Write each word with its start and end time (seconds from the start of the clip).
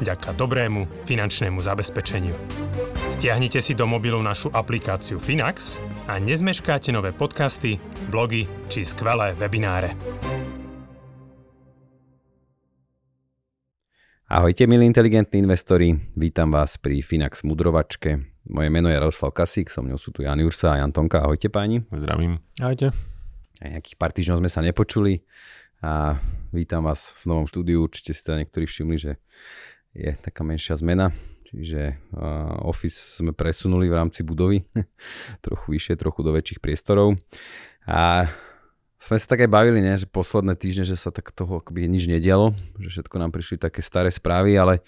vďaka 0.00 0.34
dobrému 0.34 1.06
finančnému 1.06 1.62
zabezpečeniu. 1.62 2.34
Stiahnite 3.12 3.62
si 3.62 3.76
do 3.78 3.86
mobilu 3.86 4.18
našu 4.24 4.50
aplikáciu 4.50 5.22
Finax 5.22 5.78
a 6.10 6.18
nezmeškáte 6.18 6.90
nové 6.90 7.14
podcasty, 7.14 7.78
blogy 8.10 8.48
či 8.72 8.82
skvelé 8.82 9.38
webináre. 9.38 9.94
Ahojte 14.24 14.66
milí 14.66 14.88
inteligentní 14.88 15.46
investori, 15.46 15.94
vítam 16.16 16.50
vás 16.50 16.74
pri 16.80 17.04
Finax 17.04 17.46
Mudrovačke. 17.46 18.18
Moje 18.50 18.68
meno 18.72 18.90
je 18.90 18.98
Jaroslav 18.98 19.30
Kasík, 19.30 19.70
so 19.70 19.84
mnou 19.84 20.00
sú 20.00 20.10
tu 20.10 20.26
Jan 20.26 20.40
Jursa 20.40 20.74
a 20.74 20.80
Jan 20.82 20.90
Tonka. 20.90 21.22
Ahojte 21.22 21.52
páni. 21.52 21.86
Zdravím. 21.92 22.42
Ahojte. 22.58 22.90
Aj 23.62 23.68
nejakých 23.70 23.96
pár 23.96 24.10
týždňov 24.10 24.42
sme 24.42 24.50
sa 24.50 24.60
nepočuli 24.60 25.22
a 25.84 26.18
vítam 26.50 26.82
vás 26.82 27.14
v 27.22 27.30
novom 27.30 27.46
štúdiu. 27.46 27.86
Určite 27.86 28.10
si 28.10 28.20
teda 28.24 28.42
niektorí 28.42 28.66
všimli, 28.66 28.96
že 28.98 29.12
je 29.94 30.10
taká 30.20 30.42
menšia 30.42 30.74
zmena, 30.74 31.14
čiže 31.46 31.96
uh, 32.12 32.66
office 32.66 33.22
sme 33.22 33.30
presunuli 33.30 33.86
v 33.86 33.94
rámci 33.94 34.26
budovy 34.26 34.66
trochu 35.46 35.66
vyššie, 35.70 35.94
trochu 35.96 36.20
do 36.26 36.34
väčších 36.34 36.60
priestorov. 36.60 37.14
A 37.86 38.26
sme 38.98 39.20
sa 39.20 39.26
tak 39.36 39.44
aj 39.44 39.50
bavili, 39.52 39.84
ne, 39.84 39.94
že 40.00 40.08
posledné 40.08 40.56
týždne, 40.56 40.88
že 40.88 40.96
sa 40.96 41.12
tak 41.12 41.30
toho 41.30 41.60
akoby 41.60 41.86
nič 41.86 42.08
nedialo, 42.08 42.56
že 42.80 42.98
všetko 42.98 43.16
nám 43.20 43.30
prišli 43.30 43.60
také 43.60 43.84
staré 43.84 44.08
správy, 44.08 44.56
ale 44.56 44.80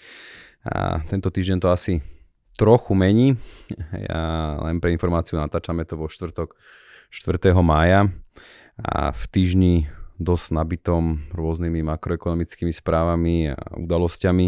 a 0.67 0.99
tento 1.07 1.31
týždeň 1.31 1.63
to 1.63 1.69
asi 1.71 2.03
trochu 2.59 2.91
mení. 2.99 3.39
Ja 3.95 4.57
len 4.67 4.83
pre 4.83 4.91
informáciu 4.91 5.39
natáčame 5.39 5.87
to 5.87 5.95
vo 5.95 6.11
štvrtok 6.11 6.59
4. 7.15 7.55
mája 7.63 8.11
a 8.75 9.15
v 9.15 9.23
týždni 9.31 9.75
dosť 10.17 10.47
nabitom 10.57 11.33
rôznymi 11.33 11.85
makroekonomickými 11.85 12.73
správami 12.73 13.53
a 13.53 13.59
udalosťami 13.77 14.47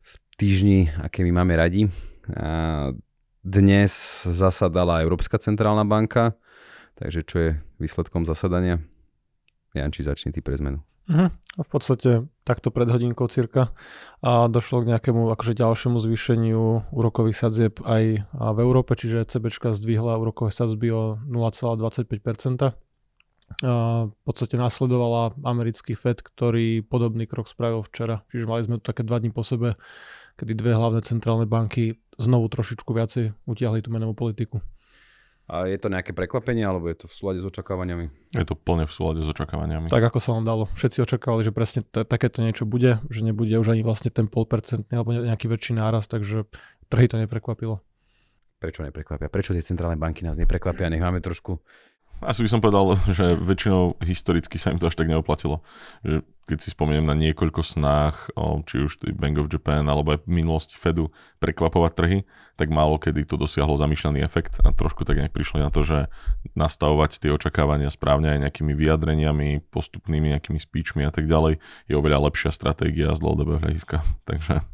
v 0.00 0.12
týždni, 0.36 0.92
aké 1.00 1.24
my 1.24 1.32
máme 1.40 1.56
radi. 1.56 1.88
A 2.36 2.92
dnes 3.40 3.92
zasadala 4.28 5.00
Európska 5.00 5.40
centrálna 5.40 5.88
banka, 5.88 6.36
takže 7.00 7.20
čo 7.24 7.36
je 7.40 7.50
výsledkom 7.80 8.28
zasadania? 8.28 8.84
Janči, 9.72 10.04
začni 10.04 10.34
ty 10.34 10.44
pre 10.44 10.60
zmenu. 10.60 10.84
Uh-huh. 11.10 11.26
A 11.32 11.60
v 11.66 11.70
podstate 11.72 12.22
takto 12.46 12.70
pred 12.70 12.86
hodinkou 12.86 13.26
cirka 13.26 13.74
a 14.22 14.46
došlo 14.46 14.86
k 14.86 14.94
nejakému 14.94 15.26
akože 15.34 15.58
ďalšiemu 15.58 15.98
zvýšeniu 15.98 16.92
úrokových 16.94 17.34
sadzieb 17.34 17.74
aj 17.82 18.30
v 18.30 18.58
Európe, 18.62 18.94
čiže 18.94 19.26
ECBčka 19.26 19.74
zdvihla 19.74 20.20
úrokové 20.20 20.54
sadzby 20.54 20.94
o 20.94 21.18
0,25%. 21.26 22.89
V 23.58 24.14
podstate 24.22 24.54
nasledovala 24.54 25.34
americký 25.42 25.98
FED, 25.98 26.22
ktorý 26.22 26.86
podobný 26.86 27.26
krok 27.26 27.50
spravil 27.50 27.82
včera. 27.82 28.22
Čiže 28.30 28.46
mali 28.46 28.62
sme 28.64 28.78
tu 28.78 28.88
také 28.88 29.02
dva 29.02 29.18
dní 29.18 29.34
po 29.34 29.42
sebe, 29.42 29.74
kedy 30.38 30.54
dve 30.54 30.72
hlavné 30.72 31.02
centrálne 31.02 31.44
banky 31.44 31.98
znovu 32.16 32.46
trošičku 32.48 32.88
viacej 32.94 33.36
utiahli 33.44 33.84
tú 33.84 33.92
menovú 33.92 34.16
politiku. 34.16 34.62
A 35.50 35.66
je 35.66 35.82
to 35.82 35.90
nejaké 35.90 36.14
prekvapenie, 36.14 36.62
alebo 36.62 36.86
je 36.86 37.02
to 37.02 37.06
v 37.10 37.14
súlade 37.18 37.42
s 37.42 37.46
očakávaniami? 37.50 38.06
Je 38.38 38.46
to 38.46 38.54
plne 38.54 38.86
v 38.86 38.92
súlade 38.94 39.18
s 39.18 39.28
očakávaniami. 39.34 39.90
Tak 39.90 40.14
ako 40.14 40.22
sa 40.22 40.30
vám 40.38 40.46
dalo. 40.46 40.70
Všetci 40.78 41.02
očakávali, 41.02 41.42
že 41.42 41.50
presne 41.50 41.82
t- 41.82 42.06
takéto 42.06 42.38
niečo 42.38 42.70
bude, 42.70 43.02
že 43.10 43.26
nebude 43.26 43.50
už 43.58 43.74
ani 43.74 43.82
vlastne 43.82 44.14
ten 44.14 44.30
polpercentný 44.30 44.94
alebo 44.94 45.10
nejaký 45.10 45.50
väčší 45.50 45.74
náraz, 45.74 46.06
takže 46.06 46.46
trhy 46.86 47.10
to 47.10 47.18
neprekvapilo. 47.18 47.82
Prečo 48.62 48.86
neprekvapia? 48.86 49.26
Prečo 49.26 49.50
tie 49.50 49.66
centrálne 49.66 49.98
banky 49.98 50.22
nás 50.22 50.38
neprekvapia? 50.38 50.86
Nech 50.86 51.02
máme 51.02 51.18
trošku 51.18 51.58
asi 52.20 52.44
by 52.44 52.48
som 52.48 52.60
povedal, 52.60 52.96
že 53.18 53.36
väčšinou 53.36 54.00
historicky 54.04 54.56
sa 54.60 54.72
im 54.72 54.78
to 54.80 54.88
až 54.88 54.96
tak 54.96 55.08
neoplatilo. 55.08 55.64
Že 56.04 56.24
keď 56.50 56.58
si 56.58 56.74
spomeniem 56.74 57.06
na 57.06 57.14
niekoľko 57.14 57.62
snách, 57.62 58.34
či 58.66 58.82
už 58.82 58.98
Bank 59.14 59.38
of 59.38 59.46
Japan 59.46 59.86
alebo 59.86 60.18
aj 60.18 60.26
v 60.26 60.42
minulosti 60.42 60.74
Fedu 60.74 61.14
prekvapovať 61.38 61.92
trhy, 61.94 62.18
tak 62.58 62.74
málo 62.74 62.98
kedy 62.98 63.22
to 63.22 63.38
dosiahlo 63.38 63.78
zamýšľaný 63.78 64.20
efekt 64.26 64.58
a 64.60 64.74
trošku 64.74 65.06
tak 65.06 65.22
nejak 65.22 65.30
prišli 65.30 65.62
na 65.62 65.70
to, 65.70 65.86
že 65.86 66.10
nastavovať 66.58 67.22
tie 67.22 67.30
očakávania 67.30 67.86
správne 67.86 68.34
aj 68.34 68.50
nejakými 68.50 68.74
vyjadreniami, 68.74 69.62
postupnými 69.70 70.34
nejakými 70.34 70.58
speechmi 70.58 71.06
a 71.06 71.14
tak 71.14 71.30
ďalej 71.30 71.62
je 71.86 71.94
oveľa 71.94 72.28
lepšia 72.28 72.50
stratégia 72.50 73.14
z 73.14 73.22
dlhodobého 73.22 73.62
hľadiska. 73.62 74.02
Takže 74.30 74.66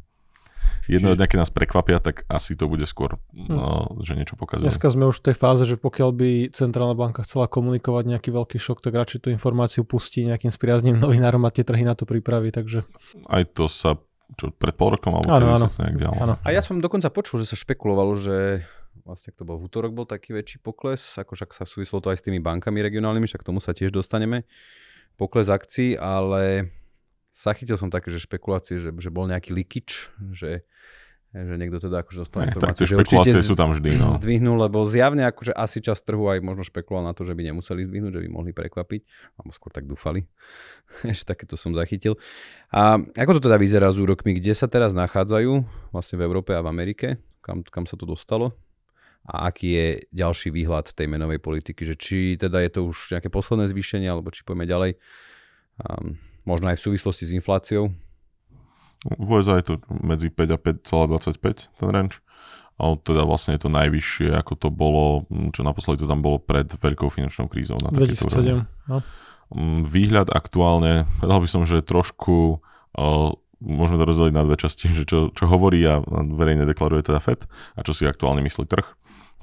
jedno 0.87 1.13
dňa, 1.13 1.27
keď 1.27 1.37
nás 1.43 1.51
prekvapia, 1.51 1.99
tak 1.99 2.23
asi 2.31 2.55
to 2.55 2.71
bude 2.71 2.83
skôr, 2.87 3.19
hm. 3.35 3.51
no, 3.51 3.67
že 4.01 4.15
niečo 4.15 4.39
pokazuje. 4.39 4.67
Dneska 4.67 4.87
sme 4.89 5.07
už 5.11 5.21
v 5.21 5.31
tej 5.31 5.35
fáze, 5.35 5.63
že 5.67 5.75
pokiaľ 5.75 6.09
by 6.15 6.29
Centrálna 6.55 6.95
banka 6.95 7.27
chcela 7.27 7.51
komunikovať 7.51 8.17
nejaký 8.17 8.29
veľký 8.31 8.57
šok, 8.57 8.79
tak 8.81 8.95
radšej 8.95 9.27
tú 9.27 9.27
informáciu 9.29 9.83
pustí 9.83 10.23
nejakým 10.25 10.49
spriazným 10.49 10.97
novinárom 11.03 11.43
a 11.45 11.51
tie 11.53 11.67
trhy 11.67 11.83
na 11.83 11.93
to 11.93 12.07
pripraví, 12.07 12.49
takže... 12.49 12.87
Aj 13.27 13.43
to 13.45 13.67
sa 13.69 13.99
čo, 14.35 14.51
pred 14.51 14.75
pol 14.75 14.91
rokom 14.99 15.15
alebo 15.15 15.31
áno, 15.31 15.47
áno. 15.55 15.67
sa 15.71 15.87
nejak 15.87 15.97
dialo. 16.03 16.15
Áno. 16.19 16.35
A 16.43 16.51
ja 16.51 16.59
som 16.59 16.83
dokonca 16.83 17.07
počul, 17.07 17.39
že 17.39 17.47
sa 17.47 17.55
špekulovalo, 17.55 18.11
že 18.19 18.67
vlastne 19.07 19.31
to 19.31 19.47
bol 19.47 19.55
v 19.55 19.71
útorok 19.71 19.95
bol 19.95 20.03
taký 20.03 20.35
väčší 20.35 20.59
pokles, 20.59 21.15
ako 21.15 21.39
však 21.39 21.55
sa 21.55 21.63
súvislo 21.63 22.03
to 22.03 22.11
aj 22.11 22.19
s 22.19 22.25
tými 22.27 22.43
bankami 22.43 22.83
regionálnymi, 22.83 23.23
však 23.23 23.45
k 23.45 23.47
tomu 23.47 23.63
sa 23.63 23.71
tiež 23.71 23.95
dostaneme, 23.95 24.43
pokles 25.15 25.47
akcií, 25.47 25.95
ale 25.95 26.75
zachytil 27.31 27.79
som 27.79 27.87
také, 27.87 28.11
že 28.11 28.19
špekulácie, 28.19 28.81
že, 28.83 28.91
že 28.91 29.09
bol 29.13 29.31
nejaký 29.31 29.55
likič, 29.55 30.11
že 30.35 30.67
že 31.45 31.55
niekto 31.59 31.77
teda 31.77 32.01
akože 32.01 32.17
dostal 32.25 32.49
informáciu, 32.49 32.89
špekulácie 32.89 33.43
sú 33.45 33.53
tam 33.53 33.69
vždy. 33.75 33.99
No. 33.99 34.09
Zdvihnú, 34.09 34.57
lebo 34.57 34.81
zjavne 34.89 35.29
akože 35.29 35.53
asi 35.53 35.83
čas 35.83 36.01
trhu 36.01 36.25
aj 36.31 36.41
možno 36.41 36.65
špekuloval 36.65 37.05
na 37.05 37.13
to, 37.13 37.27
že 37.27 37.37
by 37.37 37.45
nemuseli 37.45 37.85
zdvihnúť, 37.85 38.11
že 38.17 38.21
by 38.25 38.29
mohli 38.31 38.51
prekvapiť, 38.55 39.01
alebo 39.37 39.51
skôr 39.53 39.69
tak 39.69 39.85
dúfali. 39.85 40.25
Ešte 41.05 41.37
takéto 41.37 41.53
som 41.59 41.77
zachytil. 41.77 42.17
A 42.73 42.97
ako 42.97 43.37
to 43.37 43.51
teda 43.51 43.61
vyzerá 43.61 43.93
s 43.93 44.01
úrokmi, 44.01 44.39
kde 44.39 44.57
sa 44.57 44.65
teraz 44.65 44.97
nachádzajú 44.97 45.51
vlastne 45.93 46.15
v 46.17 46.25
Európe 46.25 46.57
a 46.57 46.63
v 46.65 46.71
Amerike, 46.73 47.21
kam, 47.45 47.61
kam 47.61 47.85
sa 47.85 47.93
to 47.93 48.09
dostalo? 48.09 48.57
A 49.27 49.51
aký 49.51 49.67
je 49.75 49.87
ďalší 50.15 50.55
výhľad 50.55 50.95
tej 50.95 51.11
menovej 51.11 51.43
politiky, 51.43 51.83
že 51.83 51.99
či 51.99 52.39
teda 52.39 52.63
je 52.63 52.71
to 52.71 52.81
už 52.87 53.19
nejaké 53.19 53.27
posledné 53.27 53.67
zvýšenie, 53.67 54.07
alebo 54.07 54.31
či 54.31 54.47
poďme 54.47 54.63
ďalej, 54.63 54.91
um, 55.83 56.15
možno 56.47 56.71
aj 56.71 56.79
v 56.79 56.85
súvislosti 56.87 57.27
s 57.27 57.35
infláciou, 57.35 57.91
v 59.05 59.27
USA 59.29 59.61
je 59.61 59.73
to 59.73 59.73
medzi 59.89 60.33
5 60.33 60.55
a 60.55 60.57
5,25 60.57 61.77
ten 61.77 61.89
range. 61.89 62.23
A 62.77 62.93
teda 62.93 63.25
vlastne 63.25 63.57
je 63.57 63.65
to 63.65 63.73
najvyššie, 63.73 64.37
ako 64.37 64.53
to 64.53 64.69
bolo, 64.69 65.25
čo 65.49 65.65
naposledy 65.65 66.05
to 66.05 66.09
tam 66.09 66.21
bolo 66.21 66.37
pred 66.37 66.69
veľkou 66.69 67.09
finančnou 67.09 67.49
krízou. 67.49 67.81
Na 67.81 67.89
2007, 67.89 68.69
no. 68.89 69.01
Mm, 69.49 69.81
výhľad 69.81 70.29
aktuálne, 70.29 71.09
povedal 71.17 71.39
by 71.41 71.49
som, 71.49 71.63
že 71.65 71.81
trošku 71.81 72.61
uh, 72.61 73.33
môžeme 73.57 73.97
to 73.97 74.05
rozdeliť 74.05 74.33
na 74.35 74.45
dve 74.45 74.61
časti, 74.61 74.93
že 74.93 75.09
čo, 75.09 75.33
čo 75.33 75.49
hovorí 75.49 75.81
a 75.89 76.01
verejne 76.05 76.69
deklaruje 76.69 77.09
teda 77.09 77.17
FED 77.17 77.49
a 77.49 77.79
čo 77.81 77.97
si 77.97 78.05
aktuálne 78.05 78.45
myslí 78.45 78.69
trh. 78.69 78.85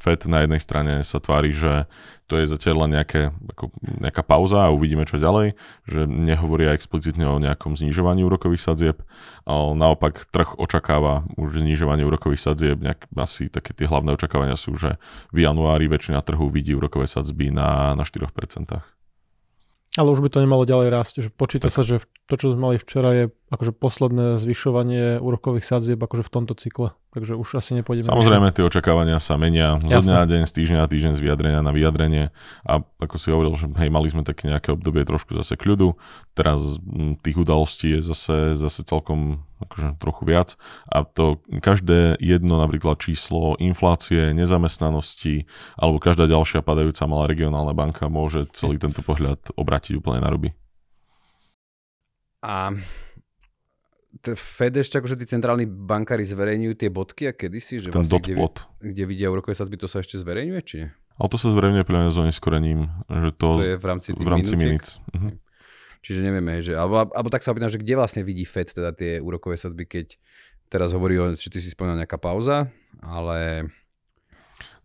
FED 0.00 0.28
na 0.28 0.44
jednej 0.44 0.60
strane 0.60 0.92
sa 1.06 1.18
tvári, 1.22 1.54
že 1.54 1.88
to 2.24 2.40
je 2.40 2.48
zatiaľ 2.48 2.88
len 2.88 2.96
nejaké, 2.96 3.36
ako 3.52 3.68
nejaká 3.84 4.24
pauza 4.24 4.64
a 4.64 4.72
uvidíme 4.72 5.04
čo 5.04 5.20
ďalej, 5.20 5.60
že 5.84 6.08
nehovoria 6.08 6.72
explicitne 6.72 7.28
o 7.28 7.36
nejakom 7.36 7.76
znižovaní 7.76 8.24
úrokových 8.24 8.64
sadzieb, 8.64 8.96
ale 9.44 9.76
naopak 9.76 10.24
trh 10.32 10.56
očakáva 10.56 11.28
už 11.36 11.60
znižovanie 11.60 12.04
úrokových 12.08 12.40
sadzieb, 12.40 12.80
nejak, 12.80 13.12
asi 13.20 13.52
také 13.52 13.76
tie 13.76 13.84
hlavné 13.84 14.16
očakávania 14.16 14.56
sú, 14.56 14.72
že 14.76 14.96
v 15.36 15.44
januári 15.44 15.84
väčšina 15.84 16.24
trhu 16.24 16.48
vidí 16.48 16.72
úrokové 16.72 17.04
sadzby 17.04 17.52
na, 17.52 17.92
na 17.92 18.08
4%. 18.08 18.24
Ale 19.94 20.10
už 20.10 20.26
by 20.26 20.28
to 20.32 20.42
nemalo 20.42 20.66
ďalej 20.66 20.88
rásť. 20.90 21.14
Že 21.22 21.30
počíta 21.30 21.70
tak. 21.70 21.74
sa, 21.78 21.82
že 21.86 22.02
to, 22.26 22.34
čo 22.34 22.50
sme 22.50 22.74
mali 22.74 22.76
včera, 22.82 23.14
je 23.14 23.24
akože 23.54 23.72
posledné 23.78 24.42
zvyšovanie 24.42 25.22
úrokových 25.22 25.62
sadzieb 25.62 26.02
akože 26.02 26.26
v 26.26 26.32
tomto 26.34 26.58
cykle. 26.58 26.98
Takže 27.14 27.38
už 27.38 27.62
asi 27.62 27.78
nepôjdeme. 27.78 28.10
Samozrejme, 28.10 28.50
tie 28.50 28.66
očakávania 28.66 29.22
sa 29.22 29.38
menia 29.38 29.78
zo 29.78 30.02
dňa 30.02 30.16
na 30.18 30.26
deň, 30.26 30.42
z 30.50 30.52
týždňa 30.58 30.78
na 30.82 30.88
týždeň, 30.90 31.12
z 31.14 31.22
vyjadrenia 31.22 31.62
na 31.62 31.70
vyjadrenie. 31.70 32.34
A 32.66 32.82
ako 32.82 33.14
si 33.22 33.30
hovoril, 33.30 33.54
že 33.54 33.70
hej, 33.70 33.86
mali 33.86 34.10
sme 34.10 34.26
také 34.26 34.50
nejaké 34.50 34.74
obdobie 34.74 35.06
trošku 35.06 35.30
zase 35.38 35.54
kľudu. 35.54 35.94
Teraz 36.34 36.82
m, 36.82 37.14
tých 37.22 37.38
udalostí 37.38 37.94
je 37.94 38.00
zase, 38.02 38.58
zase 38.58 38.82
celkom 38.82 39.46
akože 39.62 39.94
trochu 40.02 40.22
viac. 40.26 40.58
A 40.90 41.06
to 41.06 41.38
každé 41.62 42.18
jedno 42.18 42.58
napríklad 42.58 42.98
číslo 42.98 43.54
inflácie, 43.62 44.34
nezamestnanosti 44.34 45.46
alebo 45.78 46.02
každá 46.02 46.26
ďalšia 46.26 46.66
padajúca 46.66 47.06
malá 47.06 47.30
regionálna 47.30 47.78
banka 47.78 48.10
môže 48.10 48.50
celý 48.50 48.82
tento 48.82 49.06
pohľad 49.06 49.38
obrátiť 49.54 50.02
úplne 50.02 50.18
na 50.18 50.34
ruby. 50.34 50.50
A 52.42 52.74
Fed 54.22 54.78
ešte 54.78 55.02
akože 55.02 55.18
tí 55.18 55.26
centrálni 55.26 55.66
bankári 55.66 56.22
zverejňujú 56.22 56.74
tie 56.78 56.90
bodky 56.92 57.22
a 57.28 57.32
kedysi, 57.34 57.82
že 57.82 57.90
Ten 57.90 58.06
vlastne, 58.06 58.22
kde, 58.22 58.34
kde 58.78 59.04
vidia 59.10 59.26
úrokové 59.26 59.58
sadzby, 59.58 59.74
to 59.74 59.90
sa 59.90 59.98
ešte 59.98 60.22
zverejňuje, 60.22 60.60
či 60.62 60.74
nie? 60.86 60.88
Ale 61.18 61.28
to 61.30 61.38
sa 61.38 61.50
zverejňuje 61.50 61.84
pre 61.86 61.96
mňa 61.98 62.10
s 62.10 62.18
oneskorením, 62.22 62.80
že 63.10 63.30
to, 63.34 63.48
To 63.58 63.66
je 63.66 63.76
v 63.78 63.86
rámci 63.86 64.08
v 64.14 64.30
rámci 64.30 64.54
minúc. 64.54 65.02
Mhm. 65.10 65.42
Čiže 66.04 66.20
nevieme, 66.20 66.60
že, 66.60 66.76
alebo, 66.76 67.08
alebo 67.08 67.32
tak 67.32 67.40
sa 67.40 67.56
opýtam, 67.56 67.72
že 67.72 67.80
kde 67.80 67.96
vlastne 67.96 68.20
vidí 68.28 68.44
Fed 68.44 68.68
teda 68.68 68.92
tie 68.92 69.24
úrokové 69.24 69.56
sadzby, 69.56 69.88
keď 69.88 70.20
teraz 70.68 70.92
hovorí 70.92 71.16
o, 71.16 71.32
či 71.32 71.48
ty 71.48 71.64
si 71.64 71.72
spomínal 71.72 71.96
nejaká 71.96 72.20
pauza, 72.20 72.68
ale... 73.00 73.68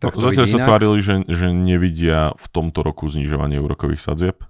No, 0.00 0.08
zatiaľ 0.16 0.48
sa 0.48 0.64
tvárili, 0.64 1.04
že, 1.04 1.28
že 1.28 1.52
nevidia 1.52 2.32
v 2.40 2.46
tomto 2.48 2.80
roku 2.80 3.04
znižovanie 3.04 3.60
úrokových 3.60 4.00
sadzieb, 4.00 4.40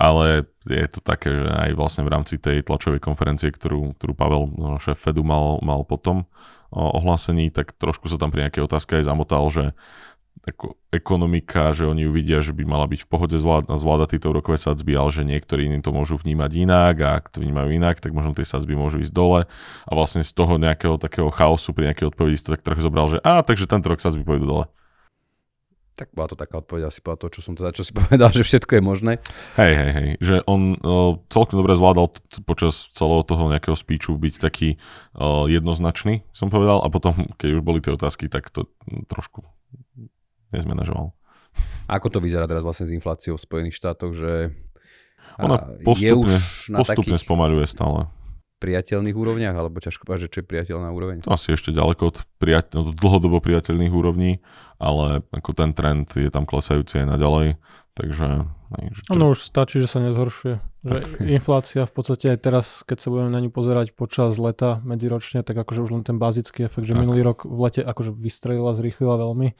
ale 0.00 0.48
je 0.66 0.86
to 0.90 1.00
také, 1.04 1.30
že 1.30 1.46
aj 1.46 1.70
vlastne 1.76 2.02
v 2.02 2.12
rámci 2.12 2.34
tej 2.40 2.64
tlačovej 2.64 2.98
konferencie, 2.98 3.52
ktorú, 3.52 3.94
ktorú 4.00 4.12
Pavel, 4.16 4.42
no, 4.54 4.76
šéf 4.80 4.98
Fedu, 4.98 5.22
mal, 5.22 5.60
mal 5.60 5.84
potom 5.86 6.26
o, 6.72 6.82
ohlásení, 6.98 7.52
tak 7.54 7.76
trošku 7.76 8.10
sa 8.10 8.18
tam 8.18 8.34
pri 8.34 8.48
nejakej 8.48 8.66
otázke 8.66 8.98
aj 8.98 9.06
zamotal, 9.06 9.44
že 9.52 9.76
ako 10.44 10.76
ekonomika, 10.92 11.72
že 11.72 11.88
oni 11.88 12.04
uvidia, 12.04 12.44
že 12.44 12.52
by 12.52 12.68
mala 12.68 12.84
byť 12.84 13.06
v 13.06 13.08
pohode 13.08 13.36
zvlád- 13.40 13.70
zvládať 13.70 14.18
tieto 14.18 14.28
úrokové 14.28 14.60
sadzby, 14.60 14.92
ale 14.92 15.08
že 15.08 15.24
niektorí 15.24 15.72
iní 15.72 15.80
to 15.80 15.88
môžu 15.88 16.20
vnímať 16.20 16.50
inak 16.60 16.94
a 17.00 17.08
ak 17.16 17.32
to 17.32 17.40
vnímajú 17.40 17.72
inak, 17.72 18.04
tak 18.04 18.12
možno 18.12 18.36
tie 18.36 18.44
sadzby 18.44 18.76
môžu 18.76 19.00
ísť 19.00 19.14
dole 19.14 19.48
a 19.88 19.90
vlastne 19.94 20.20
z 20.20 20.32
toho 20.36 20.60
nejakého 20.60 21.00
takého 21.00 21.32
chaosu 21.32 21.72
pri 21.72 21.92
nejakej 21.92 22.12
odpovedi 22.12 22.36
si 22.36 22.44
to 22.44 22.52
tak 22.58 22.66
trochu 22.66 22.84
zobral, 22.84 23.08
že 23.08 23.18
a 23.24 23.40
takže 23.40 23.64
tento 23.64 23.88
rok 23.88 24.04
sadzby 24.04 24.20
pôjdu 24.20 24.44
dole. 24.44 24.64
Tak 25.94 26.10
bola 26.10 26.26
to 26.26 26.34
taká 26.34 26.58
odpoveď 26.58 26.90
asi 26.90 26.98
podľa 26.98 27.18
toho, 27.22 27.30
čo 27.38 27.40
som 27.46 27.54
teda, 27.54 27.70
čo 27.70 27.86
si 27.86 27.94
povedal, 27.98 28.34
že 28.34 28.42
všetko 28.42 28.78
je 28.78 28.82
možné. 28.82 29.12
Hej, 29.54 29.72
hej, 29.78 29.90
hej, 29.94 30.08
že 30.18 30.34
on 30.50 30.74
o, 30.82 31.22
celkom 31.30 31.62
dobre 31.62 31.78
zvládal 31.78 32.10
t- 32.10 32.42
počas 32.42 32.90
celého 32.90 33.22
toho 33.22 33.46
nejakého 33.46 33.78
speechu 33.78 34.18
byť 34.18 34.34
taký 34.42 34.82
o, 35.14 35.46
jednoznačný, 35.46 36.26
som 36.34 36.50
povedal, 36.50 36.82
a 36.82 36.90
potom, 36.90 37.30
keď 37.38 37.48
už 37.58 37.62
boli 37.62 37.78
tie 37.78 37.94
otázky, 37.94 38.26
tak 38.26 38.50
to 38.50 38.66
mm, 38.90 39.06
trošku 39.06 39.46
nezmenažoval. 40.50 41.14
A 41.86 42.02
ako 42.02 42.18
to 42.18 42.18
vyzerá 42.18 42.50
teraz 42.50 42.66
vlastne 42.66 42.90
s 42.90 42.94
infláciou 42.94 43.38
v 43.38 43.46
Spojených 43.46 43.78
štátoch, 43.78 44.10
že 44.18 44.50
Ona 45.38 45.56
a, 45.62 45.78
je 45.78 45.86
postupne, 45.86 46.34
už 46.34 46.42
na 46.74 46.78
postupne 46.82 47.14
takých 47.14 47.22
spomaľuje 47.22 47.66
stále. 47.70 48.10
Priateľných 48.64 49.12
úrovniach, 49.12 49.52
alebo 49.52 49.76
ťažko 49.76 50.08
povedať, 50.08 50.24
že 50.24 50.32
čo 50.32 50.40
je 50.40 50.48
priateľná 50.48 50.88
úroveň? 50.88 51.20
To 51.28 51.36
asi 51.36 51.52
ešte 51.52 51.68
ďaleko 51.76 52.02
od, 52.08 52.16
priateľ, 52.40 52.80
od 52.80 52.96
dlhodobo 52.96 53.44
priateľných 53.44 53.92
úrovní, 53.92 54.40
ale 54.80 55.20
ako 55.28 55.52
ten 55.52 55.76
trend 55.76 56.08
je 56.16 56.32
tam 56.32 56.48
klesajúci 56.48 57.04
aj 57.04 57.20
naďalej, 57.20 57.60
takže... 57.94 58.46
Čo, 58.74 59.14
Ono 59.14 59.30
už 59.30 59.46
stačí, 59.46 59.78
že 59.78 59.86
sa 59.86 60.02
nezhoršuje. 60.02 60.58
Že 60.82 61.30
inflácia 61.30 61.86
v 61.86 61.92
podstate 61.94 62.34
aj 62.34 62.38
teraz, 62.42 62.66
keď 62.82 62.98
sa 62.98 63.08
budeme 63.14 63.30
na 63.30 63.38
ňu 63.38 63.54
pozerať 63.54 63.94
počas 63.94 64.34
leta 64.34 64.82
medziročne, 64.82 65.46
tak 65.46 65.54
akože 65.54 65.80
už 65.86 65.90
len 65.94 66.02
ten 66.02 66.18
bazický 66.18 66.66
efekt, 66.66 66.90
že 66.90 66.98
Tak. 66.98 67.00
minulý 67.06 67.22
rok 67.22 67.46
v 67.46 67.58
lete 67.70 67.80
akože 67.86 68.10
vystrelila, 68.10 68.74
zrýchlila 68.74 69.14
veľmi, 69.22 69.54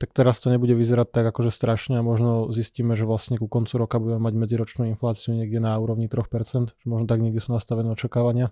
tak 0.00 0.16
teraz 0.16 0.40
to 0.40 0.48
nebude 0.48 0.72
vyzerať 0.72 1.12
tak 1.12 1.24
akože 1.28 1.52
strašne 1.52 2.00
a 2.00 2.02
možno 2.02 2.48
zistíme, 2.50 2.96
že 2.96 3.04
vlastne 3.04 3.36
ku 3.36 3.46
koncu 3.46 3.76
roka 3.78 4.00
budeme 4.00 4.18
mať 4.24 4.34
medziročnú 4.34 4.88
infláciu 4.90 5.36
niekde 5.36 5.60
na 5.60 5.76
úrovni 5.76 6.08
3%, 6.08 6.74
že 6.74 6.86
možno 6.88 7.06
tak 7.06 7.20
niekde 7.20 7.38
sú 7.38 7.52
nastavené 7.52 7.92
očakávania. 7.92 8.50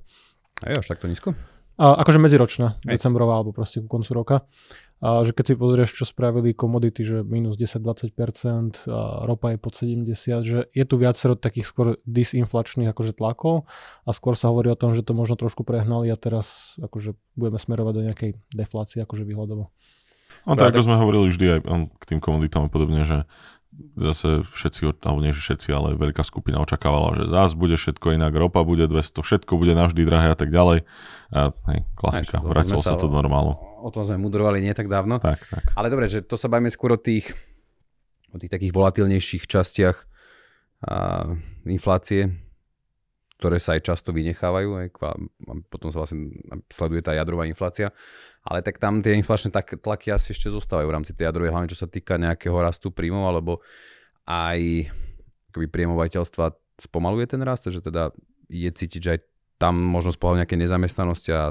A 0.62 0.70
je 0.70 0.78
až 0.78 0.86
takto 0.92 1.08
nízko? 1.10 1.34
A 1.80 1.96
akože 2.04 2.20
medziročná, 2.20 2.78
decembrová 2.84 3.40
alebo 3.40 3.50
proste 3.56 3.80
ku 3.80 3.88
koncu 3.88 4.12
roka. 4.12 4.36
A 5.02 5.26
že 5.26 5.34
keď 5.34 5.44
si 5.50 5.54
pozrieš, 5.58 5.90
čo 5.98 6.04
spravili 6.06 6.54
komodity, 6.54 7.02
že 7.02 7.26
minus 7.26 7.58
10-20%, 7.58 8.86
a 8.86 9.26
ropa 9.26 9.50
je 9.50 9.58
pod 9.58 9.74
70, 9.74 10.06
že 10.46 10.58
je 10.70 10.84
tu 10.86 10.94
viacero 10.94 11.34
takých 11.34 11.66
skôr 11.66 11.86
disinflačných 12.06 12.86
akože 12.94 13.18
tlakov 13.18 13.66
a 14.06 14.10
skôr 14.14 14.38
sa 14.38 14.54
hovorí 14.54 14.70
o 14.70 14.78
tom, 14.78 14.94
že 14.94 15.02
to 15.02 15.10
možno 15.10 15.34
trošku 15.34 15.66
prehnali 15.66 16.06
a 16.06 16.14
teraz 16.14 16.78
akože 16.78 17.18
budeme 17.34 17.58
smerovať 17.58 17.92
do 17.98 18.02
nejakej 18.06 18.30
deflácie 18.54 19.02
akože 19.02 19.26
výhľadovo. 19.26 19.74
No 20.46 20.54
tak 20.54 20.70
ako 20.70 20.86
sme 20.86 20.94
hovorili 20.94 21.34
vždy 21.34 21.46
aj 21.50 21.60
k 21.98 22.04
tým 22.06 22.20
komoditám 22.22 22.66
a 22.66 22.70
podobne, 22.70 23.02
že 23.02 23.26
zase 23.96 24.44
všetci, 24.52 24.86
alebo 25.02 25.18
nie 25.24 25.32
všetci, 25.32 25.68
ale 25.72 25.96
veľká 25.96 26.22
skupina 26.22 26.60
očakávala, 26.60 27.16
že 27.18 27.24
zás 27.32 27.56
bude 27.56 27.74
všetko 27.80 28.14
inak, 28.20 28.36
ropa 28.36 28.62
bude 28.62 28.84
200, 28.84 29.24
všetko 29.24 29.52
bude 29.56 29.72
navždy 29.72 30.02
drahé 30.04 30.28
a 30.30 30.38
tak 30.38 30.52
ďalej. 30.52 30.84
A 31.32 31.56
hej, 31.72 31.80
klasika, 31.96 32.38
vrátilo 32.44 32.84
sa 32.84 33.00
to 33.00 33.08
do 33.08 33.16
normálu. 33.16 33.71
O, 33.82 33.90
tom 33.90 34.06
sme 34.06 34.22
mudrovali 34.22 34.62
nie 34.62 34.70
tak 34.72 34.86
dávno. 34.86 35.18
Tak, 35.18 35.42
tak. 35.42 35.62
Ale 35.74 35.90
dobre, 35.90 36.06
že 36.06 36.22
to 36.22 36.38
sa 36.38 36.46
bavíme 36.46 36.70
skôr 36.70 36.94
o 36.94 37.00
tých, 37.02 37.34
o 38.30 38.38
tých 38.38 38.54
takých 38.54 38.70
volatilnejších 38.70 39.50
častiach 39.50 39.98
a, 40.86 41.34
inflácie, 41.66 42.30
ktoré 43.42 43.58
sa 43.58 43.74
aj 43.74 43.82
často 43.82 44.14
vynechávajú, 44.14 44.70
aj, 44.78 44.88
kva- 44.94 45.18
a 45.18 45.52
potom 45.66 45.90
sa 45.90 46.06
vlastne 46.06 46.30
sleduje 46.70 47.02
tá 47.02 47.10
jadrová 47.10 47.50
inflácia. 47.50 47.90
Ale 48.46 48.62
tak 48.62 48.78
tam 48.78 49.02
tie 49.02 49.18
inflačné 49.18 49.50
tak, 49.50 49.74
tlaky 49.82 50.14
asi 50.14 50.30
ešte 50.30 50.50
zostávajú 50.50 50.86
v 50.86 50.94
rámci 50.94 51.10
tej 51.10 51.26
jadrovej, 51.30 51.50
hlavne 51.50 51.70
čo 51.70 51.78
sa 51.78 51.90
týka 51.90 52.18
nejakého 52.22 52.54
rastu 52.54 52.94
príjmov, 52.94 53.26
alebo 53.26 53.58
aj 54.30 54.86
akoby 55.50 55.66
príjmovateľstva 55.66 56.54
spomaluje 56.78 57.26
ten 57.34 57.42
rast, 57.42 57.66
že 57.66 57.82
teda 57.82 58.14
je 58.46 58.70
cítiť, 58.70 59.00
že 59.02 59.10
aj 59.18 59.20
tam 59.58 59.78
možno 59.78 60.14
pohľadu 60.14 60.42
nejakej 60.42 60.58
nezamestnanosti 60.66 61.30
a 61.30 61.50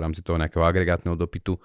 rámci 0.00 0.20
toho 0.24 0.40
nejakého 0.40 0.64
agregátneho 0.64 1.14
dopytu. 1.14 1.60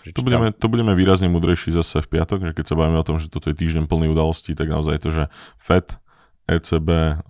Že 0.00 0.16
To 0.16 0.22
budeme, 0.24 0.48
to 0.52 0.66
budeme 0.72 0.96
výrazne 0.96 1.28
mudrejší 1.28 1.76
zase 1.76 2.00
v 2.00 2.20
piatok, 2.20 2.40
že 2.50 2.52
keď 2.56 2.72
sa 2.72 2.78
bavíme 2.78 2.96
o 2.96 3.04
tom, 3.04 3.20
že 3.20 3.28
toto 3.28 3.52
je 3.52 3.56
týždeň 3.56 3.84
plný 3.84 4.08
udalostí, 4.08 4.56
tak 4.56 4.72
naozaj 4.72 4.96
to, 5.04 5.12
že 5.12 5.24
FED, 5.60 6.00
ECB, 6.50 7.22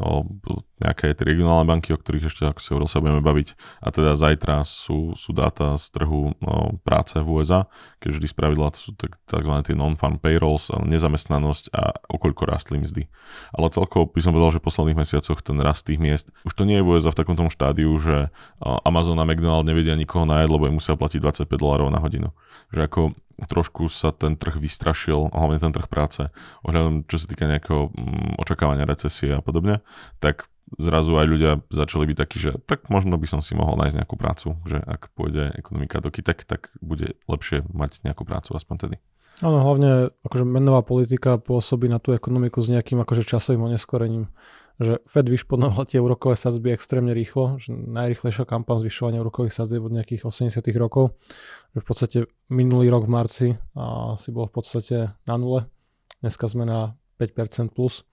nejaké 0.80 1.12
tie 1.12 1.24
regionálne 1.28 1.68
banky, 1.68 1.92
o 1.92 2.00
ktorých 2.00 2.32
ešte, 2.32 2.48
ako 2.48 2.60
si 2.60 2.68
hovoril, 2.72 2.88
sa 2.88 3.04
budeme 3.04 3.20
baviť. 3.20 3.48
A 3.84 3.92
teda 3.92 4.16
zajtra 4.16 4.64
sú, 4.64 5.12
sú 5.12 5.36
dáta 5.36 5.76
z 5.76 5.92
trhu 5.92 6.32
no, 6.40 6.80
práce 6.80 7.20
v 7.20 7.28
USA, 7.28 7.68
keď 8.00 8.16
vždy 8.16 8.26
spravidla 8.32 8.72
to 8.72 8.80
sú 8.80 8.90
tak, 8.96 9.20
tzv. 9.28 9.52
tie 9.60 9.76
non-farm 9.76 10.16
payrolls, 10.16 10.72
nezamestnanosť 10.72 11.76
a 11.76 12.00
okoľko 12.08 12.42
rastli 12.48 12.80
mzdy. 12.80 13.12
Ale 13.52 13.68
celkovo 13.68 14.08
by 14.08 14.20
som 14.24 14.32
povedal, 14.32 14.56
že 14.56 14.60
v 14.64 14.66
posledných 14.72 15.00
mesiacoch 15.04 15.44
ten 15.44 15.60
rast 15.60 15.84
tých 15.84 16.00
miest, 16.00 16.32
už 16.48 16.56
to 16.56 16.64
nie 16.64 16.80
je 16.80 16.84
v 16.84 16.88
USA 16.96 17.12
v 17.12 17.20
takomto 17.20 17.44
štádiu, 17.52 17.92
že 18.00 18.32
Amazon 18.60 19.20
a 19.20 19.28
McDonald 19.28 19.68
nevedia 19.68 19.92
nikoho 20.00 20.24
najať, 20.24 20.48
lebo 20.48 20.64
im 20.64 20.80
musia 20.80 20.96
platiť 20.96 21.44
25 21.44 21.60
dolárov 21.60 21.92
na 21.92 22.00
hodinu. 22.00 22.32
Že 22.72 22.80
ako 22.88 23.00
trošku 23.48 23.88
sa 23.88 24.12
ten 24.12 24.36
trh 24.36 24.60
vystrašil, 24.60 25.30
hlavne 25.32 25.62
ten 25.62 25.72
trh 25.72 25.86
práce, 25.86 26.28
ohľadom 26.66 27.06
čo 27.08 27.16
sa 27.16 27.26
týka 27.30 27.48
nejakého 27.48 27.88
mm, 27.88 28.40
očakávania 28.42 28.84
recesie 28.84 29.32
a 29.36 29.44
podobne, 29.44 29.80
tak 30.18 30.50
zrazu 30.78 31.18
aj 31.18 31.26
ľudia 31.26 31.52
začali 31.72 32.06
byť 32.14 32.16
takí, 32.18 32.38
že 32.38 32.52
tak 32.68 32.86
možno 32.92 33.18
by 33.18 33.26
som 33.26 33.40
si 33.42 33.58
mohol 33.58 33.74
nájsť 33.80 33.96
nejakú 34.04 34.14
prácu, 34.14 34.54
že 34.68 34.78
ak 34.78 35.10
pôjde 35.18 35.50
ekonomika 35.58 35.98
do 35.98 36.12
kytek, 36.12 36.46
tak 36.46 36.70
bude 36.78 37.18
lepšie 37.26 37.66
mať 37.72 38.06
nejakú 38.06 38.22
prácu 38.22 38.54
aspoň 38.54 38.76
tedy. 38.78 38.96
Áno, 39.40 39.64
hlavne 39.64 40.12
akože 40.20 40.44
menová 40.44 40.84
politika 40.84 41.40
pôsobí 41.40 41.88
na 41.88 41.96
tú 41.96 42.12
ekonomiku 42.12 42.60
s 42.60 42.68
nejakým 42.68 43.00
akože 43.00 43.24
časovým 43.24 43.72
oneskorením. 43.72 44.28
Že 44.80 45.04
Fed 45.04 45.28
vyšponoval 45.28 45.84
tie 45.84 46.00
úrokové 46.00 46.40
sadzby 46.40 46.72
extrémne 46.72 47.12
rýchlo, 47.12 47.60
že 47.60 47.76
najrýchlejšia 47.76 48.48
kampaň 48.48 48.80
zvyšovania 48.80 49.20
úrokových 49.20 49.52
sadzieb 49.52 49.84
od 49.84 49.92
nejakých 49.92 50.24
80 50.24 50.64
rokov. 50.80 51.12
Že 51.76 51.78
v 51.78 51.86
podstate 51.86 52.18
minulý 52.48 52.88
rok 52.88 53.04
v 53.04 53.12
marci 53.12 53.48
a, 53.76 54.16
si 54.16 54.32
bol 54.32 54.48
v 54.48 54.54
podstate 54.56 54.96
na 55.28 55.36
nule. 55.36 55.68
Dneska 56.24 56.48
sme 56.48 56.64
na 56.64 56.96
5% 57.20 57.76
plus. 57.76 58.08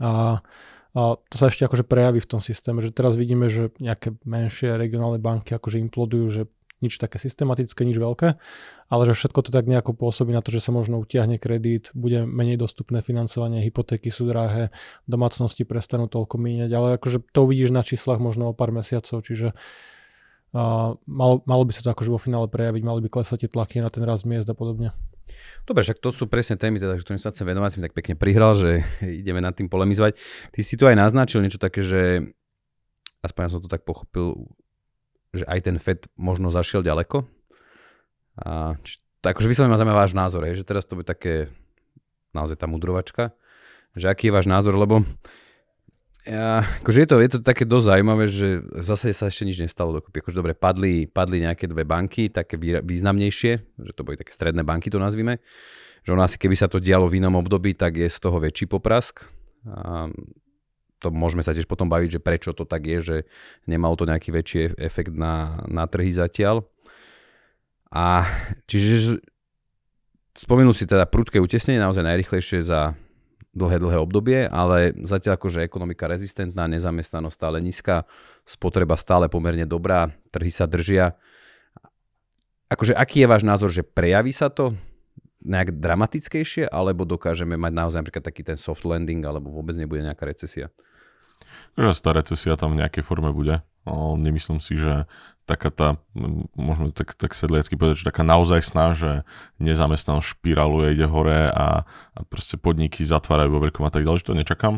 A, 0.00 0.40
a 0.96 1.00
to 1.20 1.34
sa 1.36 1.52
ešte 1.52 1.68
akože 1.68 1.84
prejaví 1.84 2.24
v 2.24 2.30
tom 2.32 2.40
systéme, 2.40 2.80
že 2.80 2.96
teraz 2.96 3.20
vidíme, 3.20 3.52
že 3.52 3.68
nejaké 3.76 4.16
menšie 4.24 4.80
regionálne 4.80 5.20
banky 5.20 5.52
akože 5.52 5.84
implodujú, 5.84 6.26
že 6.32 6.42
nič 6.80 6.96
také 6.96 7.20
systematické, 7.20 7.84
nič 7.84 8.00
veľké, 8.00 8.28
ale 8.88 9.02
že 9.08 9.14
všetko 9.16 9.40
to 9.46 9.50
tak 9.52 9.68
nejako 9.68 9.92
pôsobí 9.92 10.32
na 10.32 10.40
to, 10.40 10.52
že 10.52 10.64
sa 10.64 10.72
možno 10.72 11.00
utiahne 11.00 11.36
kredit, 11.36 11.92
bude 11.92 12.24
menej 12.24 12.56
dostupné 12.56 13.04
financovanie, 13.04 13.60
hypotéky 13.60 14.08
sú 14.08 14.28
drahé, 14.28 14.72
domácnosti 15.04 15.68
prestanú 15.68 16.08
toľko 16.08 16.40
míňať, 16.40 16.70
ale 16.72 16.86
akože 16.96 17.20
to 17.30 17.44
uvidíš 17.44 17.70
na 17.70 17.84
číslach 17.84 18.18
možno 18.18 18.50
o 18.50 18.56
pár 18.56 18.72
mesiacov, 18.72 19.20
čiže 19.20 19.52
a 20.50 20.98
malo, 21.06 21.46
malo 21.46 21.62
by 21.62 21.70
sa 21.70 21.86
to 21.86 21.94
akože 21.94 22.10
vo 22.10 22.18
finále 22.18 22.50
prejaviť, 22.50 22.82
mali 22.82 23.06
by 23.06 23.08
klesať 23.08 23.46
tie 23.46 23.50
tlaky 23.54 23.78
na 23.78 23.86
ten 23.86 24.02
rast 24.02 24.26
miest 24.26 24.50
a 24.50 24.56
podobne. 24.56 24.90
Dobre, 25.62 25.86
však 25.86 26.02
to 26.02 26.10
sú 26.10 26.26
presne 26.26 26.58
témy, 26.58 26.82
teda, 26.82 26.98
ktorým 26.98 27.22
sa 27.22 27.30
chcem 27.30 27.46
venovať, 27.46 27.78
som 27.78 27.84
tak 27.86 27.94
pekne 27.94 28.18
prihral, 28.18 28.58
že 28.58 28.82
ideme 29.22 29.38
nad 29.38 29.54
tým 29.54 29.70
polemizovať. 29.70 30.18
Ty 30.50 30.60
si 30.66 30.74
tu 30.74 30.90
aj 30.90 30.98
naznačil 30.98 31.46
niečo 31.46 31.62
také, 31.62 31.86
že 31.86 32.34
aspoň 33.22 33.40
ja 33.46 33.50
som 33.54 33.62
to 33.62 33.70
tak 33.70 33.86
pochopil, 33.86 34.50
že 35.30 35.44
aj 35.46 35.60
ten 35.62 35.76
FED 35.78 36.10
možno 36.18 36.50
zašiel 36.50 36.82
ďaleko. 36.82 37.26
A 38.40 38.74
či, 38.82 38.98
akože 39.22 39.50
vyslovene 39.50 39.72
ma 39.74 39.78
zaujíma 39.78 39.96
váš 39.96 40.12
názor, 40.16 40.48
hej, 40.48 40.58
že 40.60 40.66
teraz 40.66 40.88
to 40.88 40.96
bude 40.96 41.06
také 41.06 41.52
naozaj 42.32 42.56
tá 42.56 42.66
mudrovačka, 42.70 43.34
že 43.98 44.06
aký 44.06 44.30
je 44.30 44.36
váš 44.36 44.46
názor, 44.46 44.78
lebo 44.78 45.02
ja, 46.28 46.60
akože 46.84 47.00
je 47.00 47.08
to, 47.08 47.16
je 47.16 47.30
to 47.32 47.38
také 47.40 47.64
dosť 47.64 47.86
zaujímavé, 47.96 48.28
že 48.28 48.60
zase 48.84 49.08
sa 49.16 49.32
ešte 49.32 49.48
nič 49.48 49.56
nestalo 49.64 49.96
dokopy. 49.96 50.20
Akože 50.20 50.36
dobre, 50.36 50.52
padli, 50.52 51.08
padli 51.08 51.40
nejaké 51.40 51.64
dve 51.64 51.88
banky, 51.88 52.28
také 52.28 52.60
významnejšie, 52.60 53.52
že 53.56 53.92
to 53.96 54.04
boli 54.04 54.20
také 54.20 54.28
stredné 54.28 54.60
banky, 54.60 54.92
to 54.92 55.00
nazvime. 55.00 55.40
Že 56.04 56.20
ono 56.20 56.22
asi 56.28 56.36
keby 56.36 56.56
sa 56.60 56.68
to 56.68 56.76
dialo 56.76 57.08
v 57.08 57.24
inom 57.24 57.40
období, 57.40 57.72
tak 57.72 57.96
je 57.96 58.08
z 58.08 58.18
toho 58.20 58.36
väčší 58.36 58.68
poprask. 58.68 59.24
A 59.64 60.12
to 61.00 61.08
môžeme 61.08 61.40
sa 61.40 61.56
tiež 61.56 61.64
potom 61.64 61.88
baviť, 61.88 62.20
že 62.20 62.20
prečo 62.20 62.52
to 62.52 62.68
tak 62.68 62.84
je, 62.84 62.98
že 63.00 63.16
nemalo 63.64 63.96
to 63.96 64.04
nejaký 64.04 64.30
väčší 64.30 64.76
efekt 64.76 65.16
na, 65.16 65.64
na 65.64 65.88
trhy 65.88 66.12
zatiaľ. 66.12 66.68
A 67.90 68.28
čiže 68.68 69.18
spomenul 70.36 70.76
si 70.76 70.84
teda 70.86 71.08
prudké 71.08 71.40
utesnenie, 71.40 71.82
naozaj 71.82 72.06
najrychlejšie 72.06 72.62
za 72.62 72.94
dlhé, 73.50 73.82
dlhé 73.82 73.98
obdobie, 73.98 74.40
ale 74.46 74.94
zatiaľ 75.02 75.40
akože 75.40 75.66
ekonomika 75.66 76.06
rezistentná, 76.06 76.70
nezamestnanosť 76.70 77.34
stále 77.34 77.58
nízka, 77.58 78.06
spotreba 78.46 78.94
stále 78.94 79.26
pomerne 79.26 79.66
dobrá, 79.66 80.14
trhy 80.30 80.52
sa 80.54 80.70
držia. 80.70 81.18
Akože 82.70 82.94
aký 82.94 83.26
je 83.26 83.30
váš 83.32 83.42
názor, 83.42 83.72
že 83.74 83.82
prejaví 83.82 84.30
sa 84.30 84.46
to 84.46 84.78
nejak 85.42 85.80
dramatickejšie, 85.80 86.68
alebo 86.68 87.08
dokážeme 87.08 87.56
mať 87.56 87.72
naozaj 87.72 87.98
napríklad 88.04 88.24
taký 88.24 88.46
ten 88.46 88.60
soft 88.60 88.84
landing, 88.86 89.24
alebo 89.24 89.50
vôbec 89.50 89.74
nebude 89.74 90.04
nejaká 90.04 90.28
recesia? 90.28 90.70
Že 91.78 92.00
tá 92.02 92.10
recesia 92.12 92.54
tam 92.56 92.76
v 92.76 92.84
nejakej 92.84 93.04
forme 93.06 93.32
bude. 93.32 93.64
Nemyslím 93.90 94.60
si, 94.60 94.76
že 94.76 95.08
taká 95.48 95.74
tá, 95.74 95.88
môžeme 96.54 96.94
tak, 96.94 97.18
tak 97.18 97.34
sedliacky 97.34 97.74
povedať, 97.74 98.06
že 98.06 98.08
taká 98.08 98.22
naozaj 98.22 98.62
sná, 98.62 98.94
že 98.94 99.26
nezamestnanosť 99.58 100.38
špiráluje, 100.38 100.94
ide 100.94 101.10
hore 101.10 101.50
a, 101.50 101.82
a 101.88 102.18
proste 102.30 102.54
podniky 102.54 103.02
zatvárajú 103.02 103.50
vo 103.50 103.62
veľkom 103.66 103.82
a 103.82 103.90
tak 103.90 104.06
ďalej, 104.06 104.22
že 104.22 104.28
to 104.30 104.38
nečakám. 104.38 104.74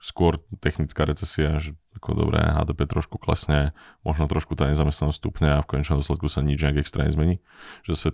Skôr 0.00 0.40
technická 0.64 1.04
recesia, 1.04 1.60
že 1.60 1.76
ako 2.00 2.24
dobré, 2.24 2.40
HDP 2.40 2.88
trošku 2.88 3.20
klesne, 3.20 3.76
možno 4.00 4.24
trošku 4.24 4.56
tá 4.56 4.72
nezamestnanosť 4.72 5.18
stupne 5.20 5.60
a 5.60 5.62
v 5.64 5.76
konečnom 5.76 6.00
dôsledku 6.00 6.32
sa 6.32 6.40
nič 6.40 6.60
nejak 6.60 6.80
extra 6.80 7.04
nezmení. 7.04 7.44
Že 7.84 7.92
sa 7.92 8.08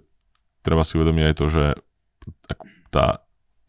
treba 0.67 0.83
si 0.83 0.99
uvedomiť 0.99 1.25
aj 1.31 1.35
to, 1.39 1.47
že 1.47 1.65
tá 2.91 3.23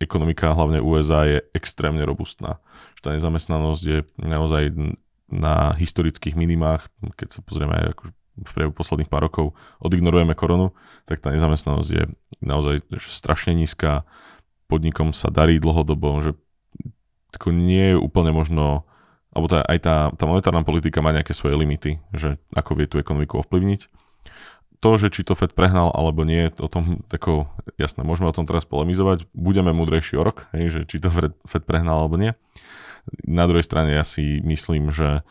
ekonomika, 0.04 0.54
hlavne 0.54 0.82
USA, 0.82 1.26
je 1.26 1.40
extrémne 1.56 2.02
robustná. 2.04 2.58
Že 2.98 3.02
tá 3.02 3.10
nezamestnanosť 3.18 3.84
je 3.84 4.00
naozaj 4.22 4.64
na 5.32 5.72
historických 5.80 6.36
minimách, 6.36 6.92
keď 7.16 7.40
sa 7.40 7.42
pozrieme 7.42 7.74
aj 7.78 7.86
ako 7.96 8.04
v 8.42 8.52
priebehu 8.52 8.76
posledných 8.76 9.12
pár 9.12 9.28
rokov 9.28 9.54
odignorujeme 9.84 10.34
koronu, 10.34 10.74
tak 11.06 11.22
tá 11.22 11.32
nezamestnanosť 11.32 11.90
je 11.92 12.04
naozaj 12.42 12.84
strašne 13.00 13.54
nízka, 13.54 14.08
podnikom 14.72 15.12
sa 15.12 15.28
darí 15.28 15.60
dlhodobo, 15.60 16.24
že 16.24 16.32
tako 17.36 17.52
nie 17.52 17.96
je 17.96 17.98
úplne 18.00 18.32
možno, 18.32 18.88
alebo 19.32 19.48
tá, 19.52 19.64
aj 19.68 19.80
tá, 19.84 19.96
tá 20.16 20.24
monetárna 20.28 20.64
politika 20.64 21.04
má 21.04 21.12
nejaké 21.12 21.36
svoje 21.36 21.60
limity, 21.60 22.00
že 22.16 22.40
ako 22.56 22.72
vie 22.80 22.88
tú 22.88 23.00
ekonomiku 23.00 23.40
ovplyvniť 23.44 23.88
to, 24.82 24.98
že 24.98 25.14
či 25.14 25.22
to 25.22 25.38
Fed 25.38 25.54
prehnal 25.54 25.94
alebo 25.94 26.26
nie, 26.26 26.50
o 26.58 26.68
tom 26.68 27.06
tako, 27.06 27.48
jasné, 27.78 28.02
môžeme 28.02 28.28
o 28.28 28.36
tom 28.36 28.50
teraz 28.50 28.66
polemizovať, 28.66 29.30
budeme 29.32 29.72
múdrejší 29.72 30.18
o 30.18 30.26
rok, 30.26 30.50
hej, 30.58 30.74
že 30.74 30.80
či 30.90 30.98
to 30.98 31.14
Fed 31.46 31.64
prehnal 31.64 32.02
alebo 32.02 32.18
nie. 32.18 32.34
Na 33.26 33.46
druhej 33.46 33.66
strane 33.66 33.94
ja 33.94 34.06
si 34.06 34.42
myslím, 34.42 34.90
že 34.90 35.22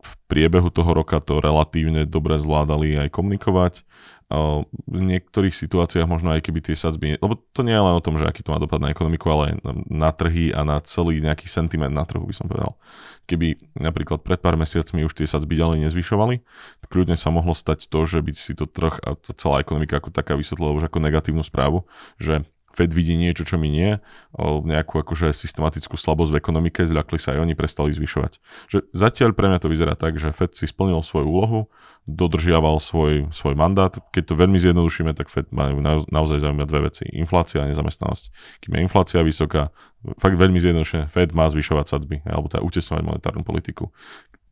v 0.00 0.12
priebehu 0.28 0.72
toho 0.72 0.90
roka 0.96 1.20
to 1.20 1.38
relatívne 1.38 2.08
dobre 2.08 2.40
zvládali 2.40 2.96
aj 2.96 3.08
komunikovať 3.12 3.84
v 4.30 4.98
niektorých 5.02 5.50
situáciách 5.50 6.06
možno 6.06 6.30
aj 6.30 6.46
keby 6.46 6.62
tie 6.62 6.78
sadzby, 6.78 7.18
lebo 7.18 7.34
to 7.50 7.66
nie 7.66 7.74
je 7.74 7.82
len 7.82 7.98
o 7.98 8.04
tom, 8.04 8.14
že 8.14 8.30
aký 8.30 8.46
to 8.46 8.54
má 8.54 8.62
dopad 8.62 8.78
na 8.78 8.94
ekonomiku, 8.94 9.26
ale 9.26 9.42
aj 9.50 9.54
na 9.90 10.14
trhy 10.14 10.54
a 10.54 10.62
na 10.62 10.78
celý 10.86 11.18
nejaký 11.18 11.50
sentiment 11.50 11.90
na 11.90 12.06
trhu 12.06 12.22
by 12.22 12.30
som 12.30 12.46
povedal. 12.46 12.78
Keby 13.26 13.74
napríklad 13.74 14.22
pred 14.22 14.38
pár 14.38 14.54
mesiacmi 14.54 15.02
už 15.02 15.18
tie 15.18 15.26
sadzby 15.26 15.58
ďalej 15.58 15.90
nezvyšovali, 15.90 16.46
tak 16.78 16.88
kľudne 16.94 17.18
sa 17.18 17.34
mohlo 17.34 17.58
stať 17.58 17.90
to, 17.90 18.06
že 18.06 18.22
by 18.22 18.30
si 18.38 18.54
to 18.54 18.70
trh 18.70 19.02
a 19.02 19.18
celá 19.34 19.66
ekonomika 19.66 19.98
ako 19.98 20.14
taká 20.14 20.38
vysvetlila 20.38 20.78
už 20.78 20.86
ako 20.86 21.02
negatívnu 21.02 21.42
správu, 21.42 21.90
že 22.22 22.46
Fed 22.70 22.94
vidí 22.94 23.18
niečo, 23.18 23.42
čo 23.42 23.58
mi 23.58 23.66
nie, 23.66 23.98
nejakú 24.38 25.02
akože 25.02 25.34
systematickú 25.34 25.98
slabosť 25.98 26.30
v 26.30 26.38
ekonomike, 26.38 26.86
zľakli 26.86 27.18
sa 27.18 27.34
aj 27.34 27.42
oni, 27.42 27.58
prestali 27.58 27.90
zvyšovať. 27.90 28.38
Že 28.70 28.78
zatiaľ 28.94 29.30
pre 29.34 29.50
mňa 29.50 29.58
to 29.58 29.68
vyzerá 29.68 29.98
tak, 29.98 30.22
že 30.22 30.30
Fed 30.30 30.54
si 30.54 30.70
splnil 30.70 31.02
svoju 31.02 31.26
úlohu, 31.26 31.60
dodržiaval 32.06 32.78
svoj, 32.78 33.34
svoj 33.34 33.54
mandát. 33.58 33.90
Keď 34.14 34.22
to 34.30 34.34
veľmi 34.38 34.56
zjednodušíme, 34.62 35.12
tak 35.18 35.34
Fed 35.34 35.50
majú 35.50 35.82
naozaj 36.08 36.40
zaujímavé 36.40 36.66
dve 36.70 36.80
veci. 36.88 37.04
Inflácia 37.10 37.60
a 37.62 37.68
nezamestnanosť. 37.68 38.24
Kým 38.62 38.72
je 38.78 38.80
inflácia 38.86 39.20
vysoká, 39.20 39.74
fakt 40.22 40.38
veľmi 40.38 40.62
zjednodušené, 40.62 41.10
Fed 41.10 41.34
má 41.34 41.50
zvyšovať 41.50 41.86
sadby, 41.90 42.22
alebo 42.22 42.46
teda 42.46 42.62
utesňovať 42.62 43.02
monetárnu 43.02 43.42
politiku. 43.42 43.90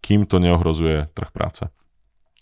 Kým 0.02 0.26
to 0.26 0.42
neohrozuje 0.42 1.10
trh 1.14 1.30
práce. 1.30 1.70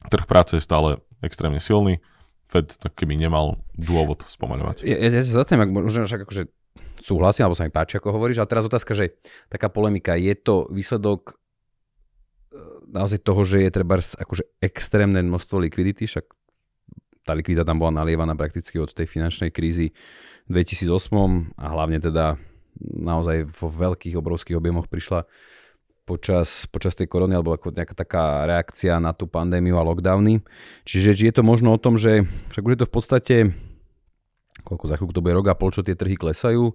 Trh 0.08 0.24
práce 0.24 0.56
je 0.56 0.64
stále 0.64 1.00
extrémne 1.20 1.60
silný, 1.60 2.00
Fed 2.46 2.78
keby 2.94 3.18
nemal 3.18 3.58
dôvod 3.74 4.22
spomaľovať. 4.30 4.86
Ja, 4.86 5.10
ja, 5.10 5.20
sa 5.26 5.42
zastavím, 5.42 5.66
ak 5.66 5.70
možno 5.74 6.06
však 6.06 6.22
akože 6.26 6.46
súhlasím, 7.02 7.46
alebo 7.46 7.58
sa 7.58 7.66
mi 7.66 7.74
páči, 7.74 7.98
ako 7.98 8.14
hovoríš, 8.14 8.40
ale 8.40 8.50
teraz 8.50 8.64
otázka, 8.66 8.94
že 8.94 9.18
taká 9.50 9.66
polemika, 9.66 10.14
je 10.14 10.32
to 10.38 10.70
výsledok 10.70 11.34
e, 11.34 11.34
naozaj 12.94 13.20
toho, 13.26 13.42
že 13.42 13.66
je 13.66 13.70
treba 13.74 13.98
akože 13.98 14.46
extrémne 14.62 15.20
množstvo 15.26 15.58
likvidity, 15.58 16.06
však 16.06 16.24
tá 17.26 17.34
likvidita 17.34 17.66
tam 17.66 17.82
bola 17.82 18.06
nalievaná 18.06 18.38
prakticky 18.38 18.78
od 18.78 18.94
tej 18.94 19.10
finančnej 19.10 19.50
krízy 19.50 19.90
v 20.46 20.62
2008 20.62 21.58
a 21.58 21.66
hlavne 21.74 21.98
teda 21.98 22.38
naozaj 22.78 23.50
vo 23.50 23.66
veľkých, 23.66 24.14
obrovských 24.14 24.54
objemoch 24.54 24.86
prišla 24.86 25.26
počas, 26.06 26.70
počas 26.70 26.94
tej 26.94 27.10
korony 27.10 27.34
alebo 27.34 27.52
ako 27.52 27.74
nejaká 27.74 27.98
taká 27.98 28.46
reakcia 28.46 29.02
na 29.02 29.10
tú 29.10 29.26
pandémiu 29.26 29.76
a 29.76 29.84
lockdowny. 29.84 30.40
Čiže 30.86 31.18
je 31.18 31.34
to 31.34 31.42
možno 31.42 31.74
o 31.74 31.82
tom, 31.82 31.98
že 31.98 32.24
však 32.54 32.62
už 32.62 32.72
je 32.72 32.80
to 32.80 32.88
v 32.88 32.94
podstate 32.94 33.36
koľko 34.66 34.90
za 34.90 34.98
chvíľku 34.98 35.14
to 35.14 35.22
bude 35.22 35.38
rok 35.38 35.46
a 35.46 35.54
pol, 35.54 35.70
čo 35.70 35.86
tie 35.86 35.94
trhy 35.94 36.18
klesajú, 36.18 36.74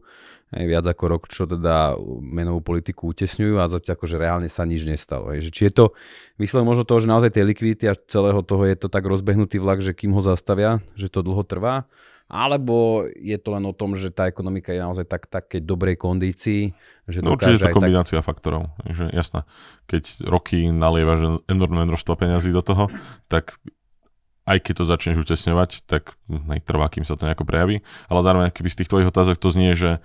aj 0.55 0.65
viac 0.67 0.85
ako 0.88 1.03
rok, 1.11 1.23
čo 1.27 1.43
teda 1.43 2.00
menovú 2.23 2.63
politiku 2.63 3.11
utesňujú 3.11 3.59
a 3.59 3.67
zatiaľ 3.67 4.00
akože 4.00 4.15
reálne 4.15 4.47
sa 4.47 4.63
nič 4.63 4.88
nestalo. 4.88 5.35
Že 5.35 5.51
či 5.51 5.61
je 5.67 5.73
to 5.75 5.85
výsledok 6.39 6.71
možno 6.71 6.83
toho, 6.88 7.03
že 7.03 7.11
naozaj 7.11 7.35
tej 7.35 7.43
likvidity 7.51 7.91
a 7.91 8.00
celého 8.07 8.39
toho 8.47 8.63
je 8.63 8.79
to 8.79 8.88
tak 8.88 9.03
rozbehnutý 9.03 9.59
vlak, 9.59 9.83
že 9.83 9.91
kým 9.91 10.15
ho 10.15 10.23
zastavia, 10.23 10.79
že 10.95 11.11
to 11.11 11.19
dlho 11.19 11.43
trvá, 11.43 11.83
alebo 12.31 13.03
je 13.11 13.35
to 13.35 13.51
len 13.51 13.67
o 13.67 13.75
tom, 13.75 14.00
že 14.00 14.07
tá 14.07 14.31
ekonomika 14.31 14.71
je 14.71 14.79
naozaj 14.79 15.03
tak, 15.03 15.27
takej 15.27 15.67
dobrej 15.67 16.00
kondícii, 16.00 16.71
že 17.03 17.19
No 17.19 17.35
určite 17.35 17.59
je 17.59 17.67
to 17.67 17.75
kombinácia 17.75 18.23
tak... 18.23 18.27
faktorov. 18.31 18.71
Takže 18.88 19.11
jasná. 19.11 19.43
Keď 19.91 20.23
roky 20.23 20.71
nalieva 20.71 21.19
že 21.19 21.43
enormné 21.51 21.83
množstvo 21.91 22.15
peňazí 22.15 22.55
do 22.55 22.63
toho, 22.63 22.88
tak 23.27 23.59
aj 24.47 24.57
keď 24.63 24.73
to 24.79 24.85
začneš 24.88 25.17
utesňovať, 25.27 25.83
tak 25.85 26.15
aj 26.31 26.59
trvá, 26.63 26.88
kým 26.88 27.03
sa 27.03 27.19
to 27.19 27.27
nejako 27.27 27.43
prejaví. 27.43 27.83
Ale 28.07 28.23
zároveň, 28.23 28.50
keby 28.55 28.69
z 28.71 28.77
tých 28.79 28.89
tvojich 28.89 29.11
otázok 29.11 29.35
to 29.35 29.51
znie, 29.51 29.75
že 29.75 30.00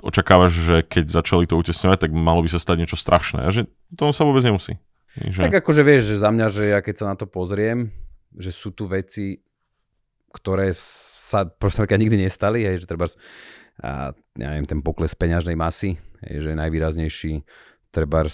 očakávaš, 0.00 0.54
že 0.54 0.76
keď 0.86 1.12
začali 1.12 1.44
to 1.44 1.58
utesňovať, 1.60 2.08
tak 2.08 2.10
malo 2.14 2.40
by 2.40 2.48
sa 2.48 2.62
stať 2.62 2.86
niečo 2.86 2.96
strašné. 2.96 3.44
A 3.44 3.50
že 3.52 3.68
tomu 3.98 4.14
sa 4.16 4.24
vôbec 4.24 4.40
nemusí. 4.46 4.80
Že... 5.18 5.50
Tak 5.50 5.66
akože 5.66 5.82
vieš, 5.82 6.14
že 6.14 6.22
za 6.22 6.30
mňa, 6.30 6.46
že 6.48 6.64
ja 6.70 6.80
keď 6.80 6.94
sa 6.94 7.06
na 7.10 7.16
to 7.18 7.26
pozriem, 7.26 7.90
že 8.38 8.54
sú 8.54 8.70
tu 8.70 8.86
veci, 8.86 9.42
ktoré 10.30 10.70
sa 11.30 11.46
proste 11.46 11.86
nikdy 11.86 12.26
nestali, 12.26 12.66
hej, 12.66 12.82
že 12.82 12.90
treba 12.90 13.06
a, 13.80 14.12
ja 14.36 14.48
neviem, 14.52 14.66
ten 14.66 14.80
pokles 14.82 15.14
peňažnej 15.14 15.54
masy, 15.54 15.94
hej, 16.26 16.44
že 16.44 16.48
je 16.52 16.58
najvýraznejší 16.58 17.32
treba 17.90 18.26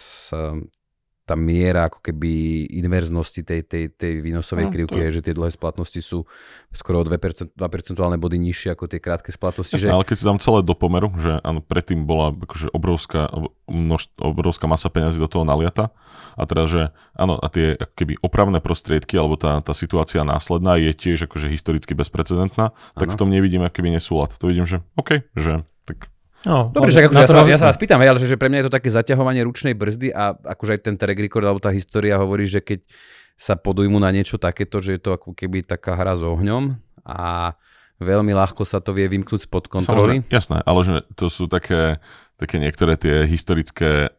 tá 1.26 1.34
miera 1.34 1.90
ako 1.90 1.98
keby 2.06 2.30
inverznosti 2.78 3.42
tej, 3.42 3.66
tej, 3.66 3.90
tej 3.90 4.22
výnosovej 4.22 4.70
no, 4.70 4.72
krivky 4.72 4.94
to... 4.94 5.02
je, 5.02 5.10
že 5.18 5.24
tie 5.26 5.34
dlhé 5.34 5.50
splatnosti 5.50 5.98
sú 5.98 6.22
skoro 6.70 7.02
o 7.02 7.04
2%, 7.04 7.50
2 7.50 7.58
percentuálne 7.58 8.14
body 8.14 8.38
nižšie 8.38 8.78
ako 8.78 8.86
tie 8.86 9.02
krátke 9.02 9.34
splatnosti. 9.34 9.74
Jasne, 9.74 9.90
že... 9.90 9.94
ale 9.94 10.06
keď 10.06 10.16
si 10.22 10.24
dám 10.24 10.38
celé 10.38 10.62
do 10.62 10.78
pomeru, 10.78 11.10
že 11.18 11.42
áno, 11.42 11.58
predtým 11.58 12.06
bola 12.06 12.30
akože 12.30 12.70
obrovská, 12.70 13.26
množ, 13.66 14.06
obrovská 14.22 14.70
masa 14.70 14.86
peňazí 14.86 15.18
do 15.18 15.26
toho 15.26 15.42
naliata 15.42 15.90
a 16.38 16.46
teraz, 16.46 16.70
že 16.70 16.82
áno, 17.18 17.42
a 17.42 17.46
tie 17.50 17.74
ako 17.74 17.94
keby 17.98 18.12
opravné 18.22 18.62
prostriedky 18.62 19.18
alebo 19.18 19.34
tá, 19.34 19.58
tá 19.66 19.74
situácia 19.74 20.22
následná 20.22 20.78
je 20.78 20.94
tiež 20.94 21.26
akože 21.26 21.50
historicky 21.50 21.98
bezprecedentná, 21.98 22.70
tak 22.94 23.10
ano. 23.10 23.14
v 23.14 23.18
tom 23.18 23.28
nevidím 23.34 23.66
ako 23.66 23.82
keby 23.82 23.98
nesúlad. 23.98 24.30
To 24.38 24.46
vidím, 24.46 24.62
že 24.62 24.78
OK, 24.94 25.26
že 25.34 25.66
tak 25.82 26.06
No, 26.46 26.70
Dobre, 26.70 26.94
že 26.94 27.02
akože 27.02 27.18
ja, 27.18 27.26
sa, 27.26 27.42
ja 27.42 27.58
sa 27.58 27.66
vás 27.66 27.78
pýtam, 27.78 27.98
ale 27.98 28.22
že, 28.22 28.30
že 28.30 28.38
pre 28.38 28.46
mňa 28.46 28.62
je 28.62 28.66
to 28.70 28.76
také 28.78 28.88
zaťahovanie 28.94 29.42
ručnej 29.42 29.74
brzdy 29.74 30.14
a 30.14 30.38
akože 30.38 30.78
aj 30.78 30.80
ten 30.86 30.94
track 30.94 31.18
record 31.18 31.42
alebo 31.42 31.58
tá 31.58 31.74
história 31.74 32.14
hovorí, 32.14 32.46
že 32.46 32.62
keď 32.62 32.86
sa 33.34 33.58
podujmu 33.58 33.98
na 33.98 34.14
niečo 34.14 34.38
takéto, 34.38 34.78
že 34.78 34.96
je 34.96 35.00
to 35.02 35.10
ako 35.18 35.34
keby 35.34 35.66
taká 35.66 35.98
hra 35.98 36.14
s 36.14 36.22
ohňom 36.22 36.78
a 37.02 37.52
veľmi 37.98 38.30
ľahko 38.30 38.62
sa 38.62 38.78
to 38.78 38.94
vie 38.94 39.10
vymknúť 39.10 39.50
spod 39.50 39.66
kontroly. 39.66 40.22
Samozrejme, 40.22 40.32
jasné, 40.32 40.58
ale 40.62 40.80
že 40.86 40.94
to 41.18 41.26
sú 41.26 41.50
také, 41.50 41.98
také 42.38 42.62
niektoré 42.62 42.94
tie 42.94 43.26
historické 43.26 44.14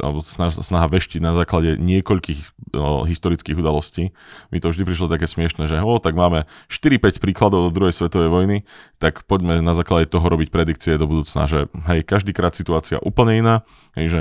alebo 0.00 0.20
snaha 0.24 0.86
veštiť 0.86 1.20
na 1.22 1.32
základe 1.34 1.76
niekoľkých 1.78 2.72
no, 2.74 3.04
historických 3.04 3.58
udalostí. 3.58 4.14
Mi 4.50 4.58
to 4.58 4.70
vždy 4.70 4.82
prišlo 4.86 5.06
také 5.12 5.26
smiešne, 5.26 5.66
že 5.70 5.80
o, 5.80 5.98
tak 6.02 6.18
máme 6.18 6.46
4-5 6.68 7.22
príkladov 7.22 7.68
do 7.68 7.74
druhej 7.74 7.94
svetovej 7.94 8.30
vojny, 8.30 8.56
tak 8.98 9.26
poďme 9.28 9.60
na 9.62 9.74
základe 9.76 10.10
toho 10.10 10.24
robiť 10.24 10.48
predikcie 10.50 10.98
do 10.98 11.06
budúcna, 11.06 11.46
že 11.46 11.66
hej, 11.90 12.06
každýkrát 12.06 12.54
situácia 12.56 13.02
úplne 13.02 13.38
iná, 13.38 13.54
hej, 13.94 14.06
že 14.10 14.20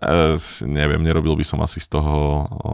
e, 0.00 0.10
neviem, 0.66 1.02
nerobil 1.02 1.36
by 1.38 1.44
som 1.46 1.62
asi 1.62 1.78
z 1.78 1.88
toho 1.94 2.14
o, 2.14 2.70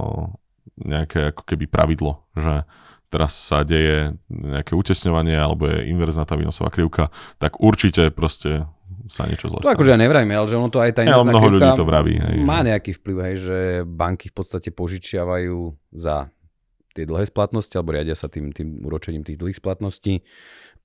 nejaké 0.81 1.35
ako 1.37 1.43
keby 1.45 1.69
pravidlo, 1.69 2.25
že 2.33 2.65
teraz 3.13 3.37
sa 3.37 3.61
deje 3.61 4.17
nejaké 4.33 4.73
utesňovanie 4.73 5.37
alebo 5.37 5.69
je 5.69 5.93
inverzná 5.93 6.25
tá 6.25 6.33
výnosová 6.33 6.73
krivka, 6.73 7.13
tak 7.37 7.61
určite 7.61 8.09
proste 8.09 8.65
sa 9.09 9.27
niečo 9.27 9.49
zle 9.49 9.59
To 9.59 9.73
akože 9.73 9.95
ja 9.95 9.99
nevrajme, 9.99 10.31
ale 10.31 10.47
že 10.47 10.55
ono 10.55 10.69
to 10.69 10.79
aj 10.79 10.93
tá 10.93 11.03
Ja, 11.03 11.19
investná 11.19 11.33
mnoho 11.33 11.49
ľudí 11.51 11.71
to 11.75 11.85
vraví. 11.85 12.15
Hej, 12.17 12.37
má 12.43 12.61
že- 12.61 12.67
nejaký 12.71 12.91
vplyv, 12.99 13.17
hej, 13.25 13.37
že 13.41 13.59
banky 13.83 14.27
v 14.29 14.35
podstate 14.37 14.69
požičiavajú 14.71 15.59
za 15.91 16.31
tie 16.93 17.09
dlhé 17.09 17.25
splatnosti, 17.25 17.73
alebo 17.73 17.97
riadia 17.97 18.13
sa 18.13 18.29
tým, 18.29 18.53
tým 18.53 18.85
uročením 18.85 19.25
tých 19.25 19.41
dlhých 19.41 19.59
splatností. 19.59 20.21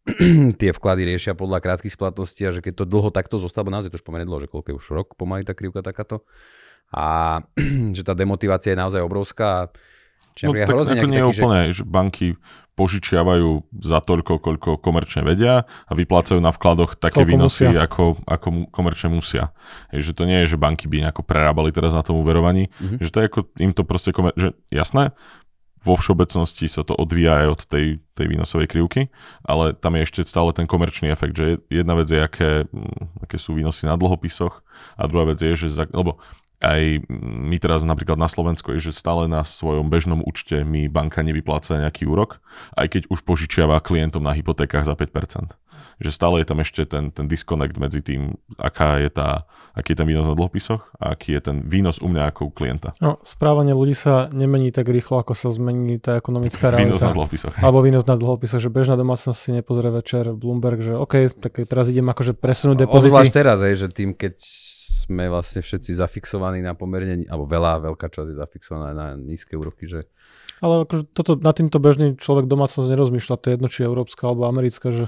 tie 0.61 0.71
vklady 0.71 1.03
riešia 1.03 1.35
podľa 1.35 1.59
krátkych 1.59 1.91
splatností 1.91 2.47
a 2.47 2.55
že 2.55 2.63
keď 2.63 2.79
to 2.79 2.85
dlho 2.87 3.11
takto 3.11 3.43
zostáva, 3.43 3.67
naozaj 3.67 3.91
to 3.91 3.99
už 3.99 4.07
pomerne 4.07 4.23
dlho, 4.23 4.39
že 4.39 4.47
koľko 4.47 4.71
je 4.71 4.75
už 4.79 4.87
rok 4.95 5.07
pomaly 5.19 5.43
tá 5.43 5.51
krivka 5.51 5.83
takáto. 5.83 6.23
A 6.95 7.37
že 7.97 8.07
tá 8.07 8.15
demotivácia 8.15 8.71
je 8.71 8.79
naozaj 8.79 9.03
obrovská. 9.03 9.67
Čiže 10.37 10.47
No, 10.47 10.53
tak 10.55 10.69
hrozí 10.69 10.93
ako 10.95 11.07
nie 11.09 11.19
taký, 11.19 11.33
že 11.33 11.41
úplne, 11.43 11.61
že 11.73 11.83
banky 11.83 12.27
požičiavajú 12.77 13.49
za 13.75 13.99
toľko, 13.99 14.37
koľko 14.37 14.69
komerčne 14.77 15.25
vedia 15.25 15.55
a 15.65 15.91
vyplácajú 15.91 16.37
na 16.37 16.49
vkladoch 16.49 16.93
také 16.93 17.25
Koľko 17.25 17.31
výnosy, 17.33 17.63
musia. 17.65 17.81
ako, 17.81 18.03
ako 18.23 18.47
komerčne 18.69 19.09
musia. 19.09 19.49
Hej, 19.89 20.01
že 20.03 20.13
to 20.13 20.23
nie 20.23 20.45
je, 20.45 20.53
že 20.53 20.57
banky 20.57 20.85
by 20.85 21.01
nejako 21.01 21.21
prerábali 21.21 21.69
teraz 21.69 21.91
na 21.91 22.01
tom 22.01 22.15
uverovaní, 22.15 22.69
Mhm. 22.77 22.97
že 22.99 23.09
to 23.09 23.17
je 23.17 23.25
ako, 23.25 23.39
im 23.57 23.71
to 23.71 23.81
proste, 23.81 24.11
komer- 24.11 24.37
že 24.37 24.53
jasné, 24.69 25.09
vo 25.79 25.93
všeobecnosti 25.93 26.65
sa 26.65 26.81
to 26.81 26.91
odvíja 26.91 27.37
aj 27.39 27.47
od 27.49 27.61
tej, 27.63 27.85
tej 28.11 28.25
výnosovej 28.27 28.67
krivky, 28.67 29.01
ale 29.41 29.71
tam 29.71 29.93
je 29.93 30.03
ešte 30.03 30.21
stále 30.23 30.49
ten 30.51 30.65
komerčný 30.65 31.07
efekt, 31.07 31.33
že 31.33 31.61
jedna 31.67 31.93
vec 31.93 32.07
je, 32.07 32.17
aké, 32.19 32.51
mm, 32.65 33.23
aké 33.23 33.37
sú 33.37 33.53
výnosy 33.53 33.85
na 33.85 33.93
dlhopisoch 33.93 34.65
a 34.93 35.05
druhá 35.05 35.25
vec 35.27 35.39
je, 35.39 35.53
že 35.55 35.67
za, 35.71 35.85
lebo 35.87 36.17
aj 36.57 37.05
my 37.09 37.57
teraz 37.61 37.85
napríklad 37.85 38.17
na 38.17 38.25
Slovensku 38.25 38.73
je, 38.73 38.89
že 38.89 38.97
stále 38.97 39.29
na 39.29 39.45
svojom 39.45 39.93
bežnom 39.93 40.25
účte 40.25 40.65
mi 40.65 40.89
banka 40.89 41.21
nevypláca 41.21 41.77
nejaký 41.77 42.09
úrok, 42.09 42.41
aj 42.73 42.97
keď 42.97 43.01
už 43.13 43.21
požičiava 43.21 43.77
klientom 43.77 44.25
na 44.25 44.33
hypotékach 44.33 44.85
za 44.89 44.97
5%. 44.97 45.53
Že 45.97 46.09
stále 46.13 46.35
je 46.41 46.47
tam 46.49 46.61
ešte 46.61 46.85
ten, 46.85 47.09
ten 47.09 47.25
disconnect 47.25 47.77
medzi 47.81 48.05
tým, 48.05 48.37
aká 48.61 49.01
je 49.01 49.09
tá, 49.09 49.49
aký 49.73 49.93
je 49.93 50.01
ten 50.01 50.07
výnos 50.09 50.29
na 50.29 50.37
dlhopisoch 50.37 50.93
a 51.01 51.17
aký 51.17 51.33
je 51.37 51.41
ten 51.41 51.57
výnos 51.65 51.97
u 52.01 52.09
mňa 52.09 52.33
ako 52.33 52.49
u 52.49 52.51
klienta. 52.53 52.93
No, 53.01 53.17
správanie 53.25 53.73
ľudí 53.73 53.97
sa 53.97 54.29
nemení 54.29 54.69
tak 54.69 54.89
rýchlo, 54.93 55.25
ako 55.25 55.33
sa 55.33 55.49
zmení 55.49 55.97
tá 55.97 56.17
ekonomická 56.17 56.69
Výnos 56.73 57.01
na 57.01 57.09
realita. 57.09 57.17
dlhopisoch. 57.17 57.53
Alebo 57.61 57.81
výnos 57.81 58.05
na 58.05 58.13
dlhopisoch, 58.13 58.61
že 58.61 58.69
bežná 58.69 58.93
domácnosť 58.93 59.37
si 59.41 59.49
nepozrie 59.57 59.89
večer 59.89 60.37
Bloomberg, 60.37 60.85
že 60.85 60.93
OK, 60.93 61.33
tak 61.37 61.65
teraz 61.65 61.89
idem 61.89 62.05
akože 62.09 62.37
presunúť 62.37 62.85
depozity. 62.85 63.09
Obzvlášť 63.13 63.33
teraz, 63.33 63.57
hej, 63.65 63.73
že 63.77 63.87
tým, 63.89 64.13
keď 64.13 64.37
sme 65.05 65.29
vlastne 65.29 65.61
všetci 65.61 65.93
zafixovaní 65.93 66.65
na 66.65 66.73
pomerne, 66.73 67.29
alebo 67.29 67.45
veľa, 67.45 67.93
veľká 67.93 68.09
časť 68.09 68.33
je 68.33 68.39
zafixovaná 68.41 68.97
na 68.97 69.07
nízke 69.13 69.53
úroky, 69.53 69.85
že 69.85 70.09
Ale 70.57 70.89
akože 70.89 71.13
toto, 71.13 71.37
nad 71.37 71.53
týmto 71.53 71.77
bežný 71.77 72.17
človek 72.17 72.49
domácnosť 72.49 72.89
nerozmýšľa, 72.89 73.35
to 73.37 73.45
je 73.47 73.53
jedno, 73.53 73.67
či 73.69 73.85
je 73.85 73.89
európska 73.93 74.25
alebo 74.25 74.49
americká, 74.49 74.89
že 74.89 75.05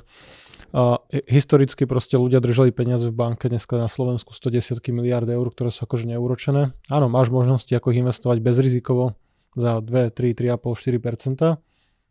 a, 0.69 1.01
hi- 1.09 1.25
historicky 1.41 1.89
proste 1.89 2.21
ľudia 2.21 2.37
držali 2.37 2.69
peniaze 2.69 3.09
v 3.09 3.17
banke, 3.17 3.49
dneska 3.49 3.81
na 3.81 3.89
Slovensku 3.89 4.37
110 4.37 4.77
miliard 4.93 5.25
eur, 5.25 5.49
ktoré 5.49 5.73
sú 5.73 5.89
akože 5.89 6.05
neúročené. 6.05 6.77
Áno, 6.93 7.09
máš 7.09 7.33
možnosti, 7.33 7.73
ako 7.73 7.89
ich 7.89 8.05
investovať 8.05 8.37
bezrizikovo 8.45 9.17
za 9.57 9.81
2, 9.81 10.13
3, 10.13 10.37
3,5, 10.37 10.61
4%. 10.61 11.68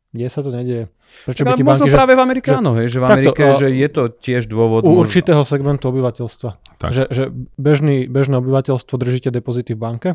Kde 0.09 0.27
sa 0.33 0.41
to 0.41 0.49
nedieje? 0.49 0.89
Prečo 1.29 1.45
by 1.45 1.53
ti 1.53 1.65
možno 1.65 1.85
banky, 1.85 1.93
že 1.93 1.97
práve 2.01 2.13
v 2.17 2.21
Amerike 2.25 2.49
že- 2.49 2.57
áno, 2.57 2.73
hej, 2.81 2.89
že 2.89 2.99
v 2.99 3.05
takto, 3.05 3.13
Amerike, 3.13 3.43
a- 3.45 3.61
že 3.61 3.69
je 3.69 3.89
to 3.93 4.03
tiež 4.09 4.43
dôvod. 4.49 4.81
u 4.85 4.89
možno- 4.89 5.01
určitého 5.05 5.43
segmentu 5.45 5.85
obyvateľstva. 5.93 6.51
Tak. 6.81 6.91
Že, 6.97 7.05
že 7.13 7.23
bežný, 7.61 8.09
bežné 8.09 8.41
obyvateľstvo 8.41 8.95
držíte 8.97 9.29
depozity 9.29 9.77
v 9.77 9.81
banke 9.81 10.09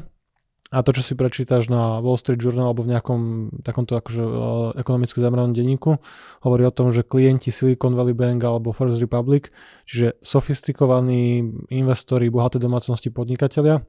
a 0.74 0.82
to, 0.82 0.90
čo 0.98 1.06
si 1.06 1.14
prečítaš 1.14 1.70
na 1.70 2.02
Wall 2.02 2.18
Street 2.18 2.42
Journal 2.42 2.74
alebo 2.74 2.82
v 2.82 2.98
nejakom 2.98 3.20
takomto 3.62 3.94
akože, 3.94 4.24
uh, 4.26 4.34
ekonomicky 4.74 5.22
zameranom 5.22 5.54
denníku, 5.54 6.02
hovorí 6.42 6.66
o 6.66 6.74
tom, 6.74 6.90
že 6.90 7.06
klienti 7.06 7.54
Silicon 7.54 7.94
Valley 7.94 8.18
Bank 8.18 8.42
alebo 8.42 8.74
First 8.74 8.98
Republic, 8.98 9.54
čiže 9.86 10.18
sofistikovaní 10.26 11.46
investori, 11.70 12.34
bohaté 12.34 12.58
domácnosti, 12.58 13.14
podnikatelia, 13.14 13.86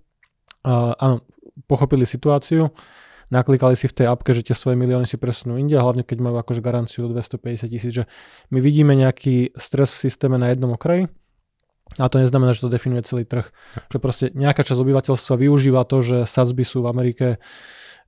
uh, 0.69 0.93
áno, 1.01 1.25
pochopili 1.65 2.05
situáciu, 2.05 2.69
naklikali 3.33 3.77
si 3.79 3.87
v 3.89 3.97
tej 4.03 4.07
appke, 4.11 4.33
že 4.37 4.45
tie 4.45 4.57
svoje 4.57 4.77
milióny 4.77 5.09
si 5.09 5.17
presunú 5.21 5.57
inde, 5.57 5.77
hlavne 5.77 6.03
keď 6.03 6.19
majú 6.21 6.37
akože 6.41 6.61
garanciu 6.65 7.07
do 7.07 7.17
250 7.17 7.69
tisíc, 7.69 7.93
že 7.93 8.05
my 8.51 8.59
vidíme 8.61 8.93
nejaký 8.97 9.57
stres 9.57 9.93
v 9.95 10.09
systéme 10.11 10.37
na 10.41 10.53
jednom 10.53 10.73
okraji, 10.73 11.09
a 12.01 12.09
to 12.09 12.19
neznamená, 12.19 12.57
že 12.57 12.65
to 12.65 12.73
definuje 12.73 13.07
celý 13.07 13.29
trh. 13.29 13.53
Že 13.93 13.99
proste 14.01 14.25
nejaká 14.33 14.65
časť 14.67 14.81
obyvateľstva 14.81 15.35
využíva 15.37 15.85
to, 15.87 16.01
že 16.01 16.17
sadzby 16.27 16.65
sú 16.65 16.83
v 16.83 16.91
Amerike 16.91 17.27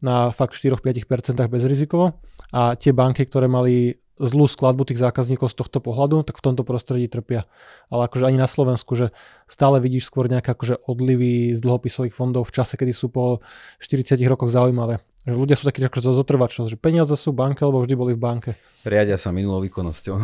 na 0.01 0.33
fakt 0.33 0.59
4-5% 0.59 1.37
bezrizikovo 1.47 2.19
a 2.51 2.75
tie 2.75 2.93
banky, 2.97 3.29
ktoré 3.29 3.47
mali 3.47 4.01
zlú 4.17 4.49
skladbu 4.49 4.89
tých 4.89 5.01
zákazníkov 5.01 5.53
z 5.53 5.57
tohto 5.61 5.79
pohľadu, 5.85 6.25
tak 6.25 6.41
v 6.41 6.45
tomto 6.45 6.65
prostredí 6.65 7.05
trpia. 7.07 7.45
Ale 7.93 8.09
akože 8.09 8.25
ani 8.33 8.41
na 8.41 8.49
Slovensku, 8.49 8.97
že 8.97 9.13
stále 9.45 9.77
vidíš 9.79 10.09
skôr 10.09 10.27
nejaké 10.27 10.57
akože 10.57 10.81
odlivy 10.89 11.53
z 11.53 11.61
dlhopisových 11.61 12.17
fondov 12.17 12.49
v 12.49 12.55
čase, 12.57 12.81
kedy 12.81 12.93
sú 12.97 13.13
po 13.13 13.45
40 13.85 14.17
rokoch 14.25 14.49
zaujímavé. 14.49 15.05
Že 15.29 15.37
ľudia 15.37 15.57
sú 15.59 15.69
takí 15.69 15.85
akože 15.85 16.17
zotrvačnosť, 16.17 16.71
že 16.73 16.79
peniaze 16.81 17.13
sú 17.13 17.37
v 17.37 17.45
banke, 17.45 17.61
lebo 17.61 17.83
vždy 17.83 17.95
boli 17.99 18.13
v 18.17 18.23
banke. 18.23 18.51
Riadia 18.87 19.21
sa 19.21 19.35
minulou 19.35 19.61
výkonnosťou. 19.61 20.17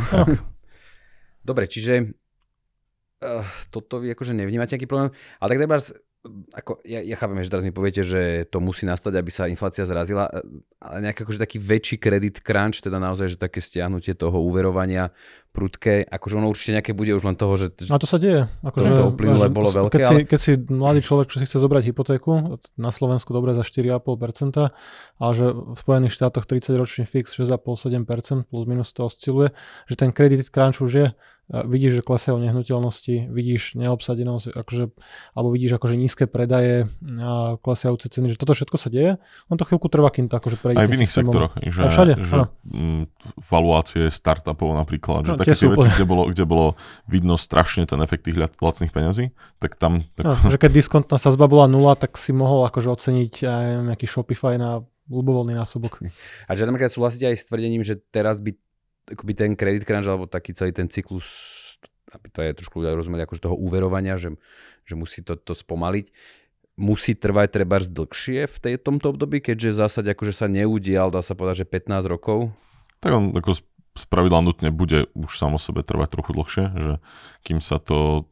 Dobre, 1.48 1.66
čiže 1.66 2.14
uh, 3.20 3.44
toto 3.74 3.98
vy 3.98 4.14
akože 4.14 4.32
nevnímate 4.32 4.78
nejaký 4.78 4.86
problém, 4.86 5.10
ale 5.42 5.48
tak 5.52 5.58
treba 5.58 5.76
ako, 6.52 6.78
ja, 6.82 7.02
ja 7.02 7.14
chápem, 7.14 7.34
že 7.38 7.50
teraz 7.50 7.66
mi 7.66 7.70
poviete, 7.70 8.00
že 8.00 8.46
to 8.46 8.58
musí 8.58 8.86
nastať, 8.86 9.10
aby 9.12 9.26
sa 9.28 9.46
inflácia 9.46 9.82
zrazila, 9.82 10.30
eh, 10.30 10.38
ale 10.78 11.02
nejaký 11.02 11.26
akože 11.26 11.40
taký 11.40 11.58
väčší 11.58 11.98
kredit 11.98 12.38
crunch, 12.38 12.78
teda 12.78 12.96
naozaj, 12.96 13.26
že 13.28 13.36
také 13.36 13.58
stiahnutie 13.58 14.14
toho 14.14 14.38
úverovania 14.38 15.10
prudké, 15.50 16.06
akože 16.06 16.34
ono 16.34 16.46
určite 16.46 16.78
nejaké 16.78 16.92
bude 16.92 17.10
už 17.10 17.24
len 17.24 17.34
toho, 17.34 17.52
že 17.56 17.74
A 17.90 17.98
to 17.98 18.06
sa 18.06 18.16
deje. 18.16 18.46
Akože, 18.62 18.88
To 18.94 19.10
uplynulé 19.10 19.46
máš- 19.46 19.52
bolo 19.52 19.68
veľké, 19.68 19.92
keď, 19.92 20.00
si, 20.00 20.14
ale- 20.14 20.24
keď 20.24 20.40
si 20.40 20.52
mladý 20.64 21.00
človek, 21.02 21.26
čo 21.26 21.36
si 21.36 21.44
chce 21.44 21.58
zobrať 21.58 21.82
hypotéku, 21.84 22.30
na 22.76 22.90
Slovensku 22.90 23.34
dobre 23.34 23.52
za 23.52 23.66
4,5%, 23.66 24.70
ale 25.18 25.32
že 25.34 25.46
v 25.50 25.74
Spojených 25.74 26.14
štátoch 26.14 26.46
30 26.46 26.78
ročný 26.78 27.04
fix 27.04 27.34
6,5-7%, 27.34 28.46
plus 28.46 28.64
minus 28.64 28.94
to 28.94 29.04
osciluje, 29.04 29.50
že 29.84 29.94
ten 29.98 30.08
credit 30.08 30.46
crunch 30.48 30.78
už 30.78 30.92
je, 30.94 31.06
vidíš, 31.52 32.00
že 32.00 32.02
klesajú 32.02 32.40
nehnuteľnosti, 32.40 33.28
vidíš 33.28 33.76
neobsadenosť, 33.76 34.56
akože, 34.56 34.84
alebo 35.36 35.48
vidíš 35.52 35.76
akože 35.76 35.94
nízke 35.94 36.24
predaje 36.24 36.88
a 37.20 37.60
klesajúce 37.60 38.08
ceny, 38.08 38.32
že 38.32 38.40
toto 38.40 38.56
všetko 38.56 38.76
sa 38.76 38.88
deje, 38.88 39.20
on 39.46 39.60
to 39.60 39.68
chvíľku 39.68 39.92
trvá, 39.92 40.08
kým 40.08 40.32
to 40.32 40.40
akože 40.40 40.56
prejde. 40.56 40.80
Aj 40.80 40.88
v 40.88 40.96
iných 40.96 41.12
systémom. 41.12 41.28
sektoroch. 41.28 41.52
Že, 41.60 41.78
Aj 41.78 41.90
všade, 41.92 42.14
že 42.18 42.32
áno. 42.34 42.46
valuácie 43.38 44.04
startupov 44.08 44.72
napríklad, 44.72 45.24
že 45.24 45.30
No, 45.32 45.36
také 45.36 45.52
tie 45.52 45.68
veci, 45.68 45.86
úplne- 45.86 45.92
kde 45.92 46.06
bolo, 46.08 46.22
kde 46.28 46.44
bolo 46.44 46.66
vidno 47.04 47.36
strašne 47.36 47.84
ten 47.84 48.00
efekt 48.00 48.24
tých 48.24 48.36
lacných 48.38 48.88
peňazí, 48.88 49.32
tak 49.58 49.76
tam 49.76 50.08
tak, 50.16 50.24
No, 50.24 50.32
že 50.48 50.56
keď 50.56 50.70
diskontná 50.72 51.16
sazba 51.16 51.44
bola 51.44 51.68
nula, 51.68 51.92
tak 51.94 52.16
si 52.16 52.32
mohol 52.32 52.64
akože 52.64 52.88
oceniť 52.88 53.32
aj 53.44 53.64
nejaký 53.92 54.06
Shopify 54.08 54.56
na 54.56 54.80
ľubovoľný 55.06 55.52
násobok. 55.52 56.00
A 56.46 56.52
že 56.54 56.64
napríklad 56.64 56.88
súhlasíte 56.88 57.26
aj 57.26 57.36
s 57.36 57.44
tvrdením, 57.44 57.82
že 57.82 58.00
teraz 58.00 58.40
by 58.40 58.54
akoby 59.12 59.32
ten 59.36 59.50
credit 59.54 59.84
crunch 59.84 60.08
alebo 60.08 60.26
taký 60.26 60.56
celý 60.56 60.72
ten 60.72 60.88
cyklus, 60.88 61.28
aby 62.12 62.26
to 62.32 62.38
aj 62.42 62.56
trošku 62.58 62.80
ľudia 62.80 62.96
rozumeli, 62.96 63.24
akože 63.24 63.44
toho 63.44 63.56
úverovania, 63.56 64.16
že, 64.16 64.34
že 64.88 64.94
musí 64.96 65.20
to, 65.20 65.36
to 65.36 65.52
spomaliť, 65.52 66.10
musí 66.80 67.12
trvať 67.12 67.48
treba 67.52 67.78
dlhšie 67.80 68.48
v 68.48 68.56
tej, 68.56 68.74
tomto 68.80 69.12
období, 69.12 69.44
keďže 69.44 69.76
v 69.76 69.80
zásade 69.86 70.08
akože 70.12 70.32
sa 70.32 70.46
neudial, 70.48 71.12
dá 71.12 71.20
sa 71.20 71.36
povedať, 71.36 71.64
že 71.64 71.66
15 71.68 72.08
rokov. 72.08 72.52
tak 73.04 73.12
on 73.12 73.34
ako 73.36 73.52
z- 73.94 74.02
z 74.02 74.04
pravidla 74.08 74.40
nutne 74.40 74.72
bude 74.72 75.06
už 75.12 75.36
samo 75.36 75.60
sebe 75.60 75.84
trvať 75.84 76.16
trochu 76.16 76.32
dlhšie, 76.32 76.64
že 76.80 76.92
kým 77.44 77.60
sa 77.60 77.76
to 77.76 78.24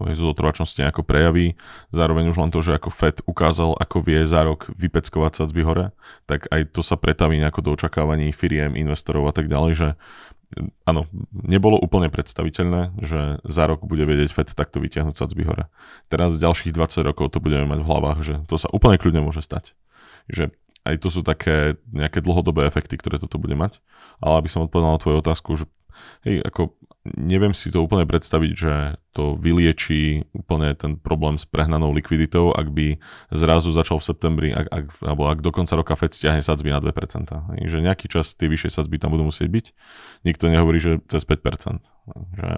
mm, 0.00 0.16
zo 0.16 0.32
zotrvačnosti 0.32 0.80
nejako 0.80 1.04
prejaví, 1.04 1.60
zároveň 1.92 2.32
už 2.32 2.36
len 2.40 2.50
to, 2.50 2.64
že 2.64 2.80
ako 2.80 2.90
Fed 2.90 3.20
ukázal, 3.28 3.76
ako 3.76 4.00
vie 4.00 4.24
za 4.24 4.42
rok 4.42 4.72
vypeckovať 4.72 5.32
sadzby 5.36 5.62
hore, 5.62 5.86
tak 6.24 6.48
aj 6.48 6.72
to 6.72 6.80
sa 6.80 6.96
pretaví 6.96 7.36
nejako 7.38 7.60
do 7.60 7.70
očakávaní 7.76 8.32
firiem, 8.32 8.72
investorov 8.74 9.28
a 9.28 9.32
tak 9.36 9.52
ďalej, 9.52 9.72
že 9.76 9.88
mm, 10.56 10.88
áno, 10.88 11.06
nebolo 11.30 11.76
úplne 11.76 12.08
predstaviteľné, 12.08 12.96
že 13.04 13.44
za 13.44 13.64
rok 13.68 13.84
bude 13.84 14.08
vedieť 14.08 14.32
Fed 14.32 14.48
takto 14.56 14.80
vytiahnuť 14.80 15.14
sadzby 15.14 15.44
hore. 15.44 15.68
Teraz 16.08 16.34
z 16.34 16.42
ďalších 16.42 16.72
20 16.72 17.04
rokov 17.04 17.36
to 17.36 17.38
budeme 17.38 17.68
mať 17.68 17.84
v 17.84 17.88
hlavách, 17.88 18.18
že 18.24 18.34
to 18.48 18.56
sa 18.56 18.72
úplne 18.72 18.96
kľudne 18.96 19.20
môže 19.20 19.44
stať. 19.44 19.76
Že 20.32 20.56
aj 20.84 20.94
to 21.04 21.08
sú 21.12 21.20
také 21.20 21.76
nejaké 21.92 22.24
dlhodobé 22.24 22.64
efekty, 22.64 22.96
ktoré 22.96 23.20
toto 23.20 23.36
bude 23.36 23.52
mať. 23.52 23.84
Ale 24.20 24.44
aby 24.44 24.48
som 24.52 24.64
odpovedal 24.64 24.96
na 24.96 25.02
tvoju 25.02 25.16
otázku, 25.24 25.50
že 25.56 25.64
hej, 26.24 26.44
ako 26.44 26.76
neviem 27.04 27.56
si 27.56 27.72
to 27.72 27.80
úplne 27.80 28.04
predstaviť, 28.04 28.52
že 28.52 28.74
to 29.16 29.32
vyliečí 29.40 30.28
úplne 30.36 30.76
ten 30.76 31.00
problém 31.00 31.40
s 31.40 31.48
prehnanou 31.48 31.96
likviditou, 31.96 32.52
ak 32.52 32.68
by 32.68 33.00
zrazu 33.32 33.72
začal 33.72 34.04
v 34.04 34.08
septembri, 34.12 34.48
ak, 34.52 34.66
ak, 34.68 34.84
alebo 35.00 35.32
ak 35.32 35.40
do 35.40 35.50
konca 35.50 35.80
roka 35.80 35.96
Fed 35.96 36.12
stiahne 36.12 36.44
sadzby 36.44 36.68
na 36.68 36.80
2%. 36.84 36.92
Hej, 37.56 37.62
že 37.72 37.78
nejaký 37.80 38.06
čas 38.12 38.36
tie 38.36 38.52
vyššie 38.52 38.68
sadzby 38.68 39.00
tam 39.00 39.16
budú 39.16 39.32
musieť 39.32 39.48
byť. 39.48 39.66
Nikto 40.28 40.44
nehovorí, 40.52 40.78
že 40.78 41.00
cez 41.08 41.24
5%. 41.24 41.80
Že 42.36 42.48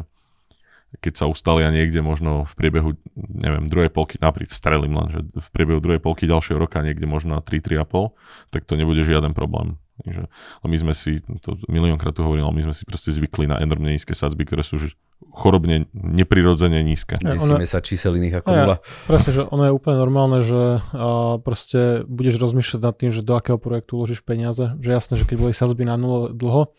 keď 1.01 1.15
sa 1.17 1.25
ustalia 1.25 1.73
niekde 1.73 2.05
možno 2.05 2.45
v 2.45 2.53
priebehu, 2.59 2.91
neviem, 3.17 3.65
druhej 3.65 3.89
polky, 3.89 4.21
napríklad 4.21 4.53
strelím 4.53 5.01
len, 5.01 5.09
že 5.09 5.21
v 5.33 5.49
priebehu 5.55 5.81
druhej 5.81 6.03
polky 6.05 6.29
ďalšieho 6.29 6.61
roka 6.61 6.85
niekde 6.85 7.09
možno 7.09 7.39
na 7.39 7.41
3-3,5, 7.41 8.13
tak 8.53 8.69
to 8.69 8.77
nebude 8.77 9.01
žiaden 9.01 9.33
problém. 9.33 9.81
Takže, 10.03 10.27
ale 10.27 10.69
my 10.69 10.79
sme 10.83 10.93
si, 10.99 11.23
to 11.23 11.55
miliónkrát 11.71 12.11
tu 12.11 12.27
hovoril, 12.27 12.43
ale 12.43 12.59
my 12.59 12.63
sme 12.71 12.75
si 12.75 12.83
proste 12.83 13.15
zvykli 13.15 13.47
na 13.47 13.63
enormne 13.63 13.95
nízke 13.95 14.19
sadzby, 14.19 14.43
ktoré 14.43 14.67
sú 14.67 14.83
už 14.83 14.99
chorobne 15.31 15.87
neprirodzene 15.95 16.83
nízke. 16.83 17.15
Desíme 17.23 17.63
sa 17.65 17.79
čísel 17.79 18.19
iných 18.19 18.43
ako 18.43 18.49
nula. 18.51 18.77
Presne, 19.07 19.31
že 19.31 19.43
ono 19.47 19.63
je 19.71 19.73
úplne 19.73 19.97
normálne, 20.03 20.43
že 20.43 20.83
a, 20.93 21.39
proste 21.39 22.03
budeš 22.11 22.43
rozmýšľať 22.43 22.81
nad 22.83 22.95
tým, 22.99 23.11
že 23.15 23.23
do 23.23 23.39
akého 23.39 23.57
projektu 23.63 24.03
uložíš 24.03 24.27
peniaze. 24.27 24.75
Že 24.83 24.91
jasné, 24.91 25.15
že 25.23 25.27
keď 25.31 25.37
boli 25.39 25.55
sazby 25.55 25.87
na 25.87 25.95
nule 25.95 26.35
dlho, 26.35 26.75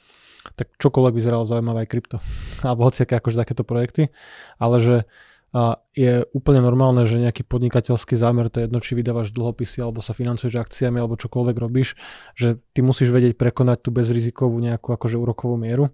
tak 0.59 0.75
čokoľvek 0.75 1.13
vyzeralo 1.15 1.47
zaujímavé 1.47 1.87
aj 1.87 1.89
krypto. 1.89 2.17
Alebo 2.59 2.83
hociaké 2.83 3.15
akože 3.15 3.39
takéto 3.39 3.63
projekty. 3.63 4.11
Ale 4.59 4.83
že 4.83 4.95
a 5.53 5.77
je 5.93 6.25
úplne 6.33 6.65
normálne, 6.65 7.05
že 7.05 7.21
nejaký 7.21 7.45
podnikateľský 7.45 8.17
zámer, 8.17 8.49
to 8.49 8.57
je 8.57 8.65
jedno, 8.65 8.81
či 8.81 8.97
vydávaš 8.97 9.29
dlhopisy, 9.29 9.85
alebo 9.85 10.01
sa 10.01 10.17
financuješ 10.17 10.57
akciami, 10.57 10.97
alebo 10.97 11.13
čokoľvek 11.13 11.55
robíš, 11.61 11.93
že 12.33 12.57
ty 12.73 12.81
musíš 12.81 13.13
vedieť 13.13 13.37
prekonať 13.37 13.85
tú 13.85 13.93
bezrizikovú 13.93 14.57
nejakú 14.57 14.89
akože 14.97 15.13
úrokovú 15.13 15.61
mieru. 15.61 15.93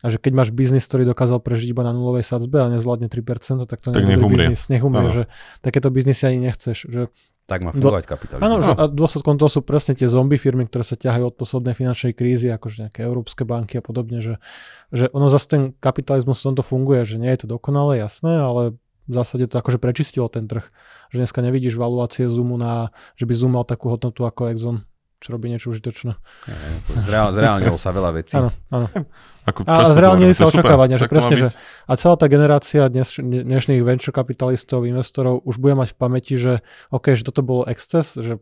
A 0.00 0.08
že 0.08 0.16
keď 0.16 0.32
máš 0.32 0.50
biznis, 0.54 0.86
ktorý 0.88 1.04
dokázal 1.10 1.44
prežiť 1.44 1.76
iba 1.76 1.84
na 1.84 1.92
nulovej 1.92 2.24
sadzbe 2.24 2.62
a 2.62 2.72
nezvládne 2.72 3.12
3%, 3.12 3.68
tak 3.68 3.84
to 3.84 3.92
tak 3.92 4.00
nie 4.06 4.16
je 4.16 4.22
biznis, 4.24 4.70
nech 4.72 4.80
umrie, 4.80 5.12
že 5.12 5.22
takéto 5.60 5.92
biznisy 5.92 6.30
ani 6.30 6.48
nechceš. 6.48 6.88
Že 6.88 7.02
tak 7.50 7.66
má 7.66 7.74
fungovať 7.74 8.06
kapitalizmus. 8.06 8.46
Áno, 8.46 8.56
že 8.62 8.72
a 8.78 8.86
dôsledkom 8.86 9.34
toho 9.34 9.50
sú 9.50 9.60
presne 9.66 9.98
tie 9.98 10.06
zombie 10.06 10.38
firmy, 10.38 10.70
ktoré 10.70 10.86
sa 10.86 10.94
ťahajú 10.94 11.34
od 11.34 11.36
poslednej 11.36 11.74
finančnej 11.74 12.14
krízy, 12.14 12.46
akože 12.46 12.86
nejaké 12.86 13.02
európske 13.02 13.42
banky 13.42 13.76
a 13.76 13.82
podobne, 13.82 14.22
že, 14.22 14.38
že 14.94 15.10
ono 15.10 15.26
zase 15.26 15.46
ten 15.50 15.62
kapitalizmus 15.82 16.38
v 16.40 16.46
tomto 16.46 16.62
funguje, 16.62 17.02
že 17.02 17.18
nie 17.18 17.28
je 17.34 17.42
to 17.42 17.58
dokonalé, 17.58 17.98
jasné, 17.98 18.38
ale 18.38 18.78
v 19.10 19.14
zásade 19.18 19.50
to 19.50 19.58
akože 19.58 19.82
prečistilo 19.82 20.30
ten 20.30 20.46
trh. 20.46 20.70
Že 21.10 21.26
dneska 21.26 21.42
nevidíš 21.42 21.74
valuácie 21.74 22.30
Zoomu 22.30 22.54
na, 22.54 22.94
že 23.18 23.26
by 23.26 23.34
Zoom 23.34 23.58
mal 23.58 23.66
takú 23.66 23.90
hodnotu 23.90 24.22
ako 24.22 24.54
Exxon 24.54 24.86
čo 25.20 25.36
robí 25.36 25.52
niečo 25.52 25.68
užitočné. 25.68 26.16
Zreálnilo 27.04 27.76
sa 27.76 27.92
veľa 27.92 28.10
vecí. 28.16 28.40
Áno, 28.40 28.56
áno. 28.72 28.88
Ako 29.44 29.68
a 29.68 29.92
zreálnili 29.92 30.32
sa 30.32 30.48
očakávania, 30.48 30.96
že 30.96 31.12
presne, 31.12 31.36
že 31.36 31.48
a 31.84 31.92
celá 32.00 32.16
tá 32.16 32.24
generácia 32.24 32.88
dnes, 32.88 33.20
dnešných 33.20 33.84
venture 33.84 34.16
kapitalistov, 34.16 34.88
investorov 34.88 35.44
už 35.44 35.60
bude 35.60 35.76
mať 35.76 35.92
v 35.92 35.96
pamäti, 36.00 36.34
že 36.40 36.64
OK, 36.88 37.12
že 37.12 37.28
toto 37.28 37.44
bolo 37.44 37.68
exces, 37.68 38.16
že 38.16 38.40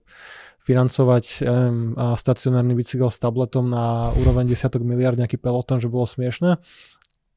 financovať 0.62 1.24
ja 1.42 1.50
neviem, 1.50 1.98
stacionárny 2.14 2.78
bicykel 2.78 3.10
s 3.10 3.18
tabletom 3.18 3.66
na 3.66 4.14
úroveň 4.14 4.46
desiatok 4.46 4.86
miliard, 4.86 5.18
nejaký 5.18 5.34
peloton, 5.40 5.82
že 5.82 5.90
bolo 5.90 6.06
smiešné 6.06 6.62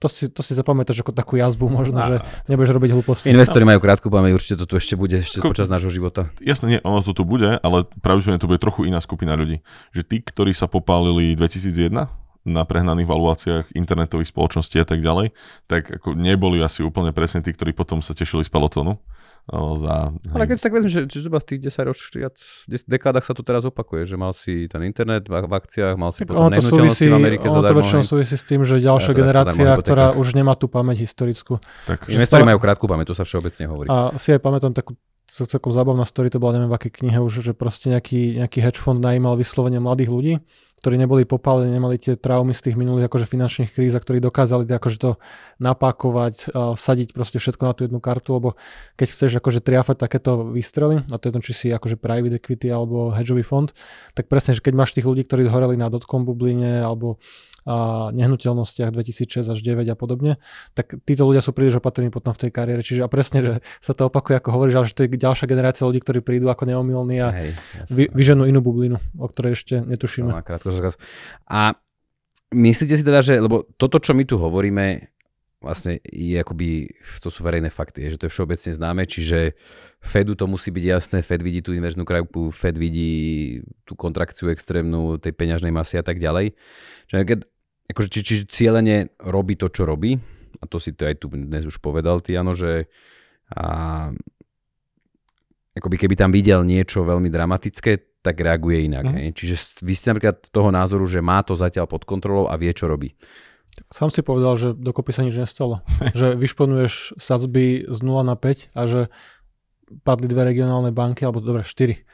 to 0.01 0.09
si, 0.09 0.25
to 0.33 0.41
si 0.41 0.57
zapamätáš 0.57 1.05
ako 1.05 1.13
takú 1.13 1.37
jazbu 1.37 1.69
možno, 1.69 2.01
a, 2.01 2.05
že 2.09 2.15
nebudeš 2.49 2.73
robiť 2.73 2.89
hlúposti. 2.97 3.29
Investori 3.29 3.61
majú 3.61 3.77
krátku 3.77 4.09
pamäť, 4.09 4.33
určite 4.33 4.65
to 4.65 4.65
tu 4.65 4.73
ešte 4.81 4.97
bude 4.97 5.21
ešte 5.21 5.37
Ko, 5.37 5.53
počas 5.53 5.69
nášho 5.69 5.93
života. 5.93 6.33
Jasne, 6.41 6.65
nie, 6.73 6.79
ono 6.81 7.05
to 7.05 7.13
tu 7.13 7.21
bude, 7.21 7.61
ale 7.61 7.77
pravdepodobne 8.01 8.41
to 8.41 8.49
bude 8.49 8.57
trochu 8.57 8.89
iná 8.89 8.97
skupina 8.97 9.37
ľudí. 9.37 9.61
Že 9.93 10.01
tí, 10.09 10.17
ktorí 10.25 10.57
sa 10.57 10.65
popálili 10.65 11.37
2001 11.37 11.93
na 12.41 12.65
prehnaných 12.65 13.05
valuáciách 13.05 13.65
internetových 13.77 14.33
spoločností 14.33 14.81
a 14.81 14.87
tak 14.89 15.05
ďalej, 15.05 15.37
tak 15.69 16.01
ako 16.01 16.17
neboli 16.17 16.57
asi 16.65 16.81
úplne 16.81 17.13
presne 17.13 17.45
tí, 17.45 17.53
ktorí 17.53 17.77
potom 17.77 18.01
sa 18.01 18.17
tešili 18.17 18.41
z 18.41 18.49
pelotonu 18.49 18.97
za... 19.49 20.13
Ale 20.31 20.43
keď 20.45 20.57
tak 20.61 20.71
vezmeš, 20.71 20.91
že, 20.93 21.01
že 21.09 21.17
zhruba 21.25 21.39
z 21.41 21.45
tých 21.55 21.59
10 21.73 21.89
ročiach, 21.89 22.33
10 22.69 22.87
dekádach 22.87 23.25
sa 23.25 23.33
to 23.33 23.41
teraz 23.41 23.65
opakuje, 23.65 24.05
že 24.05 24.15
mal 24.15 24.31
si 24.31 24.69
ten 24.69 24.85
internet 24.85 25.27
v, 25.27 25.33
v 25.33 25.53
akciách, 25.53 25.95
mal 25.97 26.13
si 26.13 26.23
tak 26.23 26.31
potom 26.31 26.53
nehnuteľnosti 26.53 27.07
v 27.09 27.17
Amerike 27.17 27.45
ono 27.49 27.65
to 27.65 27.75
väčšinou 27.75 28.03
súvisí 28.05 28.35
s 28.37 28.45
tým, 28.45 28.61
že 28.63 28.79
ďalšia 28.79 29.11
ja, 29.11 29.17
generácia, 29.17 29.69
ktorá 29.75 30.13
už 30.13 30.37
nemá 30.37 30.53
tú 30.55 30.69
pamäť 30.69 31.03
historickú. 31.03 31.57
Tak, 31.89 32.07
Investori 32.07 32.45
majú 32.45 32.61
krátku 32.61 32.85
pamäť, 32.85 33.11
to 33.11 33.15
sa 33.17 33.25
všeobecne 33.25 33.65
hovorí. 33.67 33.87
A 33.89 34.13
si 34.15 34.31
aj 34.31 34.39
pamätám 34.39 34.71
takú 34.71 34.95
celkom 35.31 35.71
zábavná 35.71 36.03
story, 36.03 36.27
to 36.27 36.43
bola 36.43 36.59
neviem 36.59 36.67
v 36.67 36.75
akej 36.75 36.91
knihe 37.03 37.19
už, 37.23 37.39
že 37.39 37.53
proste 37.55 37.87
nejaký, 37.87 38.43
nejaký 38.43 38.59
hedge 38.59 38.83
fond 38.83 38.99
najímal 38.99 39.39
vyslovene 39.39 39.79
mladých 39.79 40.11
ľudí, 40.11 40.33
ktorí 40.81 40.97
neboli 40.97 41.29
popálení, 41.29 41.69
nemali 41.69 42.01
tie 42.01 42.17
traumy 42.17 42.57
z 42.57 42.65
tých 42.65 42.75
minulých 42.75 43.05
akože 43.05 43.29
finančných 43.29 43.69
kríz 43.69 43.93
a 43.93 44.01
ktorí 44.01 44.17
dokázali 44.17 44.65
akože 44.65 44.97
to 44.97 45.11
napákovať, 45.61 46.49
uh, 46.49 46.73
sadiť 46.73 47.13
proste 47.13 47.37
všetko 47.37 47.63
na 47.69 47.73
tú 47.77 47.85
jednu 47.85 48.01
kartu, 48.01 48.41
lebo 48.41 48.49
keď 48.97 49.07
chceš 49.13 49.31
akože 49.37 49.61
triafať 49.61 50.01
takéto 50.01 50.41
výstrely, 50.49 51.05
a 51.05 51.15
to 51.21 51.29
je 51.29 51.33
to, 51.37 51.39
či 51.45 51.53
si 51.53 51.67
akože 51.69 52.01
private 52.01 52.41
equity 52.41 52.73
alebo 52.73 53.13
hedgeový 53.13 53.45
fond, 53.45 53.69
tak 54.17 54.25
presne, 54.25 54.57
že 54.57 54.65
keď 54.65 54.73
máš 54.73 54.97
tých 54.97 55.05
ľudí, 55.05 55.21
ktorí 55.29 55.45
zhoreli 55.45 55.77
na 55.77 55.93
dotcom 55.93 56.25
bubline 56.25 56.81
alebo 56.81 57.21
a 57.61 58.09
nehnuteľnostiach 58.09 58.89
2006 58.89 59.45
až 59.45 59.59
9 59.61 59.85
a 59.85 59.93
podobne, 59.93 60.41
tak 60.73 60.97
títo 61.05 61.29
ľudia 61.29 61.45
sú 61.45 61.53
príliš 61.53 61.77
opatrní 61.77 62.09
potom 62.09 62.33
v 62.33 62.47
tej 62.47 62.51
kariére. 62.51 62.81
Čiže 62.81 63.05
a 63.05 63.09
presne, 63.11 63.39
že 63.45 63.53
sa 63.77 63.93
to 63.93 64.09
opakuje, 64.09 64.41
ako 64.41 64.49
hovoríš, 64.49 64.75
ale 64.81 64.87
že 64.89 64.97
to 64.97 65.05
je 65.05 65.13
ďalšia 65.13 65.45
generácia 65.45 65.85
ľudí, 65.85 66.01
ktorí 66.01 66.25
prídu 66.25 66.49
ako 66.49 66.65
neomilní 66.65 67.21
a 67.21 67.29
Hej, 67.29 67.49
vy, 67.93 68.03
vyženú 68.17 68.49
inú 68.49 68.65
bublinu, 68.65 68.97
o 69.13 69.29
ktorej 69.29 69.61
ešte 69.61 69.77
netušíme. 69.77 70.33
A 71.49 71.75
myslíte 72.53 72.95
si 72.95 73.03
teda, 73.03 73.19
že, 73.19 73.39
lebo 73.39 73.67
toto, 73.75 73.99
čo 73.99 74.15
my 74.15 74.23
tu 74.23 74.39
hovoríme, 74.39 75.11
vlastne 75.61 76.01
je 76.09 76.35
akoby, 76.41 76.89
to 77.21 77.29
sú 77.29 77.45
verejné 77.45 77.69
fakty, 77.69 78.09
že 78.09 78.17
to 78.17 78.25
je 78.27 78.33
všeobecne 78.33 78.71
známe, 78.73 79.03
čiže 79.05 79.53
Fedu 80.01 80.33
to 80.33 80.49
musí 80.49 80.73
byť 80.73 80.85
jasné, 80.85 81.17
Fed 81.21 81.45
vidí 81.45 81.61
tú 81.61 81.77
inverznú 81.77 82.01
krajku, 82.01 82.49
Fed 82.49 82.73
vidí 82.73 83.61
tú 83.85 83.93
kontrakciu 83.93 84.49
extrémnu 84.49 85.21
tej 85.21 85.37
peňažnej 85.37 85.69
masy 85.69 86.01
a 86.01 86.03
tak 86.03 86.17
ďalej. 86.17 86.57
Čiže 87.05 87.21
keď, 87.21 87.39
akože, 87.93 88.09
či, 88.09 88.19
či 88.25 88.35
cieľene 88.49 89.13
robí 89.21 89.53
to, 89.53 89.69
čo 89.69 89.85
robí, 89.85 90.17
a 90.57 90.65
to 90.65 90.81
si 90.81 90.97
to 90.97 91.05
aj 91.05 91.21
tu 91.21 91.29
dnes 91.29 91.69
už 91.69 91.77
povedal 91.77 92.25
ty, 92.25 92.33
ano, 92.33 92.57
že 92.57 92.89
a, 93.53 94.09
akoby 95.77 95.95
keby 96.01 96.15
tam 96.17 96.33
videl 96.33 96.65
niečo 96.65 97.05
veľmi 97.05 97.29
dramatické, 97.29 98.10
tak 98.21 98.37
reaguje 98.37 98.85
inak. 98.85 99.05
Mm. 99.05 99.33
Čiže 99.33 99.81
vy 99.81 99.93
ste 99.97 100.13
napríklad 100.13 100.49
toho 100.53 100.69
názoru, 100.69 101.05
že 101.09 101.25
má 101.25 101.41
to 101.41 101.57
zatiaľ 101.57 101.89
pod 101.89 102.05
kontrolou 102.05 102.49
a 102.49 102.57
vie, 102.57 102.69
čo 102.73 102.85
robí. 102.85 103.17
Sám 103.89 104.11
si 104.11 104.21
povedal, 104.21 104.53
že 104.59 104.69
dokopy 104.77 105.11
sa 105.15 105.25
nič 105.25 105.35
nestalo. 105.35 105.81
že 106.19 106.37
vyšponuješ 106.37 107.17
sadzby 107.17 107.89
z 107.89 107.99
0 107.99 108.21
na 108.21 108.37
5 108.37 108.77
a 108.77 108.81
že 108.85 109.01
padli 110.07 110.31
dve 110.31 110.47
regionálne 110.47 110.95
banky, 110.95 111.27
alebo 111.27 111.43
dobre, 111.43 111.67
štyri, 111.67 112.07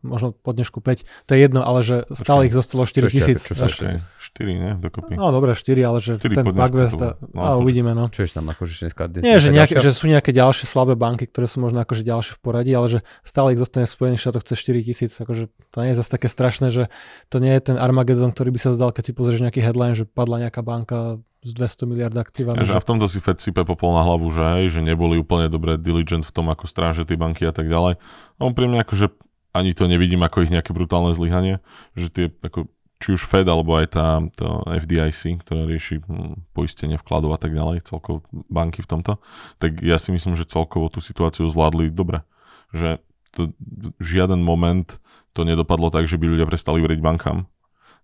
možno 0.00 0.32
po 0.32 0.56
dnešku 0.56 0.80
5, 0.80 1.04
to 1.28 1.30
je 1.36 1.38
jedno, 1.38 1.60
ale 1.60 1.84
že 1.84 1.96
stále 2.16 2.48
ich 2.48 2.54
zostalo 2.56 2.88
4 2.88 3.12
tisíc. 3.12 3.44
Čo 3.44 3.54
sa 3.54 3.68
ešte? 3.68 4.00
4, 4.00 4.56
ne, 4.56 4.70
dokopy. 4.80 5.20
No 5.20 5.28
dobre, 5.30 5.52
4, 5.52 5.76
ale 5.84 5.98
že 6.00 6.16
4 6.16 6.40
ten 6.40 6.46
Bagvest, 6.48 6.96
a, 7.00 7.20
no, 7.20 7.40
a 7.44 7.48
uvidíme, 7.60 7.92
no. 7.92 8.08
Čo 8.08 8.24
je 8.24 8.32
tam 8.32 8.48
akože 8.48 8.88
dneska? 8.88 9.06
Nie, 9.20 9.36
že, 9.36 9.52
nejaké, 9.52 9.76
že 9.76 9.92
sú 9.92 10.08
nejaké 10.08 10.32
ďalšie 10.32 10.64
slabé 10.64 10.96
banky, 10.96 11.28
ktoré 11.28 11.44
sú 11.44 11.60
možno 11.60 11.84
akože 11.84 12.02
ďalšie 12.02 12.32
v 12.36 12.40
poradí, 12.40 12.72
ale 12.72 12.86
že 12.88 12.98
stále 13.20 13.52
ich 13.52 13.60
zostane 13.60 13.84
v 13.84 13.92
Spojených 13.92 14.22
štátoch 14.24 14.44
cez 14.48 14.56
4 14.64 14.80
tisíc, 14.80 15.12
akože 15.20 15.52
to 15.52 15.76
nie 15.84 15.92
je 15.92 15.98
zase 16.00 16.10
také 16.10 16.28
strašné, 16.32 16.72
že 16.72 16.88
to 17.28 17.36
nie 17.38 17.52
je 17.52 17.72
ten 17.72 17.76
Armageddon, 17.76 18.32
ktorý 18.32 18.56
by 18.56 18.60
sa 18.60 18.70
zdal, 18.72 18.96
keď 18.96 19.04
si 19.08 19.12
pozrieš 19.12 19.44
nejaký 19.44 19.60
headline, 19.60 19.92
že 19.92 20.08
padla 20.08 20.48
nejaká 20.48 20.64
banka 20.64 21.20
s 21.44 21.52
200 21.52 21.84
miliard 21.84 22.16
aktívami. 22.16 22.64
Že... 22.64 22.72
A 22.72 22.80
v 22.80 22.88
tomto 22.88 23.04
si 23.04 23.20
Fed 23.20 23.36
sype 23.36 23.68
popol 23.68 23.92
na 23.92 24.00
hlavu, 24.00 24.32
že, 24.32 24.42
hej, 24.58 24.64
že 24.72 24.80
neboli 24.80 25.20
úplne 25.20 25.52
dobre 25.52 25.76
diligent 25.76 26.24
v 26.24 26.32
tom, 26.32 26.48
ako 26.48 26.64
stráže 26.64 27.04
tie 27.04 27.20
banky 27.20 27.44
a 27.44 27.52
tak 27.52 27.68
ďalej. 27.68 28.00
On 28.40 28.56
pri 28.56 28.64
mne 28.64 28.80
akože 28.80 29.12
ani 29.54 29.70
to 29.72 29.86
nevidím 29.86 30.26
ako 30.26 30.44
ich 30.44 30.52
nejaké 30.52 30.74
brutálne 30.74 31.14
zlyhanie, 31.14 31.62
že 31.94 32.10
tie 32.10 32.26
ako 32.42 32.66
či 33.04 33.12
už 33.14 33.28
Fed 33.28 33.44
alebo 33.44 33.76
aj 33.76 33.86
tá 33.94 34.22
to 34.32 34.64
FDIC, 34.64 35.44
ktorá 35.44 35.68
rieši 35.68 36.00
hm, 36.00 36.48
poistenie 36.56 36.96
vkladov 36.96 37.36
a 37.36 37.38
tak 37.38 37.52
ďalej, 37.52 37.84
celkovo 37.84 38.24
banky 38.48 38.80
v 38.80 38.90
tomto, 38.90 39.20
tak 39.60 39.78
ja 39.84 40.00
si 40.00 40.08
myslím, 40.10 40.34
že 40.34 40.48
celkovo 40.48 40.88
tú 40.88 41.04
situáciu 41.04 41.44
zvládli 41.46 41.92
dobre. 41.92 42.24
Že 42.72 43.04
to, 43.34 43.52
žiaden 44.00 44.40
moment 44.40 44.98
to 45.36 45.42
nedopadlo 45.42 45.90
tak, 45.90 46.06
že 46.06 46.16
by 46.16 46.32
ľudia 46.32 46.46
prestali 46.48 46.80
veriť 46.80 47.00
bankám. 47.02 47.44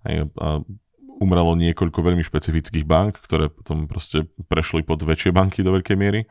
A 0.05 0.61
umrelo 1.21 1.53
niekoľko 1.57 2.01
veľmi 2.01 2.25
špecifických 2.25 2.89
bank, 2.89 3.21
ktoré 3.25 3.53
potom 3.53 3.85
proste 3.85 4.27
prešli 4.49 4.83
pod 4.83 5.05
väčšie 5.05 5.31
banky 5.31 5.61
do 5.61 5.77
veľkej 5.77 5.97
miery, 5.97 6.25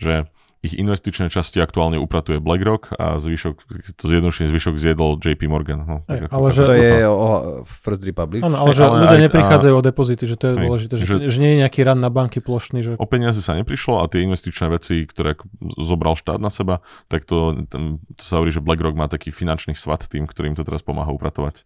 že 0.00 0.26
ich 0.60 0.76
investičné 0.76 1.32
časti 1.32 1.56
aktuálne 1.56 1.96
upratuje 1.96 2.36
BlackRock 2.36 2.92
a 3.00 3.16
zvyšok, 3.16 3.54
to 3.96 4.04
zjednodušene 4.04 4.52
zvyšok 4.52 4.76
zjedol 4.76 5.16
JP 5.16 5.48
Morgan. 5.48 5.80
No, 5.88 5.96
Ej, 6.04 6.28
ale 6.28 6.46
že 6.52 6.62
to 6.68 6.74
je 6.76 7.00
o 7.08 7.28
First 7.64 8.04
Republic. 8.04 8.44
Áno, 8.44 8.60
ale 8.60 8.76
že 8.76 8.84
ale 8.84 9.08
ľudia 9.08 9.18
aj, 9.18 9.24
neprichádzajú 9.32 9.72
a, 9.72 9.78
o 9.80 9.82
depozity, 9.82 10.24
že 10.28 10.36
to 10.36 10.44
je 10.44 10.52
aj, 10.52 10.60
dôležité, 10.60 10.94
že, 11.00 11.04
že, 11.08 11.16
že 11.32 11.38
nie 11.40 11.56
je 11.56 11.58
nejaký 11.64 11.80
ran 11.80 11.96
na 11.96 12.12
banky 12.12 12.44
plošný. 12.44 12.84
Že... 12.84 12.90
O 13.00 13.08
peniaze 13.08 13.40
sa 13.40 13.56
neprišlo 13.56 14.04
a 14.04 14.08
tie 14.12 14.20
investičné 14.20 14.68
veci, 14.68 15.08
ktoré 15.08 15.40
zobral 15.80 16.12
štát 16.20 16.36
na 16.36 16.52
seba, 16.52 16.84
tak 17.08 17.24
to, 17.24 17.64
ten, 17.64 17.96
to 18.12 18.22
sa 18.22 18.36
hovorí, 18.36 18.52
že 18.52 18.60
BlackRock 18.60 18.92
má 18.92 19.08
taký 19.08 19.32
finančný 19.32 19.72
svat 19.72 20.04
tým, 20.12 20.28
ktorým 20.28 20.52
to 20.52 20.62
teraz 20.68 20.84
pomáha 20.84 21.08
upratovať. 21.08 21.64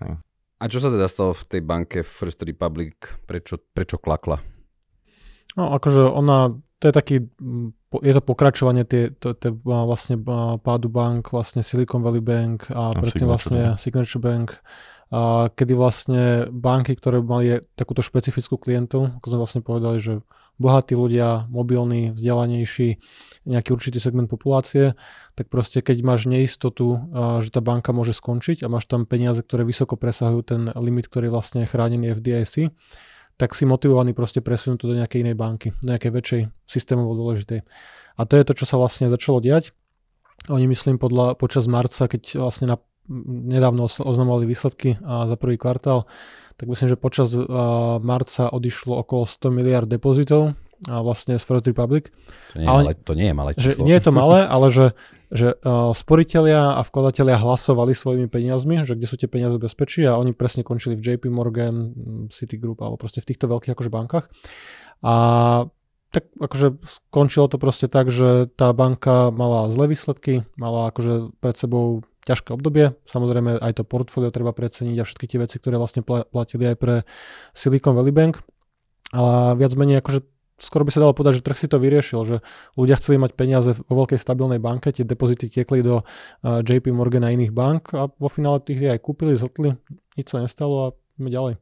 Hej. 0.00 0.16
A 0.64 0.64
čo 0.72 0.80
sa 0.80 0.88
teda 0.88 1.12
stalo 1.12 1.36
v 1.36 1.44
tej 1.44 1.60
banke 1.60 2.00
First 2.00 2.40
Republic? 2.40 2.96
Prečo, 3.28 3.60
prečo 3.60 4.00
klakla? 4.00 4.40
No, 5.54 5.70
akože 5.74 6.02
ona, 6.02 6.54
to 6.82 6.84
je 6.90 6.94
taký, 6.94 7.16
je 8.02 8.12
to 8.12 8.22
pokračovanie 8.22 8.82
tie, 8.82 9.14
to, 9.14 9.38
to, 9.38 9.54
vlastne 9.62 10.18
pádu 10.60 10.90
bank, 10.90 11.30
vlastne 11.30 11.62
Silicon 11.62 12.02
Valley 12.02 12.22
Bank 12.22 12.70
a, 12.74 12.90
a 12.90 12.98
predtým 12.98 13.30
vlastne 13.30 13.78
Signature 13.78 14.18
Bank, 14.18 14.58
a 15.14 15.46
kedy 15.54 15.72
vlastne 15.78 16.50
banky, 16.50 16.98
ktoré 16.98 17.22
mali 17.22 17.62
takúto 17.78 18.02
špecifickú 18.02 18.58
klientu, 18.58 19.14
ako 19.22 19.26
sme 19.30 19.38
vlastne 19.38 19.62
povedali, 19.62 19.98
že 20.02 20.12
bohatí 20.58 20.94
ľudia, 20.94 21.50
mobilní, 21.50 22.14
vzdelanejší, 22.14 22.98
nejaký 23.46 23.74
určitý 23.74 23.98
segment 23.98 24.30
populácie, 24.30 24.94
tak 25.34 25.50
proste 25.50 25.82
keď 25.82 26.02
máš 26.02 26.30
neistotu, 26.30 27.10
že 27.42 27.50
tá 27.50 27.58
banka 27.58 27.90
môže 27.90 28.14
skončiť 28.14 28.62
a 28.62 28.70
máš 28.70 28.86
tam 28.86 29.06
peniaze, 29.06 29.42
ktoré 29.42 29.66
vysoko 29.66 29.98
presahujú 29.98 30.42
ten 30.46 30.62
limit, 30.78 31.10
ktorý 31.10 31.30
je 31.30 31.34
vlastne 31.34 31.60
chránený 31.66 32.18
FDIC, 32.18 32.70
tak 33.34 33.52
si 33.54 33.66
motivovaní 33.66 34.14
proste 34.14 34.38
presunúť 34.38 34.78
to 34.78 34.86
do 34.94 34.98
nejakej 34.98 35.26
inej 35.26 35.36
banky, 35.36 35.68
do 35.82 35.90
nejakej 35.90 36.10
väčšej 36.14 36.42
systémovo 36.66 37.18
dôležitej. 37.18 37.66
A 38.14 38.20
to 38.26 38.34
je 38.38 38.44
to, 38.46 38.52
čo 38.54 38.64
sa 38.66 38.78
vlastne 38.78 39.10
začalo 39.10 39.42
diať. 39.42 39.74
Oni 40.46 40.70
myslím 40.70 41.02
podľa, 41.02 41.34
počas 41.34 41.66
marca, 41.66 42.06
keď 42.06 42.38
vlastne 42.38 42.70
na, 42.70 42.76
nedávno 43.50 43.90
oznamovali 43.90 44.46
výsledky 44.46 45.02
a 45.02 45.26
za 45.26 45.34
prvý 45.34 45.58
kvartál, 45.58 46.06
tak 46.54 46.70
myslím, 46.70 46.94
že 46.94 47.00
počas 47.00 47.34
uh, 47.34 47.44
marca 47.98 48.46
odišlo 48.54 49.02
okolo 49.02 49.26
100 49.26 49.50
miliard 49.50 49.88
depozitov 49.90 50.54
a 50.90 51.00
vlastne 51.00 51.38
z 51.38 51.44
First 51.44 51.66
Republic. 51.70 52.10
To 52.54 52.58
nie 52.60 52.68
ale, 52.68 52.80
malé, 52.82 52.92
to 52.98 53.12
nie 53.14 53.28
je 53.30 53.34
malé 53.34 53.50
číslo. 53.54 53.70
Že 53.70 53.86
nie 53.86 53.94
je 53.94 54.04
to 54.04 54.12
malé, 54.12 54.38
ale 54.54 54.66
že, 54.68 54.86
že 55.30 55.48
uh, 55.54 55.94
sporiteľia 55.94 56.78
a 56.78 56.80
vkladatelia 56.82 57.38
hlasovali 57.38 57.96
svojimi 57.96 58.26
peniazmi, 58.28 58.84
že 58.84 58.98
kde 58.98 59.06
sú 59.08 59.16
tie 59.16 59.30
peniaze 59.30 59.56
bezpečí 59.56 60.04
a 60.04 60.18
oni 60.18 60.34
presne 60.34 60.66
končili 60.66 60.98
v 60.98 61.14
JP 61.14 61.30
Morgan, 61.30 61.76
Citigroup 62.28 62.82
alebo 62.82 63.00
proste 63.00 63.22
v 63.22 63.34
týchto 63.34 63.46
veľkých 63.48 63.72
akože 63.72 63.90
bankách. 63.90 64.26
A 65.04 65.14
tak 66.14 66.30
akože 66.38 66.78
skončilo 66.86 67.50
to 67.50 67.58
proste 67.58 67.90
tak, 67.90 68.14
že 68.14 68.46
tá 68.54 68.70
banka 68.70 69.34
mala 69.34 69.66
zlé 69.74 69.90
výsledky, 69.90 70.46
mala 70.54 70.94
akože 70.94 71.34
pred 71.42 71.58
sebou 71.58 72.06
ťažké 72.24 72.54
obdobie. 72.54 72.96
Samozrejme 73.04 73.60
aj 73.60 73.72
to 73.76 73.84
portfólio 73.84 74.30
treba 74.30 74.54
preceniť 74.54 74.96
a 75.02 75.04
všetky 75.04 75.26
tie 75.26 75.38
veci, 75.42 75.56
ktoré 75.60 75.76
vlastne 75.76 76.06
platili 76.06 76.70
aj 76.70 76.76
pre 76.78 76.94
Silicon 77.52 77.98
Valley 77.98 78.14
Bank. 78.14 78.40
A 79.12 79.52
viac 79.58 79.74
menej 79.76 80.00
akože 80.00 80.24
skoro 80.58 80.86
by 80.86 80.90
sa 80.94 81.02
dalo 81.02 81.12
povedať, 81.16 81.42
že 81.42 81.46
trh 81.46 81.58
si 81.58 81.66
to 81.66 81.82
vyriešil, 81.82 82.20
že 82.24 82.36
ľudia 82.78 82.94
chceli 82.98 83.18
mať 83.18 83.34
peniaze 83.34 83.74
vo 83.74 83.94
veľkej 84.04 84.18
stabilnej 84.18 84.62
banke, 84.62 84.94
tie 84.94 85.02
depozity 85.02 85.50
tiekli 85.50 85.82
do 85.82 86.06
JP 86.42 86.94
Morgan 86.94 87.26
a 87.26 87.34
iných 87.34 87.50
bank 87.50 87.90
a 87.94 88.06
vo 88.06 88.28
finále 88.30 88.62
tých 88.62 88.86
aj 88.86 89.02
kúpili, 89.02 89.34
zotli, 89.34 89.74
nič 90.14 90.30
sa 90.30 90.38
nestalo 90.38 90.74
a 90.78 90.86
ideme 91.18 91.30
ďalej. 91.30 91.54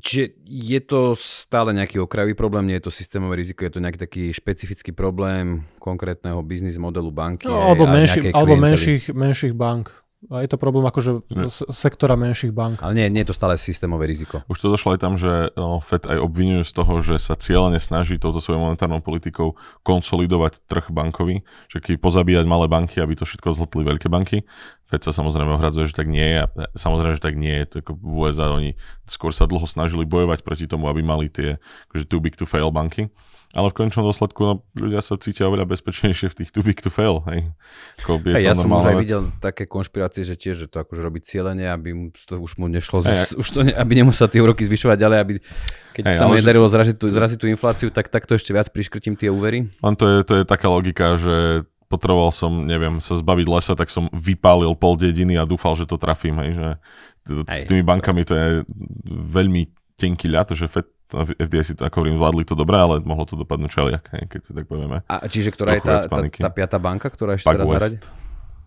Čiže 0.00 0.24
je 0.48 0.80
to 0.80 1.12
stále 1.12 1.76
nejaký 1.76 2.00
okrajový 2.00 2.32
problém, 2.32 2.72
nie 2.72 2.80
je 2.80 2.88
to 2.88 2.92
systémové 2.94 3.36
riziko, 3.36 3.68
je 3.68 3.74
to 3.76 3.84
nejaký 3.84 4.00
taký 4.00 4.22
špecifický 4.32 4.96
problém 4.96 5.68
konkrétneho 5.76 6.40
biznis 6.40 6.80
modelu 6.80 7.12
banky? 7.12 7.44
No, 7.44 7.60
alebo 7.60 7.84
menší, 7.84 8.32
alebo 8.32 8.56
menších, 8.56 9.12
menších 9.12 9.52
bank. 9.52 9.92
A 10.28 10.44
je 10.44 10.52
to 10.52 10.60
problém 10.60 10.84
akože 10.84 11.24
z 11.48 11.58
sektora 11.72 12.12
menších 12.12 12.52
bank. 12.52 12.84
Ale 12.84 12.92
nie, 12.92 13.08
nie 13.08 13.24
je 13.24 13.32
to 13.32 13.38
stále 13.40 13.56
systémové 13.56 14.04
riziko. 14.04 14.44
Už 14.52 14.60
to 14.60 14.68
došlo 14.68 14.92
aj 14.92 15.00
tam, 15.00 15.16
že 15.16 15.48
no, 15.56 15.80
Fed 15.80 16.04
aj 16.04 16.20
obvinujú 16.20 16.68
z 16.68 16.72
toho, 16.76 16.94
že 17.00 17.16
sa 17.16 17.40
cieľene 17.40 17.80
snaží 17.80 18.20
touto 18.20 18.36
svojou 18.36 18.60
monetárnou 18.60 19.00
politikou 19.00 19.56
konsolidovať 19.80 20.60
trh 20.68 20.92
bankový, 20.92 21.40
že 21.72 21.80
keď 21.80 22.04
pozabíjať 22.04 22.44
malé 22.44 22.68
banky, 22.68 23.00
aby 23.00 23.16
to 23.16 23.24
všetko 23.24 23.56
zhltli 23.56 23.80
veľké 23.80 24.12
banky. 24.12 24.44
Fed 24.90 25.06
sa 25.06 25.14
samozrejme 25.14 25.54
ohradzuje, 25.54 25.86
že 25.86 25.94
tak 25.94 26.10
nie 26.10 26.26
je 26.26 26.36
a 26.42 26.46
samozrejme, 26.74 27.14
že 27.14 27.22
tak 27.22 27.38
nie 27.38 27.62
je. 27.62 27.64
To 27.70 27.74
ako 27.86 27.92
v 27.94 28.14
USA 28.18 28.50
oni 28.50 28.74
skôr 29.06 29.30
sa 29.30 29.46
dlho 29.46 29.64
snažili 29.64 30.02
bojovať 30.02 30.42
proti 30.42 30.66
tomu, 30.66 30.90
aby 30.90 31.00
mali 31.06 31.30
tie 31.30 31.62
akože 31.90 32.04
too 32.10 32.18
big 32.18 32.34
to 32.34 32.44
fail 32.44 32.74
banky 32.74 33.08
ale 33.50 33.74
v 33.74 33.82
končnom 33.82 34.06
dôsledku 34.06 34.40
no, 34.46 34.54
ľudia 34.78 35.02
sa 35.02 35.18
cítia 35.18 35.50
oveľa 35.50 35.66
bezpečnejšie 35.74 36.30
v 36.30 36.34
tých 36.42 36.50
too 36.54 36.62
big 36.62 36.78
to 36.78 36.86
fail. 36.86 37.26
Hej. 37.26 37.50
Ako 37.98 38.22
je 38.22 38.38
hey, 38.38 38.46
ja 38.46 38.54
som 38.54 38.70
už 38.70 38.94
aj 38.94 38.96
videl 39.02 39.22
také 39.42 39.66
konšpirácie, 39.66 40.22
že 40.22 40.38
tiež, 40.38 40.66
že 40.66 40.66
to 40.70 40.86
akože 40.86 41.02
robí 41.02 41.18
cieľenie, 41.18 41.66
aby 41.66 41.90
mu 41.90 42.04
to 42.14 42.38
už 42.38 42.62
mu 42.62 42.70
nešlo, 42.70 43.02
hey, 43.02 43.26
z, 43.26 43.34
už 43.34 43.48
to 43.50 43.60
ne, 43.66 43.74
aby 43.74 43.92
nemusel 43.98 44.30
tie 44.30 44.38
úroky 44.38 44.62
zvyšovať 44.62 44.98
ďalej, 45.02 45.18
aby 45.18 45.32
keď 45.98 46.04
hey, 46.06 46.14
sa 46.14 46.30
mu 46.30 46.38
nedarilo 46.38 46.70
zraziť 46.70 46.94
tú, 46.94 47.10
zraziť 47.10 47.38
tú 47.42 47.50
infláciu, 47.50 47.90
tak 47.90 48.06
takto 48.06 48.38
ešte 48.38 48.54
viac 48.54 48.70
priškrtím 48.70 49.18
tie 49.18 49.34
úvery. 49.34 49.66
Len 49.66 49.94
to 49.98 50.06
je, 50.06 50.16
to 50.22 50.32
je 50.38 50.44
taká 50.46 50.70
logika, 50.70 51.18
že 51.18 51.66
potreboval 51.90 52.30
som, 52.30 52.62
neviem, 52.62 53.02
sa 53.02 53.18
zbaviť 53.18 53.46
lesa, 53.50 53.74
tak 53.74 53.90
som 53.90 54.06
vypálil 54.14 54.78
pol 54.78 54.94
dediny 54.94 55.34
a 55.34 55.42
dúfal, 55.42 55.74
že 55.74 55.90
to 55.90 55.98
trafím. 55.98 56.38
Hej, 56.38 56.50
že 56.54 56.68
s 57.50 57.66
tými 57.66 57.82
bankami 57.82 58.22
to 58.22 58.32
je 58.38 58.48
veľmi 59.10 59.66
tenký 59.98 60.30
ľad, 60.30 60.54
že 60.54 60.70
Fed 60.70 60.86
FDIC 61.10 61.82
ako 61.82 61.94
hovorím, 62.00 62.22
zvládli 62.22 62.44
to 62.46 62.54
dobre, 62.54 62.78
ale 62.78 63.02
mohlo 63.02 63.26
to 63.26 63.34
dopadnúť 63.34 63.70
čeliak, 63.74 64.04
keď 64.30 64.40
si 64.46 64.54
tak 64.54 64.70
povieme. 64.70 65.02
A 65.10 65.26
čiže 65.26 65.50
ktorá 65.50 65.74
je 65.74 65.82
tá, 65.82 66.06
tá, 66.06 66.22
tá 66.22 66.50
piatá 66.54 66.78
banka, 66.78 67.10
ktorá 67.10 67.34
ešte 67.34 67.50
teraz 67.50 67.66
zaradí? 67.66 67.98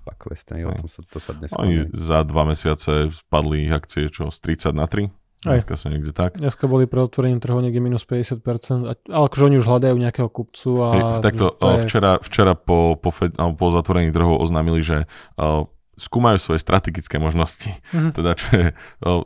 West, 0.03 0.51
ne, 0.51 0.67
o 0.67 0.75
tom 0.75 0.91
sa, 0.91 0.99
to 1.07 1.19
sa 1.23 1.31
dnes 1.31 1.55
Oni 1.55 1.87
za 1.95 2.27
dva 2.27 2.43
mesiace 2.43 3.07
spadli 3.15 3.63
ich 3.63 3.71
akcie 3.71 4.11
čo 4.11 4.27
z 4.27 4.37
30 4.43 4.75
na 4.75 4.83
3. 4.83 5.07
Aj. 5.43 5.59
Dneska 5.59 5.75
sú 5.75 5.87
niekde 5.91 6.11
tak. 6.15 6.39
Dneska 6.39 6.65
boli 6.65 6.87
pre 6.87 7.03
otvorením 7.03 7.43
trhu 7.43 7.59
niekde 7.59 7.83
minus 7.83 8.07
50%, 8.07 8.87
ale 8.87 9.23
akože 9.27 9.43
oni 9.49 9.55
už 9.59 9.65
hľadajú 9.67 9.95
nejakého 9.99 10.29
kupcu. 10.31 10.69
A 10.79 10.87
Hej, 10.93 11.03
takto, 11.19 11.45
je... 11.55 11.83
včera, 11.83 12.11
včera 12.23 12.53
po, 12.55 12.95
po, 12.95 13.09
fed, 13.11 13.35
po 13.35 13.67
zatvorení 13.71 14.09
trhu 14.15 14.39
oznámili, 14.39 14.79
že 14.79 15.09
uh, 15.35 15.67
skúmajú 15.99 16.39
svoje 16.39 16.59
strategické 16.63 17.19
možnosti. 17.19 17.75
Mm-hmm. 17.91 18.11
Teda 18.15 18.31
čo 18.39 18.47
je, 18.55 18.67
uh, 19.03 19.23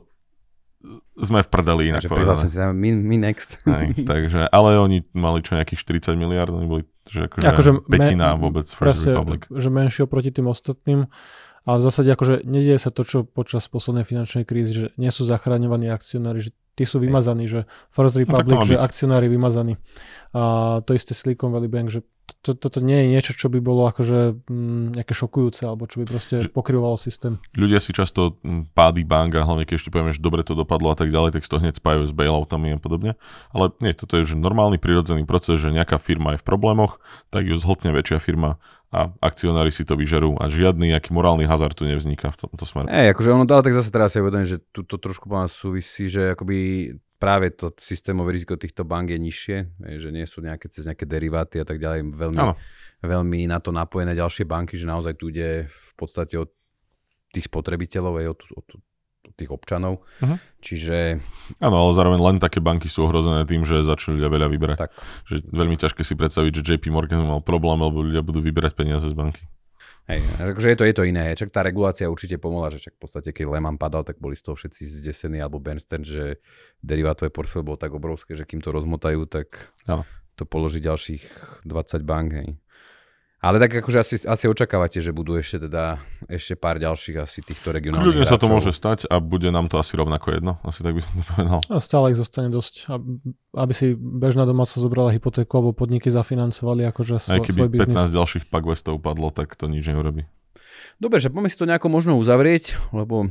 sme 1.18 1.42
v 1.42 1.50
prdeli 1.50 1.84
inak 1.90 2.06
Takže 2.06 2.14
povedané. 2.14 2.44
Sa, 2.48 2.70
my, 2.70 2.90
my 2.94 3.18
next. 3.18 3.62
Aj, 3.66 3.90
takže, 3.94 4.46
ale 4.48 4.78
oni 4.78 5.04
mali 5.18 5.42
čo 5.42 5.58
nejakých 5.58 6.14
40 6.14 6.18
miliard, 6.18 6.54
oni 6.54 6.68
boli 6.70 6.84
že 7.08 7.32
akože, 7.32 7.46
akože 7.48 7.72
petina 7.88 8.36
me, 8.36 8.44
vôbec 8.44 8.68
First 8.68 9.02
presne, 9.02 9.16
Republic. 9.16 9.42
Že 9.48 9.70
menšie 9.72 10.02
oproti 10.04 10.30
tým 10.30 10.52
ostatným. 10.52 11.08
A 11.68 11.76
v 11.76 11.84
zásade 11.84 12.08
akože 12.16 12.48
nedieje 12.48 12.80
sa 12.80 12.96
to, 12.96 13.04
čo 13.04 13.28
počas 13.28 13.68
poslednej 13.68 14.08
finančnej 14.08 14.48
krízy, 14.48 14.72
že 14.72 14.86
nie 14.96 15.12
sú 15.12 15.28
zachraňovaní 15.28 15.92
akcionári, 15.92 16.40
že 16.40 16.56
tí 16.80 16.88
sú 16.88 17.04
vymazaní, 17.04 17.50
že 17.50 17.68
First 17.92 18.16
no, 18.16 18.24
Republic, 18.24 18.56
no, 18.56 18.64
že 18.64 18.80
akcionári 18.80 19.28
vymazaní. 19.28 19.76
A 20.32 20.80
to 20.86 20.96
isté 20.96 21.12
Silicon 21.12 21.52
Valley 21.52 21.68
Bank, 21.68 21.92
že 21.92 22.08
to, 22.44 22.56
toto 22.56 22.84
nie 22.84 23.08
je 23.08 23.08
niečo, 23.08 23.32
čo 23.36 23.48
by 23.48 23.64
bolo 23.64 23.88
akože 23.88 24.48
m, 24.48 24.52
mm, 24.52 24.86
nejaké 25.00 25.16
šokujúce, 25.16 25.64
alebo 25.64 25.88
čo 25.88 26.04
by 26.04 26.06
proste 26.12 26.36
pokryvovalo 26.52 27.00
systém. 27.00 27.40
Ľudia 27.56 27.80
si 27.80 27.96
často 27.96 28.36
mm, 28.44 28.76
pády 28.76 29.08
bank 29.08 29.40
a 29.40 29.48
hlavne 29.48 29.64
keď 29.64 29.80
ešte 29.80 29.92
povieme, 29.92 30.12
že 30.12 30.20
dobre 30.20 30.44
to 30.44 30.52
dopadlo 30.52 30.92
a 30.92 30.98
tak 31.00 31.08
ďalej, 31.08 31.40
tak 31.40 31.48
si 31.48 31.52
to 31.52 31.60
hneď 31.64 31.80
spájajú 31.80 32.04
s 32.12 32.14
bailoutami 32.14 32.76
a 32.76 32.80
podobne. 32.80 33.16
Ale 33.56 33.72
nie, 33.80 33.96
toto 33.96 34.20
je 34.20 34.28
že 34.28 34.36
normálny 34.36 34.76
prirodzený 34.76 35.24
proces, 35.24 35.64
že 35.64 35.72
nejaká 35.72 36.04
firma 36.04 36.36
je 36.36 36.44
v 36.44 36.48
problémoch, 36.48 37.00
tak 37.32 37.48
ju 37.48 37.56
zhltne 37.56 37.96
väčšia 37.96 38.20
firma 38.20 38.60
a 38.88 39.12
akcionári 39.20 39.68
si 39.68 39.84
to 39.84 40.00
vyžerú 40.00 40.40
a 40.40 40.48
žiadny 40.48 40.96
nejaký 40.96 41.12
morálny 41.12 41.44
hazard 41.44 41.76
tu 41.76 41.84
nevzniká 41.84 42.32
v 42.32 42.48
tomto 42.48 42.64
smere. 42.64 42.88
Ej, 42.88 43.12
akože 43.12 43.30
ono, 43.36 43.44
ale 43.44 43.64
tak 43.64 43.76
zase 43.76 43.92
teraz 43.92 44.16
si 44.16 44.24
uvedomím, 44.24 44.48
že 44.48 44.64
tu 44.72 44.88
to 44.88 44.96
trošku 44.96 45.28
nás 45.28 45.52
súvisí, 45.52 46.08
že 46.08 46.32
akoby 46.32 46.92
práve 47.20 47.52
to 47.52 47.76
systémové 47.76 48.38
riziko 48.40 48.56
týchto 48.56 48.88
bank 48.88 49.12
je 49.12 49.20
nižšie, 49.20 49.58
že 50.00 50.10
nie 50.14 50.24
sú 50.24 50.40
nejaké 50.40 50.72
cez 50.72 50.88
nejaké 50.88 51.04
deriváty 51.04 51.60
a 51.60 51.66
tak 51.68 51.84
ďalej 51.84 52.16
veľmi, 52.16 52.44
veľmi 53.04 53.40
na 53.50 53.60
to 53.60 53.76
napojené 53.76 54.16
ďalšie 54.16 54.48
banky, 54.48 54.80
že 54.80 54.88
naozaj 54.88 55.20
tu 55.20 55.34
ide 55.34 55.68
v 55.68 55.92
podstate 56.00 56.40
od 56.40 56.48
tých 57.36 57.52
spotrebiteľov, 57.52 58.24
aj 58.24 58.28
od, 58.32 58.40
od, 58.56 58.68
tých 59.36 59.52
občanov. 59.52 60.06
Uh-huh. 60.24 60.38
Čiže... 60.64 61.20
Áno, 61.60 61.76
ale 61.76 61.92
zároveň 61.98 62.20
len 62.22 62.38
také 62.38 62.64
banky 62.64 62.88
sú 62.88 63.10
ohrozené 63.10 63.44
tým, 63.44 63.68
že 63.68 63.84
začali 63.84 64.22
ľudia 64.22 64.30
veľa 64.32 64.48
vyberať. 64.54 64.78
Tak. 64.80 64.92
Že 65.28 65.36
veľmi 65.52 65.76
ťažké 65.76 66.02
si 66.06 66.14
predstaviť, 66.16 66.52
že 66.62 66.66
JP 66.76 66.94
Morgan 66.94 67.26
mal 67.28 67.44
problém, 67.44 67.82
lebo 67.82 68.06
ľudia 68.06 68.24
budú 68.24 68.40
vyberať 68.40 68.78
peniaze 68.78 69.08
z 69.10 69.16
banky. 69.18 69.44
Hej, 70.08 70.24
akože 70.40 70.68
je 70.72 70.78
to, 70.80 70.86
je 70.88 70.96
to 70.96 71.04
iné. 71.04 71.36
Čak 71.36 71.52
tá 71.52 71.60
regulácia 71.60 72.08
určite 72.08 72.40
pomohla, 72.40 72.72
že 72.72 72.80
čak 72.80 72.96
v 72.96 73.02
podstate, 73.04 73.36
keď 73.36 73.52
Lehman 73.52 73.76
padal, 73.76 74.08
tak 74.08 74.24
boli 74.24 74.40
z 74.40 74.48
toho 74.48 74.56
všetci 74.56 75.04
zdesení, 75.04 75.44
alebo 75.44 75.60
Bernstein, 75.60 76.08
že 76.08 76.40
derivátové 76.80 77.28
portfólio 77.28 77.76
bolo 77.76 77.80
tak 77.80 77.92
obrovské, 77.92 78.32
že 78.32 78.48
kým 78.48 78.64
to 78.64 78.72
rozmotajú, 78.72 79.28
tak 79.28 79.68
ano. 79.84 80.08
to 80.40 80.48
položí 80.48 80.80
ďalších 80.80 81.24
20 81.68 82.08
bank. 82.08 82.40
Hej. 82.40 82.56
Ale 83.38 83.62
tak 83.62 83.86
akože 83.86 83.98
asi, 84.02 84.16
asi 84.26 84.50
očakávate, 84.50 84.98
že 84.98 85.14
budú 85.14 85.38
ešte 85.38 85.70
teda 85.70 86.02
ešte 86.26 86.58
pár 86.58 86.82
ďalších 86.82 87.22
asi 87.22 87.46
týchto 87.46 87.70
regionálnych 87.70 88.18
Ľudia 88.18 88.26
sa 88.26 88.42
to 88.42 88.50
môže 88.50 88.74
stať 88.74 89.06
a 89.06 89.22
bude 89.22 89.54
nám 89.54 89.70
to 89.70 89.78
asi 89.78 89.94
rovnako 89.94 90.34
jedno. 90.34 90.58
Asi 90.66 90.82
tak 90.82 90.98
by 90.98 91.02
som 91.06 91.14
to 91.14 91.24
povedal. 91.30 91.60
A 91.70 91.78
stále 91.78 92.06
ich 92.12 92.18
zostane 92.18 92.50
dosť. 92.50 92.90
Aby 93.54 93.74
si 93.78 93.94
bežná 93.94 94.50
domáca 94.50 94.74
zobrala 94.82 95.14
hypotéku 95.14 95.54
alebo 95.54 95.78
podniky 95.78 96.10
zafinancovali 96.10 96.90
akože 96.90 97.30
svoj, 97.30 97.34
Aj 97.38 97.40
keby 97.46 97.60
svoj 97.62 97.70
biznis. 97.70 97.98
15 98.10 98.18
ďalších 98.18 98.44
pak 98.50 98.64
Westov 98.66 98.98
padlo, 99.06 99.30
tak 99.30 99.54
to 99.54 99.70
nič 99.70 99.86
neurobí. 99.86 100.26
Dobre, 100.98 101.22
že 101.22 101.30
poďme 101.30 101.54
si 101.54 101.62
to 101.62 101.70
nejako 101.70 101.94
možno 101.94 102.18
uzavrieť, 102.18 102.74
lebo 102.90 103.30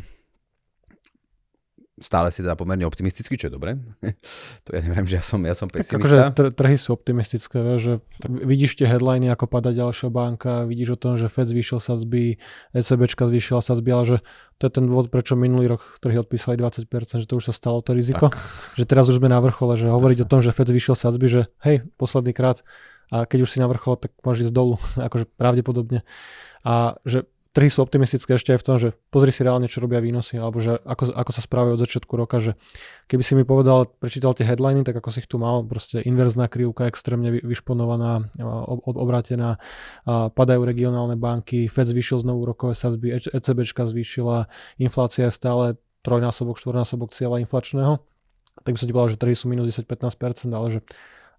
stále 1.97 2.29
si 2.29 2.45
teda 2.45 2.61
pomerne 2.61 2.85
optimistický, 2.85 3.41
čo 3.41 3.49
je 3.49 3.53
dobré. 3.57 3.81
to 4.69 4.77
ja 4.77 4.81
neviem, 4.85 5.09
že 5.09 5.17
ja 5.17 5.25
som, 5.25 5.41
ja 5.41 5.57
som 5.57 5.73
pesimista. 5.73 5.97
Tak 5.97 6.01
akože 6.01 6.19
tr- 6.37 6.53
trhy 6.53 6.77
sú 6.77 6.93
optimistické, 6.93 7.59
že 7.81 8.05
vidíš 8.29 8.77
tie 8.77 8.85
headliny, 8.85 9.33
ako 9.33 9.49
pada 9.49 9.73
ďalšia 9.73 10.13
banka, 10.13 10.69
vidíš 10.69 10.97
o 10.97 10.99
tom, 11.01 11.17
že 11.17 11.33
Fed 11.33 11.49
zvýšil 11.49 11.81
sadzby, 11.81 12.37
ECBčka 12.77 13.25
zvýšila 13.25 13.65
sadzby, 13.65 13.91
ale 13.97 14.05
že 14.05 14.17
to 14.61 14.69
je 14.69 14.73
ten 14.77 14.85
dôvod, 14.85 15.09
prečo 15.09 15.37
minulý 15.37 15.77
rok 15.77 16.01
trhy 16.05 16.21
odpísali 16.21 16.61
20%, 16.61 16.89
že 17.25 17.29
to 17.29 17.41
už 17.41 17.49
sa 17.49 17.55
stalo 17.57 17.81
to 17.81 17.97
riziko. 17.97 18.29
Tak. 18.29 18.41
Že 18.77 18.85
teraz 18.85 19.05
už 19.09 19.17
sme 19.17 19.33
na 19.33 19.41
vrchole, 19.41 19.81
že 19.81 19.89
hovoriť 19.89 20.19
Jasne. 20.21 20.29
o 20.29 20.31
tom, 20.33 20.41
že 20.45 20.53
Fed 20.53 20.69
zvýšil 20.69 20.97
sadzby, 20.97 21.27
že 21.29 21.41
hej, 21.65 21.85
posledný 21.97 22.37
krát 22.37 22.61
a 23.11 23.23
keď 23.23 23.47
už 23.47 23.51
si 23.55 23.59
na 23.63 23.71
vrchole, 23.71 23.97
tak 23.97 24.11
môžeš 24.21 24.51
ísť 24.51 24.55
dolu, 24.55 24.77
akože 25.09 25.31
pravdepodobne. 25.39 26.03
A 26.67 26.99
že 27.07 27.31
trhy 27.57 27.73
sú 27.73 27.81
optimistické 27.81 28.37
ešte 28.37 28.53
aj 28.53 28.61
v 28.61 28.67
tom, 28.69 28.77
že 28.77 28.93
pozri 29.09 29.33
si 29.33 29.41
reálne, 29.41 29.65
čo 29.65 29.81
robia 29.81 30.05
výnosy, 30.05 30.37
alebo 30.37 30.61
že 30.61 30.77
ako, 30.85 31.17
ako 31.17 31.31
sa 31.33 31.41
správajú 31.41 31.81
od 31.81 31.83
začiatku 31.89 32.13
roka, 32.13 32.37
že 32.37 32.53
keby 33.09 33.23
si 33.25 33.33
mi 33.33 33.49
povedal, 33.49 33.89
prečítal 33.97 34.37
tie 34.37 34.45
headliny, 34.45 34.85
tak 34.85 35.01
ako 35.01 35.09
si 35.09 35.25
ich 35.25 35.29
tu 35.33 35.41
mal, 35.41 35.65
proste 35.65 36.05
inverzná 36.05 36.53
krivka, 36.53 36.85
extrémne 36.85 37.33
vyšponovaná, 37.41 38.29
ob, 38.45 38.85
obrátená, 38.85 39.57
padajú 40.07 40.69
regionálne 40.69 41.17
banky, 41.17 41.65
Fed 41.73 41.89
zvýšil 41.89 42.21
znovu 42.21 42.45
rokové 42.45 42.77
sadzby, 42.77 43.17
ECBčka 43.17 43.89
zvýšila, 43.89 44.53
inflácia 44.77 45.33
je 45.33 45.33
stále 45.33 45.65
trojnásobok, 46.05 46.61
štvornásobok 46.61 47.17
cieľa 47.17 47.41
inflačného. 47.41 48.05
tak 48.69 48.77
by 48.77 48.79
som 48.79 48.87
ti 48.87 48.93
povedal, 48.93 49.17
že 49.17 49.21
trhy 49.25 49.33
sú 49.33 49.49
minus 49.49 49.73
10-15%, 49.73 50.53
ale 50.53 50.67
že 50.77 50.81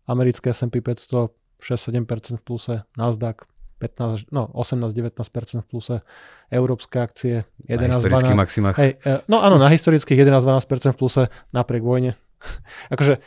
americké 0.09 0.49
S&P 0.49 0.81
500 0.81 1.29
6-7% 1.57 2.37
v 2.37 2.43
pluse, 2.45 2.85
Nasdaq 2.93 3.49
15, 3.77 4.33
no 4.33 4.49
18-19% 4.57 5.61
v 5.61 5.67
pluse, 5.69 5.95
európske 6.49 6.97
akcie 6.97 7.45
11 7.69 8.01
12 8.01 8.33
maximách. 8.33 8.75
Hej, 8.81 8.91
e, 9.05 9.21
no 9.29 9.45
áno, 9.45 9.61
na 9.61 9.69
historických 9.69 10.25
11-12% 10.25 10.93
v 10.93 10.97
pluse 10.97 11.23
napriek 11.53 11.85
vojne. 11.85 12.17
akože 12.93 13.21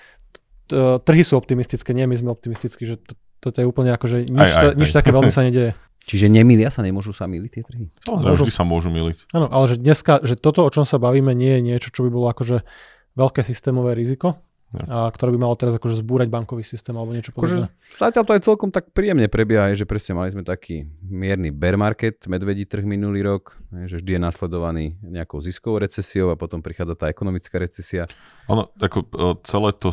t- 0.71 0.99
trhy 1.07 1.23
sú 1.23 1.39
optimistické, 1.39 1.95
nie 1.95 2.07
my 2.11 2.19
sme 2.19 2.31
optimistickí, 2.35 2.83
že 2.83 2.99
to, 2.99 3.15
toto 3.41 3.57
je 3.63 3.67
úplne 3.67 3.95
akože 3.95 4.27
nič, 4.27 4.51
aj, 4.51 4.53
aj, 4.53 4.75
nič 4.75 4.91
aj. 4.91 4.97
také 5.03 5.11
veľmi 5.15 5.31
sa 5.31 5.43
nedeje. 5.47 5.73
Čiže 6.01 6.27
nemilia 6.33 6.73
sa, 6.73 6.83
nemôžu 6.83 7.15
sa 7.15 7.31
miliť 7.31 7.51
tie 7.55 7.63
trhy? 7.63 7.85
Samozrejme, 8.03 8.43
vždy 8.43 8.53
sa 8.55 8.65
môžu 8.67 8.89
miliť. 8.91 9.31
Áno, 9.37 9.47
ale 9.53 9.65
že 9.71 9.77
dneska, 9.79 10.19
že 10.25 10.35
toto, 10.35 10.67
o 10.67 10.71
čom 10.73 10.83
sa 10.83 10.99
bavíme, 10.99 11.31
nie 11.37 11.61
je 11.61 11.63
niečo, 11.63 11.89
čo 11.93 12.03
by 12.03 12.11
bolo 12.11 12.27
akože 12.33 12.67
veľké 13.15 13.45
systémové 13.47 13.95
riziko, 13.95 14.41
a, 14.71 15.11
ktoré 15.11 15.35
by 15.35 15.39
malo 15.43 15.59
teraz 15.59 15.75
akože 15.75 15.99
zbúrať 15.99 16.31
bankový 16.31 16.63
systém 16.63 16.95
alebo 16.95 17.11
niečo 17.11 17.35
podobné. 17.35 17.67
Akože, 17.67 17.99
zatiaľ 17.99 18.25
to 18.27 18.33
aj 18.39 18.43
celkom 18.47 18.71
tak 18.71 18.95
príjemne 18.95 19.27
prebieha, 19.27 19.75
že 19.75 19.83
presne 19.83 20.15
mali 20.15 20.31
sme 20.31 20.47
taký 20.47 20.87
mierny 21.03 21.51
bear 21.51 21.75
market, 21.75 22.23
medvedí 22.31 22.63
trh 22.71 22.87
minulý 22.87 23.27
rok, 23.27 23.59
že 23.91 23.99
vždy 23.99 24.17
je 24.17 24.21
nasledovaný 24.23 24.85
nejakou 25.03 25.43
ziskovou 25.43 25.83
recesiou 25.83 26.31
a 26.31 26.39
potom 26.39 26.63
prichádza 26.63 26.95
tá 26.95 27.07
ekonomická 27.11 27.59
recesia. 27.59 28.07
Ono, 28.47 28.71
ako 28.79 28.99
celé 29.43 29.75
to, 29.75 29.91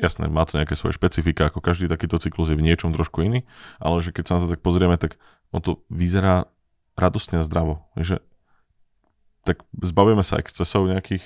jasné, 0.00 0.24
má 0.32 0.48
to 0.48 0.56
nejaké 0.56 0.72
svoje 0.72 0.96
špecifika, 0.96 1.52
ako 1.52 1.60
každý 1.60 1.86
takýto 1.92 2.16
cyklus 2.16 2.48
je 2.48 2.56
v 2.56 2.64
niečom 2.64 2.96
trošku 2.96 3.20
iný, 3.22 3.44
ale 3.76 4.00
že 4.00 4.10
keď 4.16 4.24
sa 4.24 4.32
na 4.40 4.48
to 4.48 4.56
tak 4.56 4.64
pozrieme, 4.64 4.96
tak 4.96 5.20
on 5.52 5.60
to 5.60 5.84
vyzerá 5.92 6.48
radostne 6.96 7.42
a 7.42 7.46
zdravo. 7.46 7.84
Že 7.94 8.24
tak 9.44 9.60
zbavíme 9.76 10.24
sa 10.24 10.40
excesov 10.40 10.88
nejakých, 10.88 11.20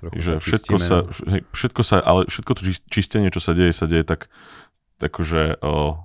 Trochu 0.00 0.16
že 0.16 0.32
všetko 0.40 0.76
sa, 0.80 0.96
všetko 1.52 1.82
sa, 1.84 2.00
ale 2.00 2.24
všetko 2.24 2.52
to 2.56 2.62
čistenie, 2.88 3.28
čo 3.28 3.44
sa 3.44 3.52
deje, 3.52 3.76
sa 3.76 3.84
deje 3.84 4.08
tak, 4.08 4.32
akože 4.96 5.60
o, 5.60 6.00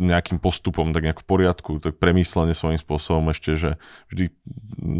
nejakým 0.00 0.40
postupom, 0.40 0.96
tak 0.96 1.04
nejak 1.04 1.20
v 1.20 1.28
poriadku, 1.28 1.76
tak 1.76 2.00
premyslenie 2.00 2.56
svojím 2.56 2.80
spôsobom 2.80 3.28
ešte, 3.28 3.60
že 3.60 3.70
vždy 4.08 4.32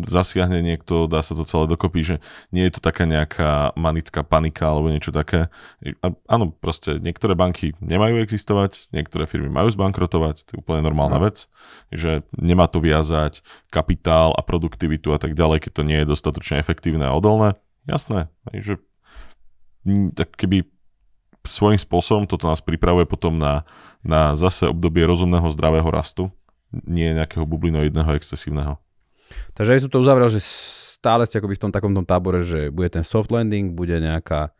zasiahne 0.04 0.60
niekto, 0.60 1.08
dá 1.08 1.24
sa 1.24 1.32
to 1.32 1.48
celé 1.48 1.64
dokopy, 1.64 2.04
že 2.04 2.16
nie 2.52 2.68
je 2.68 2.76
to 2.76 2.80
taká 2.84 3.08
nejaká 3.08 3.72
manická 3.80 4.20
panika 4.20 4.68
alebo 4.68 4.92
niečo 4.92 5.10
také. 5.10 5.48
A, 6.04 6.12
áno, 6.28 6.52
proste 6.52 7.00
niektoré 7.00 7.32
banky 7.32 7.72
nemajú 7.80 8.20
existovať, 8.20 8.92
niektoré 8.92 9.24
firmy 9.24 9.48
majú 9.48 9.72
zbankrotovať, 9.72 10.44
to 10.44 10.50
je 10.54 10.60
úplne 10.60 10.84
normálna 10.84 11.16
no. 11.16 11.24
vec, 11.24 11.48
že 11.88 12.20
nemá 12.36 12.68
to 12.68 12.84
viazať 12.84 13.40
kapitál 13.72 14.36
a 14.36 14.44
produktivitu 14.44 15.16
a 15.16 15.18
tak 15.18 15.32
ďalej, 15.32 15.64
keď 15.64 15.72
to 15.80 15.82
nie 15.88 15.98
je 16.04 16.10
dostatočne 16.12 16.60
efektívne 16.60 17.08
a 17.08 17.16
odolné 17.16 17.56
Jasné, 17.88 18.28
že 18.52 18.76
tak 20.14 20.36
keby 20.36 20.68
svojím 21.44 21.80
spôsobom 21.80 22.28
toto 22.28 22.44
nás 22.44 22.60
pripravuje 22.60 23.08
potom 23.08 23.40
na, 23.40 23.64
na 24.04 24.36
zase 24.36 24.68
obdobie 24.68 25.08
rozumného 25.08 25.48
zdravého 25.52 25.88
rastu, 25.88 26.28
nie 26.70 27.16
nejakého 27.16 27.48
bublinoidného 27.48 28.12
excesívneho. 28.14 28.76
Takže 29.56 29.72
aj 29.76 29.80
som 29.86 29.90
to 29.90 30.02
uzavrel, 30.02 30.28
že 30.28 30.42
stále 31.00 31.24
ste 31.24 31.40
akoby 31.40 31.56
v 31.56 31.62
tom 31.64 31.72
takom 31.72 31.92
tom 31.96 32.04
tábore, 32.04 32.44
že 32.44 32.68
bude 32.68 32.92
ten 32.92 33.06
soft 33.06 33.32
landing, 33.32 33.72
bude 33.72 33.96
nejaká 33.96 34.52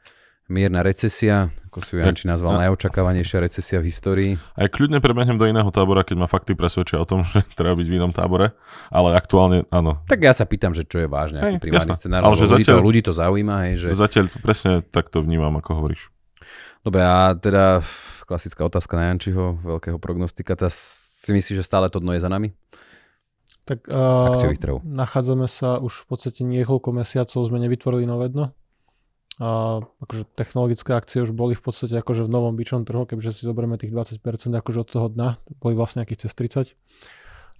mierna 0.51 0.83
recesia, 0.83 1.55
ako 1.71 1.87
si 1.87 2.03
Janči 2.03 2.27
nazval, 2.27 2.59
a... 2.59 2.67
najočakávanejšia 2.67 3.39
recesia 3.39 3.79
v 3.79 3.87
histórii. 3.87 4.33
Aj 4.59 4.67
kľudne 4.67 4.99
prebehnem 4.99 5.39
do 5.39 5.47
iného 5.47 5.71
tábora, 5.71 6.03
keď 6.03 6.17
ma 6.19 6.27
fakty 6.27 6.59
presvedčia 6.59 6.99
o 6.99 7.07
tom, 7.07 7.23
že 7.31 7.47
treba 7.55 7.79
byť 7.79 7.87
v 7.87 7.95
inom 7.95 8.11
tábore, 8.11 8.59
ale 8.91 9.15
aktuálne 9.15 9.71
áno. 9.71 10.03
Tak 10.11 10.19
ja 10.19 10.35
sa 10.35 10.45
pýtam, 10.45 10.75
že 10.75 10.83
čo 10.83 10.99
je 10.99 11.07
vážne, 11.07 11.39
aký 11.39 11.71
primárny 11.71 11.95
scenár, 11.95 12.27
ale 12.27 12.35
že 12.35 12.51
ľudí, 12.51 12.67
zatiaľ, 12.67 12.77
to, 12.77 12.85
ľudí 12.85 13.01
to 13.07 13.13
zaujíma. 13.15 13.55
Hej, 13.71 13.75
že... 13.79 13.89
Zatiaľ 13.95 14.25
presne 14.43 14.83
takto 14.83 15.23
vnímam, 15.23 15.55
ako 15.63 15.71
hovoríš. 15.79 16.11
Dobre, 16.83 17.07
a 17.07 17.39
teda 17.39 17.87
klasická 18.27 18.67
otázka 18.67 18.99
na 18.99 19.15
Jančiho, 19.15 19.63
veľkého 19.63 20.03
prognostika, 20.03 20.59
tá 20.59 20.67
si 20.71 21.31
myslíš, 21.31 21.63
že 21.63 21.65
stále 21.65 21.87
to 21.87 22.03
dno 22.03 22.17
je 22.17 22.25
za 22.25 22.33
nami? 22.33 22.51
Tak 23.69 23.87
uh, 23.93 24.83
nachádzame 24.83 25.47
sa 25.47 25.79
už 25.79 26.03
v 26.03 26.07
podstate 26.09 26.43
niekoľko 26.43 26.91
mesiacov, 26.91 27.39
sme 27.39 27.61
nevytvorili 27.63 28.09
nové 28.09 28.33
dno 28.33 28.51
a 29.41 29.81
akože 30.05 30.29
technologické 30.37 30.93
akcie 30.93 31.25
už 31.25 31.33
boli 31.33 31.57
v 31.57 31.63
podstate 31.65 31.97
akože 31.97 32.29
v 32.29 32.31
novom 32.31 32.53
byčom 32.61 32.85
trhu, 32.85 33.09
keďže 33.09 33.41
si 33.41 33.43
zoberieme 33.49 33.81
tých 33.81 33.89
20% 33.89 34.21
akože 34.53 34.79
od 34.85 34.89
toho 34.93 35.07
dna, 35.09 35.41
boli 35.65 35.73
vlastne 35.73 36.05
nejakých 36.05 36.29
cez 36.29 36.33
30. 36.37 36.77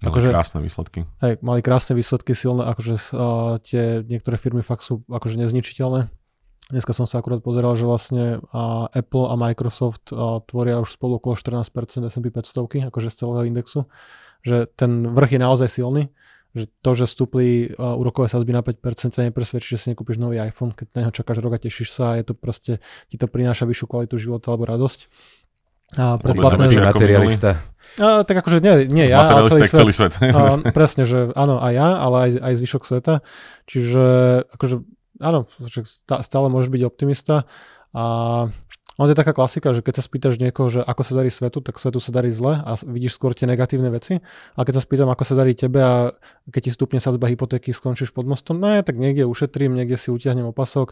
Mali 0.01 0.13
akože, 0.13 0.27
krásne 0.29 0.59
výsledky. 0.61 0.99
Hej, 1.25 1.41
mali 1.41 1.59
krásne 1.65 1.97
výsledky, 1.97 2.37
silné, 2.37 2.69
akože 2.69 2.95
uh, 3.13 3.57
tie 3.65 4.05
niektoré 4.05 4.37
firmy 4.37 4.61
fakt 4.61 4.85
sú 4.85 5.01
akože 5.09 5.41
nezničiteľné. 5.41 6.09
Dneska 6.69 6.93
som 6.93 7.09
sa 7.09 7.19
akurát 7.19 7.41
pozeral, 7.41 7.73
že 7.73 7.89
vlastne 7.89 8.39
uh, 8.39 8.85
Apple 8.93 9.27
a 9.27 9.35
Microsoft 9.35 10.13
uh, 10.13 10.39
tvoria 10.45 10.77
už 10.77 10.93
spolu 10.93 11.17
okolo 11.17 11.33
14% 11.33 11.65
S&P 12.05 12.29
500, 12.29 12.93
akože 12.93 13.09
z 13.09 13.15
celého 13.25 13.43
indexu. 13.49 13.89
Že 14.45 14.69
ten 14.73 15.09
vrch 15.09 15.37
je 15.37 15.41
naozaj 15.41 15.69
silný 15.69 16.13
že 16.51 16.67
to, 16.83 16.91
že 16.91 17.05
stúpli 17.07 17.71
uh, 17.71 17.95
úrokové 17.95 18.27
sazby 18.27 18.51
na 18.51 18.59
5% 18.59 19.15
nepresvedčí, 19.31 19.75
že 19.75 19.79
si 19.79 19.87
nekúpiš 19.95 20.19
nový 20.19 20.43
iPhone, 20.43 20.75
keď 20.75 20.87
na 20.95 20.99
neho 21.07 21.13
čakáš 21.15 21.39
rok 21.39 21.55
a 21.55 21.59
tešíš 21.63 21.89
sa 21.95 22.15
a 22.15 22.17
je 22.19 22.25
to 22.27 22.33
proste, 22.35 22.83
ti 23.07 23.15
to 23.15 23.31
prináša 23.31 23.63
vyššiu 23.63 23.87
kvalitu 23.87 24.19
života 24.19 24.51
alebo 24.51 24.67
radosť. 24.67 25.07
A 25.99 26.15
predplatné, 26.19 26.71
že... 26.71 26.79
materialista. 26.79 27.51
A, 27.99 28.23
tak 28.23 28.39
akože 28.43 28.63
nie, 28.63 28.87
nie 28.87 29.11
ja, 29.11 29.27
ale 29.27 29.51
celý 29.51 29.67
svet. 29.67 29.79
Celý 29.83 29.93
svet. 29.95 30.13
a, 30.19 30.59
presne, 30.77 31.03
že 31.03 31.31
áno, 31.35 31.59
aj 31.59 31.73
ja, 31.75 31.89
ale 31.99 32.15
aj, 32.27 32.31
aj 32.39 32.53
zvyšok 32.63 32.83
sveta. 32.87 33.13
Čiže 33.67 34.03
akože 34.55 34.75
áno, 35.19 35.47
stále 36.23 36.47
môžeš 36.47 36.69
byť 36.71 36.83
optimista 36.87 37.43
a 37.91 38.03
ono 38.99 39.07
je 39.07 39.15
taká 39.15 39.31
klasika, 39.31 39.71
že 39.71 39.79
keď 39.79 39.93
sa 39.99 40.03
spýtaš 40.03 40.35
niekoho, 40.35 40.67
že 40.67 40.83
ako 40.83 41.01
sa 41.07 41.13
darí 41.23 41.31
svetu, 41.31 41.63
tak 41.63 41.79
svetu 41.79 42.03
sa 42.03 42.11
darí 42.11 42.27
zle 42.27 42.59
a 42.59 42.75
vidíš 42.75 43.15
skôr 43.15 43.31
tie 43.31 43.47
negatívne 43.47 43.87
veci. 43.87 44.19
A 44.55 44.59
keď 44.67 44.77
sa 44.77 44.83
spýtam, 44.83 45.07
ako 45.07 45.23
sa 45.23 45.35
darí 45.39 45.55
tebe 45.55 45.79
a 45.79 46.11
keď 46.51 46.61
ti 46.67 46.71
stupne 46.75 46.99
sadzba 46.99 47.31
hypotéky, 47.31 47.71
skončíš 47.71 48.11
pod 48.11 48.27
mostom, 48.27 48.59
no 48.59 48.67
tak 48.83 48.99
niekde 48.99 49.23
ušetrím, 49.23 49.79
niekde 49.79 49.95
si 49.95 50.11
utiahnem 50.11 50.43
opasok, 50.51 50.91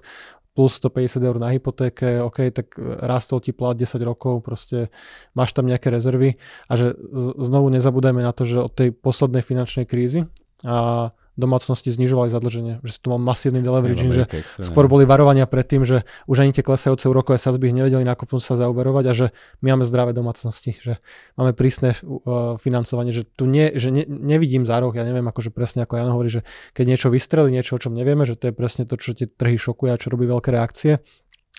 plus 0.55 0.75
150 0.79 1.23
eur 1.23 1.37
na 1.39 1.55
hypotéke, 1.55 2.19
OK, 2.23 2.51
tak 2.51 2.75
rastol 2.79 3.39
ti 3.39 3.51
plat 3.55 3.75
10 3.75 3.95
rokov, 4.03 4.43
proste 4.43 4.91
máš 5.31 5.55
tam 5.55 5.67
nejaké 5.67 5.87
rezervy 5.87 6.35
a 6.67 6.73
že 6.75 6.99
znovu 7.39 7.71
nezabúdajme 7.71 8.19
na 8.19 8.35
to, 8.35 8.43
že 8.43 8.59
od 8.59 8.73
tej 8.75 8.91
poslednej 8.91 9.39
finančnej 9.39 9.87
krízy 9.87 10.27
a 10.67 11.11
domácnosti 11.39 11.89
znižovali 11.89 12.27
zadlženie, 12.27 12.83
že 12.83 12.91
si 12.91 12.99
tu 12.99 13.09
mal 13.09 13.19
masívny 13.23 13.63
deleveraging, 13.63 14.11
že 14.11 14.23
skôr 14.59 14.91
boli 14.91 15.07
varovania 15.07 15.47
pred 15.47 15.63
tým, 15.63 15.87
že 15.87 16.03
už 16.27 16.43
ani 16.43 16.51
tie 16.51 16.61
klesajúce 16.61 17.07
úrokové 17.07 17.39
sadzby 17.39 17.71
nevedeli 17.71 18.03
nakopnúť 18.03 18.43
sa 18.43 18.53
zaoberovať 18.59 19.05
a 19.07 19.13
že 19.15 19.25
my 19.63 19.73
máme 19.73 19.87
zdravé 19.87 20.11
domácnosti, 20.11 20.75
že 20.83 20.99
máme 21.39 21.55
prísne 21.55 21.95
uh, 21.95 22.59
financovanie, 22.59 23.15
že 23.15 23.23
tu 23.23 23.47
nie, 23.47 23.71
že 23.79 23.89
ne, 23.89 24.03
nevidím 24.05 24.67
roh, 24.67 24.93
ja 24.93 25.07
neviem 25.07 25.25
akože 25.25 25.49
presne 25.49 25.87
ako 25.87 25.97
Jan 25.97 26.11
hovorí, 26.11 26.29
že 26.29 26.41
keď 26.75 26.85
niečo 26.95 27.07
vystrelí, 27.09 27.49
niečo 27.49 27.75
o 27.75 27.81
čom 27.81 27.95
nevieme, 27.95 28.27
že 28.27 28.35
to 28.35 28.51
je 28.51 28.53
presne 28.53 28.83
to, 28.83 28.99
čo 28.99 29.15
tie 29.15 29.25
trhy 29.25 29.55
šokuje 29.55 29.95
a 29.95 29.99
čo 29.99 30.11
robí 30.11 30.27
veľké 30.27 30.51
reakcie, 30.51 30.99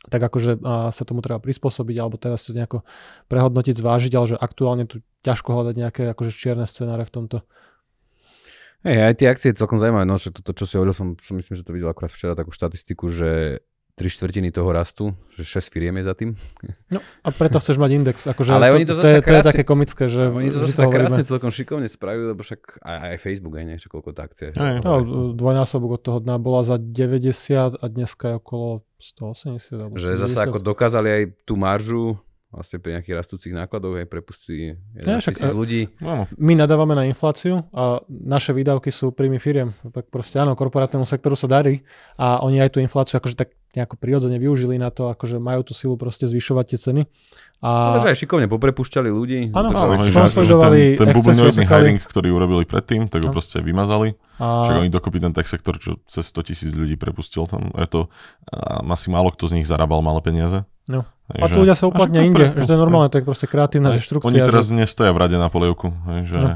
tak 0.08 0.20
akože 0.22 0.62
uh, 0.62 0.88
sa 0.88 1.02
tomu 1.04 1.20
treba 1.20 1.42
prispôsobiť 1.42 1.96
alebo 2.00 2.16
teraz 2.16 2.48
sa 2.48 2.56
nejako 2.56 2.86
prehodnotiť, 3.28 3.74
zvážiť, 3.76 4.12
ale 4.16 4.26
že 4.32 4.36
aktuálne 4.40 4.84
tu 4.88 5.04
ťažko 5.20 5.52
hľadať 5.52 5.74
nejaké 5.76 6.02
akože 6.16 6.32
čierne 6.32 6.64
scenáre 6.64 7.04
v 7.04 7.12
tomto. 7.12 7.36
Hej, 8.80 9.12
aj 9.12 9.14
tie 9.20 9.28
akcie 9.28 9.48
je 9.52 9.60
celkom 9.60 9.76
zaujímavé, 9.76 10.08
no, 10.08 10.16
že 10.16 10.32
toto, 10.32 10.56
čo 10.56 10.64
si 10.64 10.80
hovoril, 10.80 10.96
som, 10.96 11.12
som 11.20 11.36
myslím, 11.36 11.52
že 11.52 11.64
to 11.64 11.76
videl 11.76 11.92
akurát 11.92 12.08
včera 12.08 12.32
takú 12.32 12.48
štatistiku, 12.48 13.12
že 13.12 13.60
tri 14.00 14.08
štvrtiny 14.08 14.48
toho 14.48 14.72
rastu, 14.72 15.12
že 15.36 15.44
6 15.44 15.68
firiem 15.68 16.00
je 16.00 16.04
za 16.08 16.16
tým. 16.16 16.32
No 16.90 17.04
a 17.22 17.28
preto 17.30 17.60
chceš 17.62 17.78
mať 17.78 17.90
index. 17.92 18.26
Akože 18.26 18.50
Ale 18.50 18.72
to, 18.72 18.76
oni 18.80 18.84
to, 18.88 18.94
to, 18.98 19.06
je, 19.06 19.20
krásne, 19.22 19.30
to 19.30 19.34
je 19.36 19.50
také 19.54 19.62
komické, 19.62 20.04
že 20.10 20.22
oni 20.26 20.48
to 20.50 20.58
zase 20.66 20.82
krásne 20.90 21.22
celkom 21.22 21.52
šikovne 21.54 21.86
spravili, 21.86 22.34
lebo 22.34 22.42
však 22.42 22.82
aj, 22.82 22.96
aj 23.14 23.16
Facebook, 23.22 23.54
aj 23.54 23.66
niečo, 23.68 23.86
koľko 23.92 24.10
tá 24.10 24.26
akcia. 24.26 24.56
Aj, 24.58 24.82
no, 24.82 24.92
dvojnásobok 25.36 26.00
od 26.00 26.02
toho 26.02 26.18
dna 26.18 26.42
bola 26.42 26.66
za 26.66 26.82
90 26.82 27.78
a 27.78 27.84
dneska 27.86 28.24
je 28.26 28.34
okolo 28.42 28.68
180. 28.98 29.76
Alebo 29.78 29.94
že 30.00 30.18
70. 30.18 30.24
zase 30.26 30.38
ako 30.48 30.58
dokázali 30.58 31.08
aj 31.12 31.22
tú 31.46 31.54
maržu 31.54 32.18
vlastne 32.50 32.82
pri 32.82 32.98
nejakých 32.98 33.14
rastúcich 33.14 33.54
nákladoch 33.54 34.02
aj 34.02 34.06
prepustí 34.10 34.74
11 34.98 35.06
ja, 35.06 35.22
tisíc 35.22 35.54
ľudí. 35.54 35.86
No. 36.02 36.26
My 36.34 36.58
nadávame 36.58 36.98
na 36.98 37.06
infláciu 37.06 37.62
a 37.70 38.02
naše 38.10 38.50
výdavky 38.50 38.90
sú 38.90 39.14
príjmy 39.14 39.38
firiem. 39.38 39.70
Tak 39.86 40.10
proste 40.10 40.42
áno, 40.42 40.58
korporátnemu 40.58 41.06
sektoru 41.06 41.38
sa 41.38 41.46
darí 41.46 41.86
a 42.18 42.42
oni 42.42 42.58
aj 42.58 42.74
tú 42.74 42.78
infláciu 42.82 43.22
akože 43.22 43.38
tak 43.38 43.54
nejako 43.70 44.02
prirodzene 44.02 44.42
využili 44.42 44.82
na 44.82 44.90
to, 44.90 45.14
akože 45.14 45.38
majú 45.38 45.62
tú 45.62 45.78
silu 45.78 45.94
proste 45.94 46.26
zvyšovať 46.26 46.64
tie 46.74 46.78
ceny. 46.90 47.02
A... 47.62 48.02
No, 48.02 48.02
aj 48.02 48.18
šikovne 48.18 48.50
poprepušťali 48.50 49.10
ľudí. 49.14 49.54
Áno, 49.54 49.70
áno 49.70 49.94
že, 50.02 50.10
že 50.10 50.54
ten, 50.58 50.74
ten 50.98 51.08
bublinoidný 51.14 51.64
hiring, 51.70 52.02
ktorý 52.02 52.34
urobili 52.34 52.66
predtým, 52.66 53.06
tak 53.06 53.22
ho 53.22 53.30
proste 53.30 53.62
vymazali. 53.62 54.18
A... 54.42 54.66
Však 54.66 54.80
oni 54.80 54.90
dokopy 54.90 55.22
ten 55.22 55.30
tech 55.30 55.46
sektor, 55.46 55.78
čo 55.78 56.02
cez 56.10 56.26
100 56.34 56.50
tisíc 56.50 56.70
ľudí 56.74 56.98
prepustil 56.98 57.46
tam. 57.46 57.70
Je 57.78 57.86
to, 57.86 58.00
a 58.50 58.82
asi 58.82 59.06
málo 59.12 59.30
kto 59.30 59.46
z 59.46 59.62
nich 59.62 59.70
zarábal 59.70 60.02
malé 60.02 60.18
peniaze. 60.18 60.66
No. 60.90 61.06
A 61.30 61.46
tu 61.46 61.62
ľudia 61.62 61.78
sa 61.78 61.86
uplatnia 61.86 62.26
inde, 62.26 62.50
pre... 62.50 62.60
že 62.62 62.66
to 62.66 62.74
je 62.74 62.80
normálne, 62.80 63.06
to 63.12 63.22
je 63.22 63.24
proste 63.24 63.46
kreatívna 63.46 63.94
deštrukcia. 63.94 64.26
Oni 64.26 64.42
teraz 64.42 64.66
že... 64.70 64.74
nestoja 64.74 65.14
v 65.14 65.18
rade 65.22 65.36
na 65.38 65.46
polievku. 65.46 65.94
Že... 66.26 66.38
No. 66.38 66.50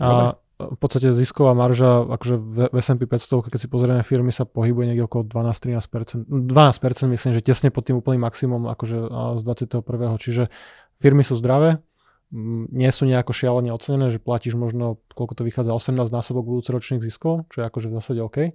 A, 0.00 0.40
v 0.60 0.76
podstate 0.76 1.08
zisková 1.16 1.56
marža, 1.56 2.04
akože 2.04 2.34
v 2.36 2.76
S&P 2.80 3.08
500, 3.08 3.48
keď 3.48 3.60
si 3.60 3.68
pozrieme 3.68 4.02
firmy, 4.04 4.28
sa 4.28 4.44
pohybuje 4.44 4.92
niekde 4.92 5.08
okolo 5.08 5.24
12-13%. 5.24 6.28
12% 6.28 7.16
myslím, 7.16 7.32
že 7.32 7.40
tesne 7.40 7.72
pod 7.72 7.88
tým 7.88 7.96
úplným 7.96 8.20
maximum 8.20 8.68
akože 8.68 8.96
a 9.08 9.20
z 9.40 9.42
21. 9.44 10.20
Čiže 10.20 10.52
firmy 11.00 11.24
sú 11.24 11.40
zdravé, 11.40 11.80
nie 12.70 12.90
sú 12.92 13.08
nejako 13.08 13.32
šialene 13.34 13.74
ocenené, 13.74 14.12
že 14.14 14.22
platíš 14.22 14.54
možno, 14.54 15.02
koľko 15.16 15.40
to 15.40 15.42
vychádza, 15.48 15.74
18 15.74 16.12
násobok 16.12 16.46
budúcoročných 16.46 17.02
ziskov, 17.02 17.48
čo 17.50 17.64
je 17.64 17.64
akože 17.66 17.86
v 17.90 17.94
zásade 17.98 18.20
OK 18.22 18.54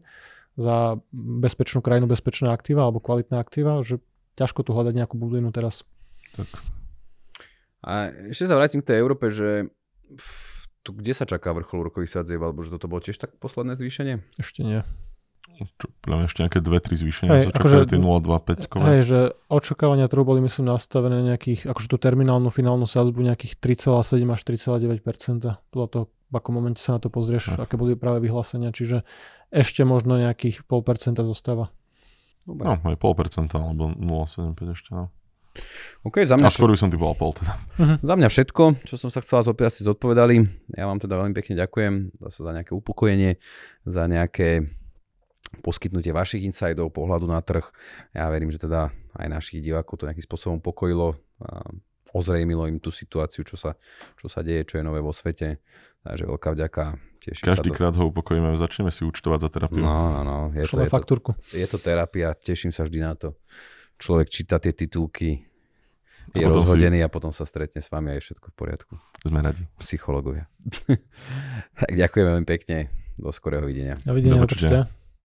za 0.56 1.04
bezpečnú 1.12 1.84
krajinu, 1.84 2.08
bezpečné 2.08 2.48
aktíva 2.48 2.88
alebo 2.88 3.04
kvalitné 3.04 3.36
aktíva, 3.36 3.84
že 3.84 4.00
ťažko 4.36 4.64
tu 4.64 4.72
hľadať 4.72 4.94
nejakú 4.96 5.16
bublinu 5.16 5.50
teraz. 5.50 5.84
Tak. 6.36 6.48
A 7.86 8.10
ešte 8.30 8.50
sa 8.50 8.58
vrátim 8.58 8.82
k 8.82 8.94
tej 8.94 8.98
Európe, 9.00 9.30
že 9.30 9.70
v- 10.10 10.64
tu, 10.82 10.94
kde 10.94 11.14
sa 11.14 11.26
čaká 11.26 11.50
vrchol 11.50 11.82
úrokových 11.82 12.14
sadzieb, 12.14 12.38
alebo 12.38 12.62
že 12.62 12.70
toto 12.70 12.86
bolo 12.86 13.02
tiež 13.02 13.18
tak 13.18 13.34
posledné 13.42 13.74
zvýšenie? 13.74 14.22
Ešte 14.38 14.62
nie. 14.62 14.86
Čo, 15.56 15.88
podľa 16.04 16.16
mňa 16.20 16.26
ešte 16.28 16.40
nejaké 16.44 16.60
2-3 16.60 17.00
zvýšenia 17.00 17.30
Hej, 17.32 17.44
sa 17.48 17.52
čakajú, 17.56 17.88
akože- 17.88 17.90
tie 17.90 18.00
0,25 18.02 18.68
kové. 18.68 18.86
Hej, 18.92 19.02
že 19.08 19.20
očakávania 19.48 20.06
trhu 20.12 20.28
boli 20.28 20.44
myslím 20.44 20.68
nastavené 20.68 21.24
na 21.24 21.34
nejakých, 21.34 21.72
akože 21.72 21.88
tú 21.88 21.98
terminálnu 21.98 22.52
finálnu 22.52 22.84
sadzbu 22.84 23.24
nejakých 23.24 23.56
3,7 23.58 24.28
až 24.30 24.42
3,9%. 24.44 25.56
Podľa 25.72 25.88
toho, 25.88 26.04
v 26.12 26.36
akom 26.36 26.54
momente 26.60 26.84
sa 26.84 26.98
na 26.98 27.00
to 27.00 27.08
pozrieš, 27.08 27.56
Ach. 27.56 27.64
aké 27.64 27.80
boli 27.80 27.96
práve 27.96 28.20
vyhlásenia. 28.20 28.76
Čiže 28.76 29.08
ešte 29.48 29.88
možno 29.88 30.20
nejakých 30.20 30.68
0,5% 30.68 31.24
zostáva. 31.24 31.72
Dobre. 32.46 32.64
No, 32.66 32.78
aj 32.78 32.96
0,5% 33.02 33.58
alebo 33.58 33.90
0,75 33.98 34.78
ešte. 34.78 34.90
No. 34.94 35.10
OK, 36.04 36.28
za 36.28 36.36
A 36.36 36.38
mňa, 36.38 36.52
skôr 36.52 36.70
by 36.70 36.78
som 36.78 36.92
typoval 36.92 37.16
pol 37.16 37.32
teda. 37.34 37.56
za 38.04 38.14
mňa 38.14 38.28
všetko, 38.28 38.86
čo 38.86 38.96
som 39.00 39.10
sa 39.10 39.24
chcel 39.24 39.42
zopýtať, 39.42 39.72
si 39.72 39.88
zodpovedali. 39.88 40.44
Ja 40.76 40.86
vám 40.86 41.00
teda 41.00 41.16
veľmi 41.16 41.34
pekne 41.34 41.56
ďakujem 41.58 42.14
zase 42.22 42.40
za 42.44 42.52
nejaké 42.52 42.76
upokojenie, 42.76 43.40
za 43.88 44.04
nejaké 44.06 44.68
poskytnutie 45.64 46.12
vašich 46.12 46.44
insidov, 46.44 46.92
pohľadu 46.92 47.26
na 47.32 47.40
trh. 47.40 47.64
Ja 48.12 48.28
verím, 48.28 48.52
že 48.52 48.60
teda 48.60 48.92
aj 49.16 49.28
našich 49.32 49.64
divákov 49.64 50.04
to 50.04 50.08
nejakým 50.12 50.28
spôsobom 50.28 50.60
pokojilo, 50.60 51.16
a 51.40 51.64
ozrejmilo 52.16 52.68
im 52.68 52.80
tú 52.80 52.92
situáciu, 52.92 53.48
čo 53.48 53.60
sa, 53.60 53.76
čo 54.20 54.28
sa 54.28 54.44
deje, 54.44 54.68
čo 54.68 54.80
je 54.80 54.88
nové 54.88 55.00
vo 55.00 55.16
svete. 55.16 55.60
Takže 56.04 56.28
veľká 56.28 56.50
vďaka. 56.56 56.84
Teším 57.26 57.42
Každý 57.42 57.70
sa 57.70 57.74
do... 57.74 57.78
krát 57.78 57.94
ho 57.98 58.06
upokojíme, 58.14 58.54
začneme 58.54 58.94
si 58.94 59.02
účtovať 59.02 59.40
za 59.42 59.50
terapiu. 59.50 59.82
No, 59.82 60.14
no, 60.14 60.22
no. 60.22 60.38
Je 60.54 60.62
to, 60.70 60.78
je, 60.78 60.90
to, 60.90 61.34
je 61.58 61.66
to 61.66 61.78
terapia, 61.82 62.38
teším 62.38 62.70
sa 62.70 62.86
vždy 62.86 63.00
na 63.02 63.18
to. 63.18 63.34
Človek 63.98 64.30
číta 64.30 64.62
tie 64.62 64.78
titulky, 64.78 65.42
A 66.30 66.38
je 66.38 66.46
potom 66.46 66.62
si- 66.62 66.70
rozhodený 66.70 67.00
a 67.02 67.10
potom 67.10 67.34
sa 67.34 67.50
stretne 67.50 67.82
s 67.82 67.90
vami 67.90 68.14
a 68.14 68.22
je 68.22 68.30
všetko 68.30 68.54
v 68.54 68.56
poriadku. 68.56 68.94
Sme 69.26 69.42
radi. 69.42 69.66
Psychológovia. 69.82 70.46
tak 71.82 71.92
ďakujem 71.98 72.26
veľmi 72.30 72.46
pekne. 72.46 72.94
Do 73.16 73.32
skorého 73.32 73.64
videnia. 73.66 73.96
Dovidenia, 74.04 74.38
Do 74.38 74.44
do 74.44 74.46
počutia. 74.46 74.70
počutia. 74.86 75.05